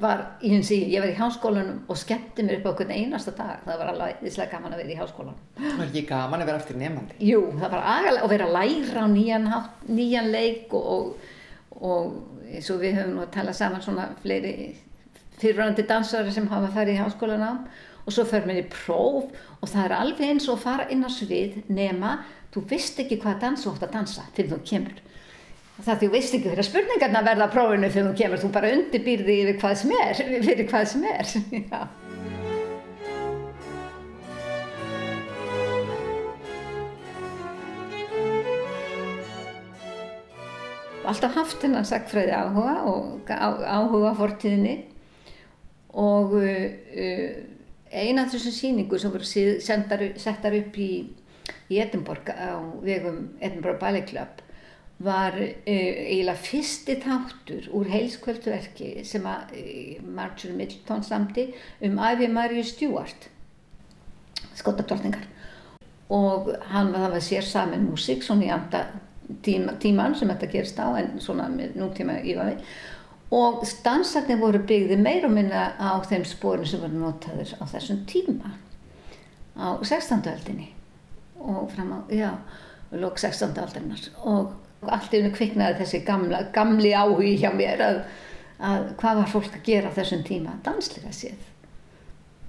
var, 0.02 0.24
ég 0.42 0.56
hins 0.56 0.72
í, 0.74 0.80
ég 0.92 1.04
var 1.04 1.12
í 1.12 1.18
háskólanum 1.18 1.82
og 1.92 2.00
skemmti 2.00 2.46
mér 2.46 2.60
upp 2.60 2.72
á 2.72 2.78
hvern 2.80 2.94
einasta 2.96 3.34
dag. 3.36 3.62
Það 3.66 3.82
var 3.82 3.92
alveg 3.92 4.22
þesslega 4.24 4.56
gaman 4.56 4.76
að 4.76 4.82
vera 4.82 4.94
í 4.94 5.00
háskólanum. 5.00 5.42
Það 5.60 5.78
var 5.78 5.88
ekki 5.90 6.04
gaman 6.10 6.44
að 6.44 6.50
vera 6.52 6.62
eftir 6.64 6.80
nefandi 6.80 7.28
Jú, 7.28 7.42
það 7.60 7.76
var 7.76 7.88
agalega 7.96 8.26
að 8.26 8.34
vera 8.34 8.48
að 8.48 8.56
læra 8.58 9.06
á 9.06 9.08
nýjan, 9.12 9.50
nýjan 10.00 10.32
leik 10.34 10.76
og, 10.78 10.88
og, 10.96 11.82
og 11.92 12.41
eins 12.58 12.70
og 12.74 12.82
við 12.82 12.98
höfum 13.00 13.16
nú 13.18 13.24
að 13.26 13.34
tala 13.36 13.54
saman 13.56 13.84
svona 13.84 14.10
fleiri 14.24 14.56
fyrirvægandi 15.42 15.86
dansari 15.90 16.34
sem 16.34 16.50
hafa 16.52 16.72
farið 16.76 16.98
í 16.98 17.02
háskólanám 17.02 17.64
og 18.06 18.14
svo 18.14 18.26
fer 18.30 18.46
mér 18.48 18.62
í 18.64 18.68
próf 18.72 19.32
og 19.62 19.70
það 19.70 19.86
er 19.86 19.96
alveg 19.98 20.34
eins 20.34 20.50
og 20.52 20.60
fara 20.62 20.90
inn 20.94 21.06
á 21.06 21.10
svið 21.12 21.62
nema, 21.70 22.18
þú 22.54 22.66
veist 22.74 23.00
ekki 23.02 23.22
hvað 23.22 23.40
dans 23.46 23.66
þú 23.66 23.74
átt 23.76 23.88
að 23.88 23.96
dansa 23.98 24.28
þegar 24.36 24.52
þú 24.56 24.62
kemur. 24.72 25.00
Það 25.82 26.04
þú 26.04 26.12
veist 26.14 26.36
ekki 26.38 26.52
þegar 26.52 26.68
spurningarna 26.68 27.24
verða 27.26 27.50
á 27.50 27.54
prófinu 27.56 27.90
þegar 27.90 28.12
þú 28.12 28.20
kemur, 28.22 28.44
þú 28.44 28.52
bara 28.58 28.76
undirbýrði 28.76 29.40
yfir 29.46 29.60
hvað 29.64 29.82
sem 29.82 29.98
er, 29.98 30.24
fyrir 30.50 30.70
hvað 30.70 30.88
sem 30.94 31.10
er. 31.10 31.36
Já 31.72 32.01
alltaf 41.12 41.38
haft 41.38 41.64
hennan 41.66 41.88
sagfræði 41.88 42.34
áhuga 42.36 42.76
og 42.90 43.32
áhuga 43.32 44.14
fortíðinni. 44.20 44.76
Og 46.02 46.38
uh, 46.40 46.68
uh, 46.96 47.32
eina 47.92 48.26
af 48.26 48.32
þessum 48.34 48.56
síningu 48.56 49.00
sem 49.00 49.12
voru 49.12 49.28
sendar, 49.28 50.06
settar 50.22 50.56
upp 50.56 50.78
í, 50.80 50.92
í 51.72 51.82
Edinborg 51.84 52.32
á 52.32 52.56
vegum 52.84 53.34
Edinborg 53.44 53.82
Ballet 53.82 54.08
Club 54.08 54.40
var 55.02 55.36
uh, 55.36 55.52
eiginlega 55.66 56.38
fyrsti 56.40 56.96
þáttur 57.02 57.68
úr 57.76 57.90
heilskvöldverki 57.92 59.04
sem 59.08 59.26
að 59.28 59.54
uh, 59.58 60.00
Marjorie 60.06 60.58
Middleton 60.58 61.04
samti 61.06 61.50
um 61.84 62.00
æfi 62.00 62.30
Maríu 62.32 62.64
Stewart 62.68 63.30
skotadortningar 64.58 65.28
og 66.12 66.52
hann 66.72 66.92
var 66.92 67.08
það 67.08 67.18
að 67.18 67.26
sér 67.28 67.48
saman 67.48 67.88
músík 67.88 68.24
svona 68.26 68.48
í 68.48 68.52
anda 68.54 68.86
tíma, 69.46 69.76
tíman 69.80 70.16
sem 70.16 70.32
þetta 70.32 70.50
gerist 70.52 70.80
á 70.82 70.88
en 71.00 71.14
svona 71.24 71.48
með 71.52 71.78
nútíma 71.80 72.20
ífaði 72.22 72.58
og 73.32 73.62
stansarnir 73.68 74.40
voru 74.42 74.60
byggði 74.68 74.98
meir 75.00 75.26
og 75.28 75.32
minna 75.36 75.72
á 75.80 75.96
þeim 76.04 76.26
spórin 76.28 76.68
sem 76.68 76.82
voru 76.84 77.00
notaður 77.00 77.54
á 77.60 77.64
þessum 77.72 78.02
tíma 78.10 78.56
á 79.56 79.80
16. 79.80 80.26
öldinni 80.34 80.72
og 81.42 81.72
fram 81.72 81.94
á, 81.96 82.00
já, 82.12 82.32
lók 82.92 83.18
16. 83.20 83.56
aldarinnar 83.58 84.04
og 84.28 84.52
allt 84.90 85.14
yfir 85.14 85.34
kviknaði 85.36 85.80
þessi 85.82 86.04
gamla, 86.06 86.44
gamli 86.54 86.92
áhugi 86.98 87.38
hjá 87.42 87.52
mér 87.56 87.86
að, 87.86 88.02
að 88.60 88.92
hvað 89.00 89.22
var 89.22 89.32
fólk 89.32 89.56
að 89.56 89.66
gera 89.66 89.94
á 89.94 89.98
þessum 89.98 90.24
tíma, 90.28 90.58
dansleika 90.66 91.14
séð 91.16 91.48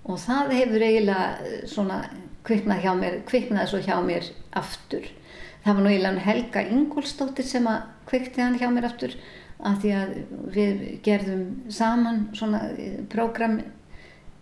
og 0.02 0.18
það 0.18 0.54
hefur 0.58 0.82
eiginlega 0.82 1.66
svona 1.70 2.02
kviknað 2.46 2.82
hjá 2.82 2.92
mér, 2.98 3.18
kviknaði 3.28 3.70
svo 3.70 3.82
hjá 3.84 3.96
mér 4.02 4.30
aftur 4.58 5.06
það 5.62 5.76
var 5.76 5.82
nú 5.84 5.92
eiginlega 5.92 6.26
Helga 6.26 6.64
Ingólstóttir 6.74 7.46
sem 7.46 7.68
að 7.70 7.86
kvikti 8.10 8.42
hann 8.42 8.58
hjá 8.60 8.68
mér 8.72 8.88
aftur 8.90 9.14
af 9.62 9.78
því 9.82 9.92
að 9.94 10.14
við 10.56 10.82
gerðum 11.06 11.44
saman 11.70 12.24
svona 12.34 12.64
eh, 12.74 12.98
prógram 13.10 13.60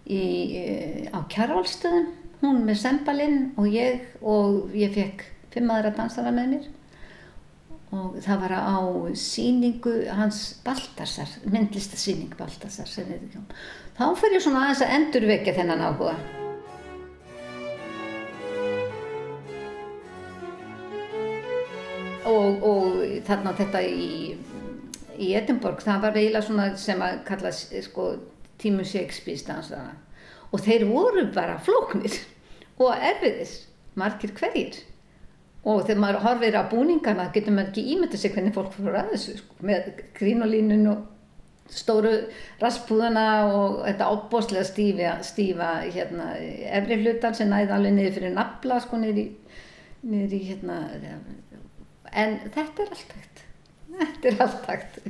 í, 0.09 0.23
eh, 0.57 1.07
á 1.13 1.21
Kjærvalstöðum 1.29 2.09
hún 2.41 2.65
með 2.65 2.81
sembalinn 2.81 3.41
og 3.61 3.69
ég 3.69 4.07
og 4.25 4.73
ég 4.77 4.95
fekk 4.97 5.27
fimm 5.53 5.73
aðra 5.75 5.93
dansara 5.97 6.33
með 6.33 6.55
mér 6.55 6.69
og 7.91 8.21
það 8.23 8.43
var 8.45 8.55
á 8.55 8.79
síningu 9.19 9.95
hans 10.15 10.43
við 13.11 13.17
ekki 13.27 13.41
um. 13.43 13.49
Þá 13.99 14.05
fyrir 14.21 14.39
ég 14.39 14.47
svona 14.47 14.67
aðeins 14.67 14.85
að 14.87 14.95
endurvekja 15.01 15.57
þennan 15.59 15.89
áhuga. 15.91 16.15
Þarna 23.31 23.55
þetta 23.59 23.83
í, 23.87 24.37
í 25.17 25.33
Edinborg 25.39 25.83
það 25.85 26.05
var 26.05 26.21
eiginlega 26.21 26.47
svona 26.47 26.69
sem 26.81 27.03
að 27.07 27.23
kalla 27.29 27.55
sko, 27.55 28.13
tímu 28.61 28.85
Shakespeare 28.85 29.47
dansana 29.47 29.97
og 30.51 30.63
þeir 30.67 30.87
voru 30.91 31.27
bara 31.35 31.59
flóknir 31.63 32.17
og 32.81 32.95
erfiðir 32.97 33.53
margir 33.99 34.33
hverjir. 34.37 34.81
Og 35.61 35.83
þegar 35.85 36.01
maður 36.01 36.23
horfir 36.25 36.57
á 36.57 36.63
búningarna 36.71 37.29
getur 37.35 37.53
maður 37.53 37.75
ekki 37.75 37.89
ímyndið 37.95 38.23
sig 38.23 38.33
hvernig 38.35 38.55
fólk 38.57 38.73
fyrir 38.77 38.97
að 38.97 39.11
þessu 39.15 39.35
sko, 39.43 39.57
með 39.69 39.91
grínolínun 40.17 40.87
og 40.95 41.03
stóru 41.71 42.15
raspúðana 42.63 43.27
og 43.53 43.83
þetta 43.85 44.09
opbóslega 44.15 44.65
stífa, 44.67 45.13
stífa 45.27 45.69
hérna, 45.85 46.33
efri 46.81 46.99
hlutan 47.03 47.37
sem 47.37 47.53
næði 47.53 47.77
alveg 47.77 47.95
niður 47.95 48.17
fyrir 48.17 48.35
nafla 48.39 48.81
sko 48.83 49.03
niður 49.03 49.21
í, 49.23 49.27
niður 50.09 50.35
í 50.39 50.41
hérna 50.49 50.81
en 52.13 52.39
þetta 52.55 52.85
er 52.85 52.95
allt 52.95 53.17
hægt. 53.17 53.43
Þetta 54.01 54.31
er 54.31 54.43
allt 54.45 54.69
hægt. 54.71 55.01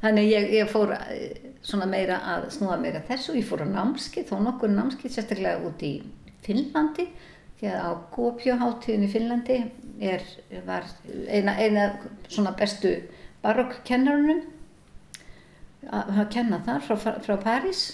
Þannig 0.00 0.30
ég, 0.30 0.46
ég 0.56 0.70
fór 0.72 0.94
eh, 0.96 1.50
svona 1.66 1.88
meira 1.88 2.20
að 2.34 2.46
snúa 2.54 2.78
meira 2.80 3.02
þessu. 3.08 3.34
Ég 3.36 3.48
fór 3.48 3.64
á 3.64 3.68
námskið, 3.68 4.30
þó 4.30 4.40
nokkur 4.46 4.72
námskið 4.72 5.16
sérstaklega 5.16 5.60
út 5.68 5.84
í 5.84 5.98
Finnlandi 6.44 7.10
því 7.60 7.68
að 7.68 7.80
á 7.84 7.90
Gópjóháttíðin 8.14 9.04
í 9.04 9.10
Finnlandi 9.12 9.58
er, 10.00 10.24
var 10.64 10.86
eina, 11.28 11.52
eina 11.60 11.90
svona 12.32 12.54
bestu 12.56 12.94
barokkennarunum 13.44 14.40
að 15.90 16.22
kenna 16.32 16.62
þar 16.64 16.86
frá, 16.86 17.12
frá 17.20 17.36
París. 17.42 17.84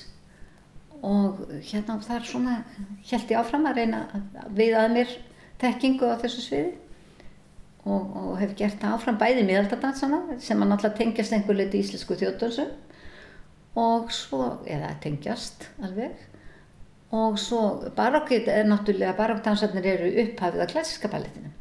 Og 1.03 1.43
hérna 1.67 1.99
þar 2.03 2.25
svona 2.27 2.61
held 3.11 3.31
ég 3.31 3.39
áfram 3.41 3.67
að 3.69 3.83
reyna 3.83 4.07
að 4.15 4.55
viðað 4.57 4.95
mér 4.95 5.17
tekkingu 5.61 6.09
á 6.09 6.23
þessu 6.23 6.45
sviði 6.45 6.86
og, 7.87 8.17
og 8.21 8.33
hef 8.41 8.55
gert 8.59 8.81
það 8.83 8.97
áfram 8.97 9.21
bæði 9.21 9.45
miðaldadansana 9.49 10.41
sem 10.43 10.63
að 10.63 10.73
náttúrulega 10.73 11.01
tengjast 11.01 11.37
einhver 11.37 11.61
leiti 11.61 11.83
íslensku 11.83 12.19
þjóðdönsum. 12.21 12.73
Og 13.77 14.09
svo, 14.15 14.57
eða 14.67 14.95
tengjast 15.05 15.69
alveg. 15.85 16.17
Og 17.17 17.37
svo 17.39 17.61
barokkið 17.97 18.49
er 18.51 18.67
náttúrulega 18.69 19.15
barokkdansarnir 19.19 19.93
eru 19.93 20.11
upphafið 20.25 20.65
af 20.65 20.73
klassiska 20.73 21.13
balletinu 21.13 21.53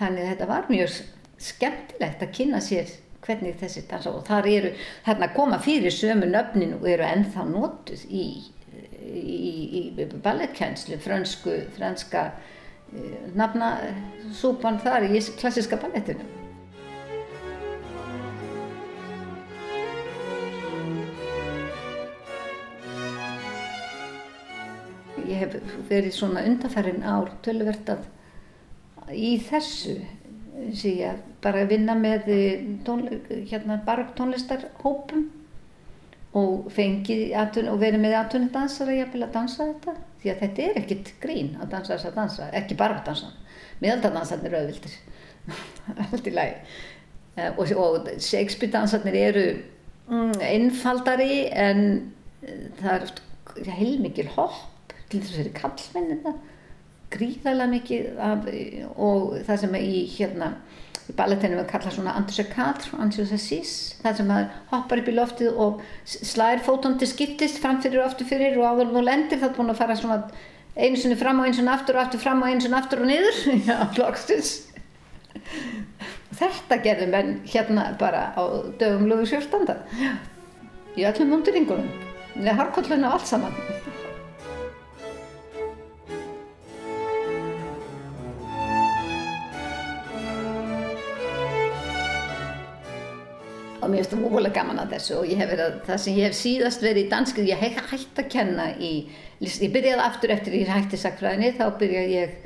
þannig 0.00 0.24
að 0.24 0.32
þetta 0.32 0.48
var 0.48 0.68
mjög 0.72 0.98
skemmtilegt 1.40 2.24
að 2.24 2.34
kynna 2.36 2.60
sér 2.64 2.92
hvernig 3.24 3.58
þessi 3.60 3.84
dansa 3.88 4.12
og 4.16 4.24
þar 4.28 4.48
eru 4.48 4.70
þarna 5.04 5.28
koma 5.34 5.58
fyrir 5.62 5.92
sömu 5.92 6.28
nöfnin 6.30 6.78
og 6.78 6.86
eru 6.88 7.04
ennþá 7.04 7.44
nótuð 7.48 8.06
í, 8.08 8.24
í, 9.04 9.64
í 9.80 9.82
ballettkjænslu 10.24 11.00
fransku, 11.04 11.58
franska 11.76 12.30
nafna 13.38 13.72
súpan 14.34 14.78
þar 14.82 15.06
í 15.10 15.22
klassiska 15.38 15.78
ballettinu. 15.80 16.26
Ég 25.30 25.44
hef 25.44 25.54
verið 25.86 26.14
svona 26.16 26.42
undarfærin 26.48 27.04
ár 27.06 27.30
tölvertað 27.44 28.08
í 29.14 29.36
þessu 29.46 30.00
síðan 30.76 31.20
bara 31.40 31.62
að 31.64 31.70
vinna 31.74 31.94
með 31.96 32.26
tónle, 32.84 33.20
hérna, 33.48 33.78
barokk 33.86 34.16
tónlistarhópum 34.18 35.28
og 36.36 36.68
fengið 36.74 37.32
og 37.70 37.78
verið 37.80 38.02
með 38.02 38.16
aðtunni 38.18 38.50
dansara 38.54 38.98
jafnvel 38.98 39.24
að 39.26 39.36
dansa 39.38 39.66
þetta 39.70 39.94
því 40.20 40.32
að 40.32 40.40
þetta 40.44 40.64
er 40.66 40.80
ekkit 40.82 41.12
grín 41.22 41.54
að 41.60 41.72
dansa 41.74 41.94
þess 41.94 42.10
að 42.10 42.18
dansa 42.20 42.48
ekki 42.60 42.78
bara 42.80 43.00
að 43.00 43.10
dansa. 43.10 43.32
Meðaldandansarnir 43.80 44.52
eru 44.52 44.62
auðvildir 44.64 44.96
allt 46.06 46.28
í 46.28 46.34
lagi. 46.34 46.56
Eh, 47.36 47.50
og, 47.56 47.72
og 47.80 48.10
Shakespeare 48.20 48.72
dansarnir 48.74 49.18
eru 49.20 49.46
mm, 50.10 50.38
einfaldari 50.44 51.46
en 51.48 51.84
eh, 52.42 52.68
það 52.80 53.10
er 53.60 53.74
heilmikið 53.80 54.32
hopp 54.36 54.94
til 55.10 55.22
þess 55.22 55.34
að 55.34 55.38
það 55.38 55.46
er 55.46 55.58
kallmenn 55.58 56.40
gríðarlega 57.10 57.72
mikið 57.72 58.20
af, 58.22 58.44
og 58.94 59.32
það 59.46 59.62
sem 59.64 59.72
er 59.74 59.86
í 59.86 60.02
hérna 60.12 60.52
í 61.10 61.16
balletinu 61.16 61.58
við 61.58 61.68
kalla 61.72 61.92
svona 61.94 62.14
Andrés 62.18 62.48
Katr 62.52 62.94
Andrés 63.02 63.34
Assis, 63.34 63.74
það 64.02 64.20
sem 64.20 64.32
að 64.36 64.46
hoppar 64.70 65.02
upp 65.02 65.10
í 65.10 65.16
loftið 65.16 65.60
og 65.66 65.82
slæðir 66.06 66.64
fótóndi 66.66 67.08
skiptist 67.10 67.60
framfyrir 67.62 68.02
og 68.04 68.10
aftur 68.10 68.30
fyrir 68.30 68.58
og 68.60 68.68
áður 68.70 68.96
og 69.00 69.06
lendir 69.08 69.40
það 69.40 69.50
er 69.50 69.56
búin 69.58 69.74
að 69.74 69.80
fara 69.82 69.98
svona 69.98 70.20
einu 70.76 70.96
sinni 70.96 71.18
fram 71.18 71.40
og 71.40 71.48
einu 71.48 71.58
sinni 71.58 71.72
aftur 71.72 71.98
og 71.98 72.04
aftur 72.04 72.22
fram 72.22 72.42
og 72.42 72.50
einu 72.50 72.64
sinni 72.64 72.78
aftur 72.78 73.02
og 73.02 73.10
niður. 73.10 73.40
Já, 73.68 73.78
loksins. 73.98 74.52
Þetta 76.40 76.78
gerðum 76.84 77.16
en 77.18 77.32
hérna 77.50 77.90
bara 78.00 78.30
á 78.38 78.42
dögum 78.80 79.08
lögur 79.10 79.28
sjórstanda 79.28 79.80
í 80.98 81.04
öllum 81.06 81.36
undiringunum 81.36 81.90
með 82.38 82.56
harkolluna 82.58 83.10
og 83.10 83.18
allt 83.18 83.30
saman 83.30 83.54
og 93.90 93.96
mér 93.96 94.04
finnst 94.04 94.12
það 94.14 94.22
múlega 94.22 94.54
gaman 94.54 94.78
að 94.78 94.92
þessu 94.94 95.16
og 95.18 95.30
hef 95.40 95.52
það 95.88 95.96
sem 95.98 96.18
ég 96.18 96.28
hef 96.28 96.36
síðast 96.38 96.84
verið 96.84 97.02
í 97.02 97.10
danskið, 97.10 97.48
ég 97.50 97.62
hægt 97.90 98.20
að 98.22 98.28
kenna 98.30 98.66
í, 98.78 98.90
ég 99.42 99.72
byrjaði 99.74 100.04
aftur 100.04 100.34
eftir 100.34 100.56
ég 100.60 100.70
hætti 100.70 101.00
sakfræðinni, 101.00 101.50
þá 101.58 101.64
byrjaði 101.80 102.14
ég, 102.14 102.36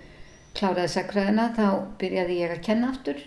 kláraði 0.56 0.92
sakfræðina, 0.94 1.50
þá 1.58 1.66
byrjaði 2.00 2.38
ég 2.40 2.54
að 2.54 2.62
kenna 2.64 2.90
aftur, 2.94 3.20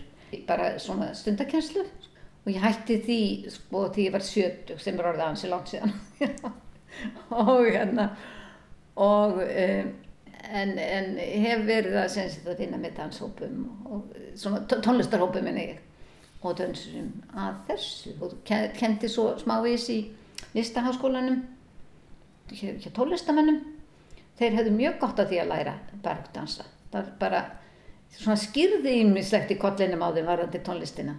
bara 0.50 0.72
svona 0.82 1.12
stundakenslu 1.18 1.86
og 1.86 2.50
ég 2.56 2.64
hætti 2.64 2.98
því, 3.06 3.22
sko, 3.54 3.86
því 3.94 4.08
ég 4.08 4.18
var 4.18 4.26
70 4.26 4.82
sem 4.82 4.98
var 4.98 5.12
orðið 5.12 5.26
aðeins 5.28 5.46
í 5.46 5.52
langt 5.52 5.72
síðan. 5.74 5.96
Og 7.38 7.68
hérna, 7.68 8.08
og 8.98 9.36
um, 9.44 9.90
en, 10.48 10.72
en 10.82 11.10
hef 11.20 11.66
verið 11.68 11.98
að, 12.02 12.16
að 12.48 12.56
finna 12.58 12.80
með 12.82 12.96
danshópum 12.98 13.60
og 13.86 14.16
tónlistarhópum 14.82 15.52
en 15.52 15.60
ég 15.62 15.76
og 16.42 16.58
dönsurum 16.60 17.12
að 17.38 17.62
þessu. 17.72 18.16
Og 18.22 18.36
kendi 18.48 19.10
svo 19.12 19.32
smávís 19.42 19.88
í 19.94 20.00
listaháskólanum 20.56 21.44
hér 22.56 22.92
tónlistamennum 22.96 23.62
þeir 24.38 24.60
hefðu 24.60 24.76
mjög 24.76 25.00
gott 25.02 25.22
að 25.22 25.32
því 25.32 25.40
að 25.42 25.50
læra 25.52 25.78
bergdansa. 26.04 26.68
Það 26.92 27.00
er 27.02 27.16
bara 27.20 27.42
svona 28.18 28.40
skýrði 28.40 29.00
ímislegt 29.02 29.52
í 29.52 29.58
kollinum 29.60 30.06
á 30.06 30.10
þeim 30.16 30.30
varandi 30.30 30.62
tónlistina. 30.64 31.18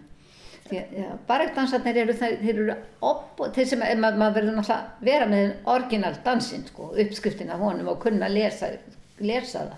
Bergdansarnir 0.69 2.03
eru 2.03 2.15
þeir 2.17 2.49
eru 2.53 2.75
op, 3.05 3.41
þeir 3.57 3.69
sem 3.71 3.81
ma 3.81 4.11
maður 4.13 4.35
verður 4.37 4.59
náttúrulega 4.59 5.07
vera 5.09 5.29
með 5.31 5.55
orginal 5.73 6.13
dansinn 6.25 6.67
sko, 6.69 6.91
uppskriftin 6.93 7.53
af 7.55 7.63
honum 7.65 7.89
og 7.95 8.03
kunna 8.03 8.29
lesa, 8.29 8.75
lesa 9.21 9.65
það 9.65 9.77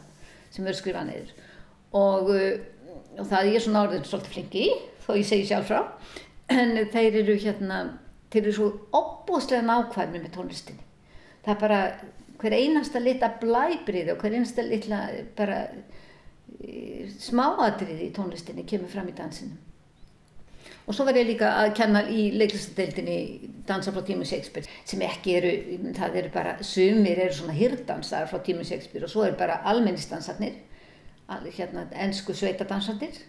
sem 0.51 0.67
eru 0.67 0.79
skrifað 0.81 1.13
neyður 1.13 1.31
og, 2.01 2.33
og 3.21 3.29
það 3.31 3.53
er 3.53 3.63
svona 3.63 3.85
orðin 3.87 4.09
svolítið 4.09 4.35
flingi 4.35 4.65
í 4.67 4.73
þó 5.05 5.15
ég 5.19 5.27
segi 5.29 5.49
sjálf 5.49 5.71
frá. 5.71 5.83
En 6.51 6.75
þeir 6.93 7.21
eru 7.23 7.37
hérna 7.39 7.81
þeir 8.31 8.45
eru 8.45 8.55
svo 8.57 8.71
opbúslega 8.97 9.63
nákvæmni 9.67 10.23
með 10.23 10.35
tónlistinni. 10.37 10.85
Það 11.45 11.55
er 11.55 11.61
bara 11.61 11.81
hver 12.41 12.57
einasta 12.57 13.01
lita 13.03 13.31
blæbrið 13.41 14.13
og 14.15 14.23
hver 14.23 14.37
einasta 14.37 14.65
litla 14.65 15.01
bara 15.37 15.65
e, 16.61 17.09
smáadrið 17.21 18.07
í 18.07 18.13
tónlistinni 18.17 18.65
kemur 18.69 18.93
fram 18.93 19.11
í 19.11 19.17
dansinu 19.17 19.59
og 20.91 20.97
svo 20.97 21.05
var 21.07 21.19
ég 21.21 21.29
líka 21.29 21.51
að 21.61 21.73
kenna 21.79 22.01
í 22.11 22.31
leiklistadeildinni 22.35 23.19
dansa 23.69 23.93
frá 23.95 24.03
tímu 24.07 24.25
Shakespeare 24.27 24.67
sem 24.89 25.03
ekki 25.07 25.37
eru, 25.39 25.53
það 25.97 26.17
eru 26.23 26.33
bara 26.35 26.55
sumir 26.67 27.21
eru 27.27 27.37
svona 27.37 27.55
hirdansar 27.55 28.27
frá 28.31 28.41
tímu 28.47 28.65
Shakespeare 28.67 29.07
og 29.07 29.13
svo 29.13 29.23
eru 29.27 29.39
bara 29.39 29.61
almennistansarnir 29.71 30.57
hérna 31.55 31.87
ennsku 31.95 32.35
sveitadansarnir 32.35 33.21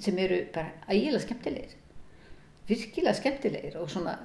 sem 0.00 0.18
eru 0.24 0.40
bara 0.54 0.72
ægilega 0.88 1.24
skemmtilegir. 1.26 1.76
Virkilega 2.68 3.14
skemmtilegir 3.16 3.78
og 3.80 3.90
svona 3.90 4.18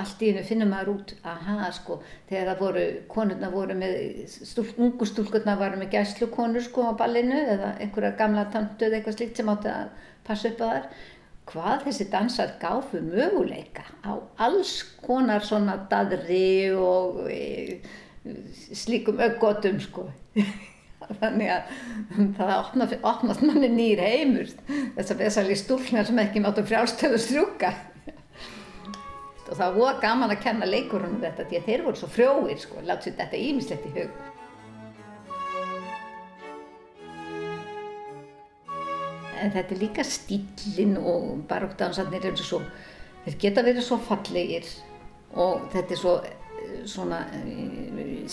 allt 0.00 0.22
í 0.24 0.30
hennu 0.30 0.42
finnum 0.48 0.70
maður 0.72 0.92
út 0.94 1.10
aha 1.28 1.68
sko, 1.76 1.98
þegar 2.28 2.46
það 2.50 2.60
voru 2.64 2.84
konurna 3.12 3.50
voru 3.52 3.76
með, 3.76 3.96
stúl, 4.32 4.64
ungu 4.80 5.08
stúlkurna 5.08 5.56
varu 5.60 5.80
með 5.80 5.92
gæslu 5.96 6.30
konur 6.32 6.64
sko 6.64 6.86
á 6.88 6.92
ballinu 6.96 7.36
eða 7.36 7.74
einhverja 7.76 8.14
gamla 8.20 8.46
tantu 8.54 8.88
eða 8.88 9.00
eitthvað 9.00 9.18
slíkt 9.18 9.40
sem 9.40 9.52
átti 9.52 9.72
að 9.72 9.90
passa 10.24 10.52
upp 10.52 10.64
á 10.64 10.66
þar 10.70 10.88
hvað 11.52 11.84
þessi 11.88 12.08
dansar 12.12 12.54
gáfu 12.62 13.02
möguleika 13.04 13.84
á 14.06 14.16
alls 14.46 14.78
konar 15.04 15.44
svona 15.44 15.76
dadri 15.90 16.72
og 16.72 17.26
e, 17.28 17.80
slíkum 18.72 19.20
öggotum 19.20 19.80
sko 19.82 20.08
þannig 21.22 21.52
að 21.52 21.70
það 22.38 22.52
opnast 22.56 23.06
opna 23.12 23.36
manni 23.46 23.70
nýr 23.72 24.02
heimur. 24.02 24.50
Þess 24.96 25.14
að 25.14 25.24
þessari 25.24 25.56
stúlnar 25.58 26.08
sem 26.08 26.20
ekki 26.22 26.42
máttu 26.44 26.64
frjálstöðu 26.66 27.20
strjúka. 27.22 27.72
Og 29.52 29.58
það 29.58 29.74
var 29.76 29.98
gaman 30.00 30.32
að 30.32 30.44
kenna 30.46 30.68
leikurunum 30.68 31.20
þetta 31.20 31.44
því 31.48 31.58
að 31.58 31.66
þeir 31.68 31.82
voru 31.86 32.00
svo 32.00 32.08
frjóir 32.08 32.60
sko, 32.60 32.84
látt 32.88 33.04
sér 33.04 33.18
þetta 33.18 33.40
ímislegt 33.48 33.88
í 33.90 33.94
hug. 33.98 34.20
En 39.42 39.50
þetta 39.52 39.74
er 39.74 39.82
líka 39.82 40.06
stílinn 40.06 40.94
og 40.96 41.42
barókdansarnir 41.50 42.30
eru 42.30 42.46
svo 42.46 42.62
þeir 43.26 43.36
geta 43.42 43.66
verið 43.66 43.84
svo 43.84 43.98
fallegir. 44.06 44.70
Og 45.32 45.66
þetta 45.72 45.94
er 45.94 46.00
svo 46.00 46.14
svona 46.88 47.24
eh, 47.36 48.32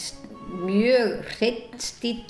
mjög 0.64 1.20
hreitt 1.36 1.82
stíl 1.84 2.24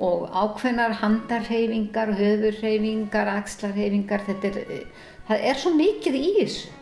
og 0.00 0.28
ákveðnar 0.32 0.94
handarhefingar, 1.02 2.14
höfurhefingar, 2.16 3.28
axlarhefingar, 3.36 4.24
þetta 4.24 4.48
er, 4.48 4.84
það 5.28 5.48
er 5.50 5.58
svo 5.60 5.72
mikið 5.76 6.16
í 6.16 6.28
þessu. 6.38 6.76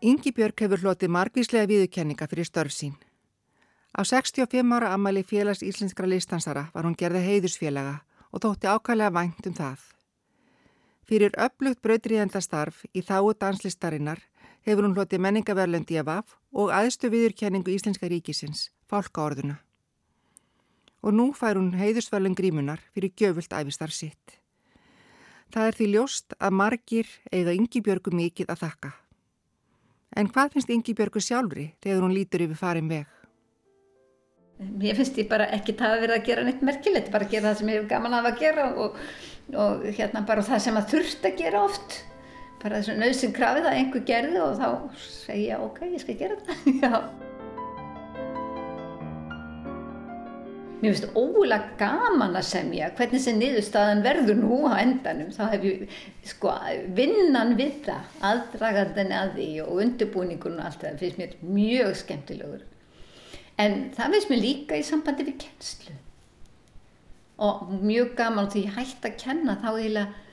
Ingi 0.00 0.32
Björg 0.32 0.62
hefur 0.64 0.80
hlotið 0.80 1.12
margvíslega 1.12 1.68
viðurkenninga 1.68 2.26
fyrir 2.26 2.48
störf 2.48 2.72
sín. 2.72 2.94
Á 3.92 4.00
65 4.00 4.72
ára 4.72 4.94
ammali 4.94 5.22
félags 5.22 5.60
íslenskra 5.62 6.08
listansara 6.08 6.70
var 6.72 6.88
hún 6.88 6.96
gerði 6.96 7.20
heiðusfélaga 7.26 7.98
og 8.32 8.42
þótti 8.42 8.70
ákvæmlega 8.70 9.12
vænt 9.12 9.46
um 9.50 9.54
það. 9.58 9.82
Fyrir 11.04 11.36
upplugt 11.36 11.82
brautriðendastarf 11.84 12.84
í 12.96 13.02
þáu 13.04 13.34
danslistarinnar 13.36 14.24
hefur 14.66 14.86
hún 14.86 14.96
hlotið 14.96 15.22
menningaverlendi 15.24 15.98
af 16.00 16.12
af 16.18 16.36
og 16.52 16.72
aðstu 16.74 17.10
viðurkenningu 17.12 17.72
Íslenska 17.72 18.08
ríkisins, 18.10 18.68
fálkaorðuna. 18.90 19.60
Og 21.00 21.14
nú 21.16 21.30
fær 21.32 21.56
hún 21.56 21.72
heiðusverlun 21.80 22.36
grímunar 22.36 22.82
fyrir 22.92 23.14
gjöfult 23.16 23.54
æfistar 23.56 23.92
sitt. 23.94 24.40
Það 25.50 25.66
er 25.66 25.78
því 25.78 25.86
ljóst 25.94 26.34
að 26.38 26.58
margir 26.58 27.08
eiga 27.32 27.54
Yngibjörgu 27.56 28.12
mikið 28.14 28.52
að 28.52 28.60
þakka. 28.66 28.90
En 30.20 30.28
hvað 30.28 30.52
finnst 30.54 30.70
Yngibjörgu 30.74 31.22
sjálfri 31.22 31.70
þegar 31.82 32.04
hún 32.04 32.14
lítur 32.14 32.44
yfir 32.44 32.58
farin 32.58 32.90
veg? 32.90 33.08
Mér 34.60 34.98
finnst 34.98 35.16
ég 35.16 35.28
bara 35.30 35.48
ekki 35.56 35.72
það 35.78 35.94
að 35.94 36.02
vera 36.04 36.16
að 36.18 36.26
gera 36.26 36.44
neitt 36.44 36.62
merkilegt, 36.66 37.10
bara 37.10 37.24
að 37.24 37.32
gera 37.32 37.48
það 37.48 37.60
sem 37.60 37.70
ég 37.72 37.78
hef 37.80 37.88
gaman 37.88 38.16
af 38.18 38.26
að 38.28 38.40
gera 38.42 38.66
og, 38.84 38.98
og 39.56 39.86
hérna 39.96 40.24
bara 40.28 40.44
það 40.44 40.64
sem 40.66 40.76
að 40.76 40.90
þurft 40.92 41.28
að 41.30 41.38
gera 41.40 41.62
oft 41.64 41.96
bara 42.60 42.80
þessu 42.80 42.98
nöðsinn 42.98 43.34
krafið 43.36 43.70
að 43.70 43.80
einhver 43.80 44.06
gerði 44.08 44.44
og 44.44 44.60
þá 44.60 44.68
segja 45.06 45.60
ok, 45.64 45.82
ég 45.94 46.04
skal 46.04 46.20
gera 46.20 46.38
þetta 46.44 47.02
Mér 50.80 50.94
finnst 50.94 51.16
ólega 51.18 51.74
gaman 51.76 52.38
að 52.38 52.46
semja 52.48 52.86
hvernig 52.96 53.20
þessi 53.20 53.34
niðurstaðan 53.36 53.98
verður 54.04 54.38
nú 54.38 54.60
á 54.64 54.80
endanum. 54.80 55.28
Þá 55.28 55.42
hef 55.52 55.66
ég 55.68 55.98
sko 56.24 56.54
vinnan 56.96 57.52
við 57.58 57.82
það 57.84 58.22
aðdragandin 58.30 59.12
að 59.12 59.34
því 59.34 59.48
og 59.66 59.82
undirbúningun 59.84 60.56
og 60.56 60.70
allt 60.70 60.86
það 60.86 61.02
finnst 61.02 61.20
mér 61.20 61.34
mjög 61.58 61.92
skemmtilegur. 62.00 62.64
En 63.60 63.76
það 63.96 64.16
finnst 64.16 64.32
mér 64.32 64.42
líka 64.46 64.80
í 64.80 64.86
sambandi 64.88 65.28
við 65.28 65.36
kennslu. 65.44 65.98
Og 67.44 67.76
mjög 67.84 68.16
gaman 68.16 68.48
því 68.52 68.64
ég 68.64 68.80
hætti 68.80 69.10
að 69.10 69.20
kenna 69.20 69.60
þá 69.60 69.70
eiginlega 69.74 70.29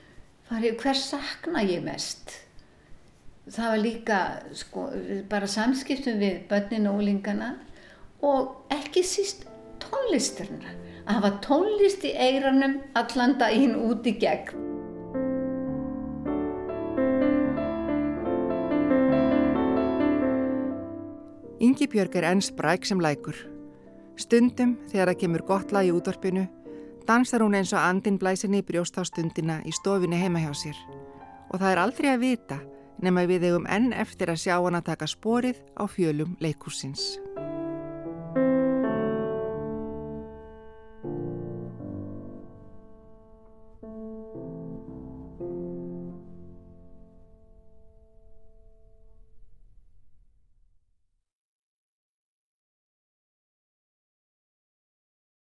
farið 0.47 0.77
hver 0.81 0.99
sakna 0.99 1.63
ég 1.67 1.83
mest? 1.83 2.33
Það 3.47 3.71
var 3.71 3.81
líka 3.83 4.19
sko, 4.55 4.89
bara 5.31 5.47
samskiptum 5.47 6.19
við 6.19 6.41
börnin 6.49 6.87
og 6.89 7.01
úlingana 7.01 7.53
og 8.23 8.73
ekki 8.73 9.03
síst 9.07 9.45
tónlisturna 9.83 10.73
að 11.07 11.19
hafa 11.19 11.31
tónlist 11.45 12.03
í 12.07 12.11
eiranum 12.11 12.81
allan 12.99 13.37
daginn 13.39 13.77
út 13.79 14.07
í 14.07 14.17
gegn. 14.19 14.65
Ingi 21.63 21.87
Björg 21.89 22.19
er 22.19 22.27
enn 22.29 22.43
spræk 22.43 22.85
sem 22.85 22.99
lækur. 23.01 23.37
Stundum 24.19 24.75
þegar 24.91 25.13
það 25.13 25.19
kemur 25.23 25.43
gott 25.47 25.71
lag 25.73 25.87
í 25.87 25.93
útvarpinu 25.95 26.45
dansar 27.07 27.41
hún 27.41 27.55
eins 27.55 27.73
og 27.73 27.79
andin 27.79 28.19
blæsinni 28.19 28.61
brjóst 28.67 28.99
á 28.99 29.03
stundina 29.07 29.61
í 29.65 29.71
stofinni 29.71 30.19
heima 30.19 30.43
hjá 30.43 30.53
sér 30.53 30.79
og 31.49 31.59
það 31.59 31.71
er 31.71 31.83
aldrei 31.83 32.09
að 32.13 32.23
vita 32.25 32.59
nema 33.03 33.27
við 33.29 33.49
eigum 33.49 33.67
enn 33.69 33.93
eftir 33.93 34.31
að 34.33 34.41
sjá 34.43 34.55
hann 34.57 34.79
að 34.79 34.89
taka 34.91 35.07
sporið 35.07 35.61
á 35.77 35.83
fjölum 35.87 36.35
leikursins. 36.43 37.15